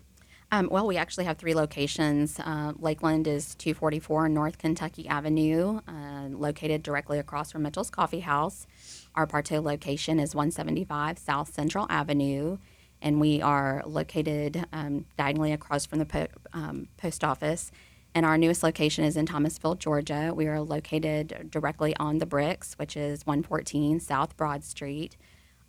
Um, 0.51 0.69
well, 0.71 0.87
we 0.87 0.97
actually 0.97 1.25
have 1.25 1.37
three 1.37 1.55
locations. 1.55 2.41
Uh, 2.41 2.73
Lakeland 2.79 3.27
is 3.27 3.55
244 3.57 4.31
North 4.31 4.57
Kentucky 4.57 5.07
Avenue, 5.07 5.81
uh, 5.87 6.29
located 6.31 6.83
directly 6.83 7.19
across 7.19 7.53
from 7.53 7.63
Mitchell's 7.63 7.91
Coffee 7.91 8.21
House. 8.21 8.67
Our 9.15 9.27
Bartow 9.27 9.61
location 9.61 10.19
is 10.19 10.35
175 10.35 11.19
South 11.19 11.53
Central 11.53 11.87
Avenue, 11.91 12.57
and 13.03 13.21
we 13.21 13.43
are 13.43 13.83
located 13.85 14.65
um, 14.73 15.05
diagonally 15.19 15.53
across 15.53 15.85
from 15.85 15.99
the 15.99 16.07
po- 16.07 16.29
um, 16.55 16.89
post 16.97 17.23
office. 17.25 17.71
And 18.19 18.27
our 18.27 18.37
newest 18.37 18.65
location 18.65 19.05
is 19.05 19.17
in 19.17 19.27
Thomasville, 19.27 19.77
Georgia. 19.77 20.33
We 20.35 20.49
are 20.49 20.61
located 20.61 21.47
directly 21.53 21.95
on 21.99 22.19
the 22.19 22.27
Bricks, 22.27 22.75
which 22.75 22.97
is 22.97 23.25
114 23.25 24.01
South 24.01 24.37
Broad 24.37 24.65
Street. 24.65 25.17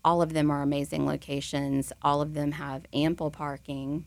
All 0.04 0.20
of 0.24 0.34
them 0.34 0.50
are 0.50 0.64
amazing 0.64 1.06
locations. 1.06 1.94
All 2.02 2.22
of 2.22 2.34
them 2.34 2.54
have 2.54 2.86
ample 2.92 3.30
parking 3.30 4.06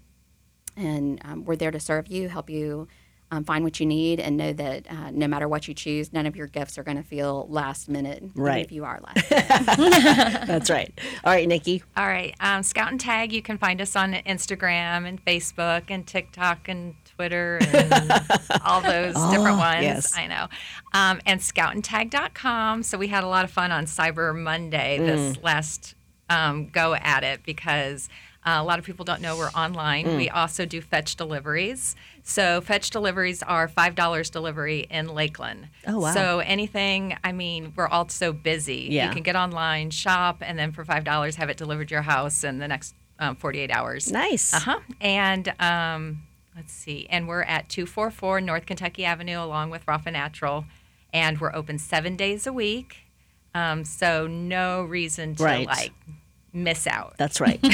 and 0.76 1.20
um, 1.24 1.44
we're 1.44 1.54
there 1.54 1.70
to 1.70 1.78
serve 1.78 2.08
you, 2.08 2.28
help 2.30 2.50
you 2.50 2.88
um, 3.30 3.44
find 3.44 3.62
what 3.62 3.78
you 3.78 3.86
need, 3.86 4.18
and 4.18 4.36
know 4.36 4.52
that 4.52 4.90
uh, 4.90 5.10
no 5.12 5.28
matter 5.28 5.46
what 5.46 5.68
you 5.68 5.74
choose, 5.74 6.12
none 6.12 6.26
of 6.26 6.34
your 6.34 6.48
gifts 6.48 6.76
are 6.78 6.82
going 6.82 6.96
to 6.96 7.02
feel 7.04 7.46
last 7.48 7.88
minute, 7.88 8.24
Right. 8.34 8.64
if 8.64 8.72
you 8.72 8.84
are 8.84 9.00
last. 9.04 9.30
minute. 9.78 10.46
That's 10.48 10.68
right. 10.68 10.92
All 11.22 11.32
right, 11.32 11.46
Nikki. 11.46 11.82
All 11.96 12.08
right. 12.08 12.34
Um, 12.40 12.62
Scout 12.64 12.90
and 12.90 12.98
Tag, 13.00 13.32
you 13.32 13.40
can 13.40 13.56
find 13.56 13.80
us 13.80 13.94
on 13.94 14.14
Instagram 14.14 15.06
and 15.06 15.24
Facebook 15.24 15.84
and 15.90 16.04
TikTok 16.06 16.68
and 16.68 16.94
Twitter 17.22 17.58
and 17.72 17.92
all 18.64 18.80
those 18.94 19.14
different 19.30 19.58
ones. 19.58 19.76
Oh, 19.78 19.80
yes. 19.80 20.16
I 20.18 20.26
know. 20.26 20.48
Um, 20.92 21.20
and 21.24 21.40
scoutandtag.com. 21.40 22.82
So 22.82 22.98
we 22.98 23.08
had 23.08 23.22
a 23.24 23.28
lot 23.28 23.44
of 23.44 23.50
fun 23.50 23.70
on 23.70 23.84
Cyber 23.86 24.36
Monday 24.36 24.98
this 24.98 25.12
Mm. 25.36 25.42
last 25.44 25.94
um, 26.28 26.66
go 26.68 26.94
at 26.94 27.22
it 27.22 27.44
because 27.44 28.08
uh, 28.44 28.56
a 28.58 28.64
lot 28.64 28.78
of 28.80 28.84
people 28.84 29.04
don't 29.04 29.20
know 29.20 29.36
we're 29.36 29.50
online. 29.50 30.04
Mm. 30.06 30.16
We 30.16 30.28
also 30.30 30.64
do 30.66 30.80
fetch 30.80 31.14
deliveries. 31.14 31.94
So 32.24 32.60
fetch 32.60 32.90
deliveries 32.90 33.40
are 33.42 33.68
$5 33.68 34.30
delivery 34.32 34.80
in 34.90 35.08
Lakeland. 35.14 35.68
Oh, 35.86 36.00
wow. 36.00 36.12
So 36.12 36.38
anything, 36.40 37.16
I 37.22 37.30
mean, 37.32 37.72
we're 37.76 37.86
all 37.86 38.08
so 38.08 38.32
busy. 38.32 38.88
Yeah. 38.90 39.06
You 39.08 39.12
can 39.14 39.22
get 39.22 39.36
online, 39.36 39.90
shop, 39.90 40.38
and 40.40 40.58
then 40.58 40.72
for 40.72 40.84
five 40.84 41.04
dollars 41.04 41.36
have 41.36 41.50
it 41.50 41.56
delivered 41.56 41.88
to 41.88 41.94
your 41.94 42.02
house 42.02 42.42
in 42.42 42.58
the 42.58 42.66
next 42.68 42.94
um, 43.20 43.36
forty-eight 43.36 43.70
hours. 43.70 44.10
Nice. 44.10 44.52
Uh 44.54 44.58
huh. 44.60 44.80
And 45.00 45.52
um, 45.60 46.22
let's 46.56 46.72
see, 46.72 47.06
and 47.10 47.28
we're 47.28 47.42
at 47.42 47.68
two 47.68 47.86
four 47.86 48.10
four 48.10 48.40
North 48.40 48.66
Kentucky 48.66 49.04
Avenue, 49.04 49.38
along 49.42 49.70
with 49.70 49.86
Rafa 49.86 50.10
Natural, 50.10 50.64
and 51.12 51.40
we're 51.40 51.54
open 51.54 51.78
seven 51.78 52.16
days 52.16 52.46
a 52.46 52.52
week. 52.52 52.96
Um, 53.54 53.84
so 53.84 54.26
no 54.26 54.82
reason 54.82 55.34
to 55.36 55.44
Right. 55.44 55.66
like 55.66 55.92
miss 56.54 56.86
out. 56.86 57.14
That's 57.18 57.40
right. 57.40 57.60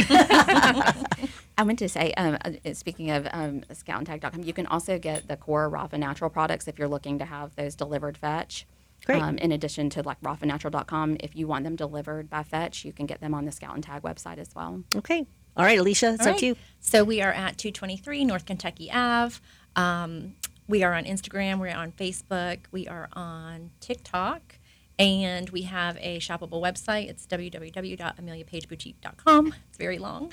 I 1.59 1.65
meant 1.65 1.79
to 1.81 1.89
say, 1.89 2.13
um, 2.15 2.39
uh, 2.45 2.73
speaking 2.75 3.11
of 3.11 3.27
um, 3.33 3.63
scoutandtag.com, 3.73 4.45
you 4.45 4.53
can 4.53 4.67
also 4.67 4.99
get 4.99 5.27
the 5.27 5.37
core 5.37 5.69
Rafa 5.69 5.99
Natural 5.99 6.31
products 6.31 6.69
if 6.69 6.79
you're 6.79 6.87
looking 6.89 7.19
to 7.19 7.25
have 7.25 7.57
those 7.57 7.75
delivered 7.75 8.17
fetch. 8.17 8.67
Great. 9.05 9.23
Um, 9.23 9.39
in 9.39 9.53
addition 9.53 9.91
to 9.91 10.03
like 10.03 10.21
rafanatural.com, 10.21 11.17
if 11.21 11.35
you 11.37 11.47
want 11.49 11.65
them 11.65 11.75
delivered 11.77 12.29
by 12.31 12.43
fetch, 12.45 12.85
you 12.85 12.93
can 12.93 13.07
get 13.07 13.21
them 13.21 13.35
on 13.35 13.45
the 13.45 13.53
Scout 13.53 13.75
and 13.75 13.83
Tag 13.83 14.03
website 14.03 14.39
as 14.39 14.55
well. 14.55 14.83
okay. 14.97 15.27
All 15.59 15.65
right, 15.65 15.79
Alecia, 15.79 16.15
it's 16.15 16.23
All 16.23 16.29
up 16.29 16.35
right. 16.35 16.39
to 16.39 16.47
you. 16.47 16.57
So 16.81 17.05
we 17.05 17.21
are 17.21 17.33
at 17.33 17.59
223 17.59 18.25
North 18.25 18.47
Kentucky 18.47 18.91
Ave. 18.93 19.37
Um, 19.75 20.35
we 20.69 20.85
are 20.85 20.95
on 20.95 21.05
Instagram. 21.05 21.59
We're 21.59 21.75
on 21.75 21.91
Facebook. 21.93 22.59
We 22.71 22.87
are 22.87 23.09
on 23.13 23.71
TikTok. 23.81 24.55
And 25.01 25.49
we 25.51 25.63
have 25.63 25.97
a 26.01 26.19
shoppable 26.19 26.61
website. 26.61 27.09
It's 27.09 27.25
www.ameliapageboutique.com. 27.27 29.55
It's 29.69 29.79
very 29.79 29.99
long. 29.99 30.33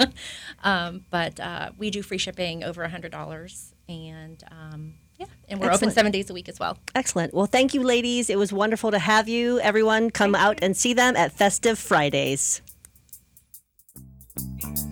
um, 0.64 1.04
but 1.10 1.38
uh, 1.38 1.70
we 1.78 1.90
do 1.90 2.02
free 2.02 2.18
shipping 2.18 2.64
over 2.64 2.84
$100. 2.86 3.72
And 3.88 4.42
um, 4.50 4.94
yeah, 5.18 5.26
and 5.48 5.60
we're 5.60 5.66
Excellent. 5.66 5.82
open 5.82 5.94
seven 5.94 6.12
days 6.12 6.30
a 6.30 6.34
week 6.34 6.48
as 6.48 6.58
well. 6.58 6.78
Excellent. 6.94 7.32
Well, 7.32 7.46
thank 7.46 7.74
you, 7.74 7.82
ladies. 7.82 8.28
It 8.28 8.38
was 8.38 8.52
wonderful 8.52 8.90
to 8.90 8.98
have 8.98 9.28
you. 9.28 9.60
Everyone, 9.60 10.10
come 10.10 10.34
out 10.34 10.58
and 10.62 10.76
see 10.76 10.94
them 10.94 11.14
at 11.16 11.32
Festive 11.32 11.78
Fridays. 11.78 12.60
Thank 14.42 14.78
you. 14.78 14.91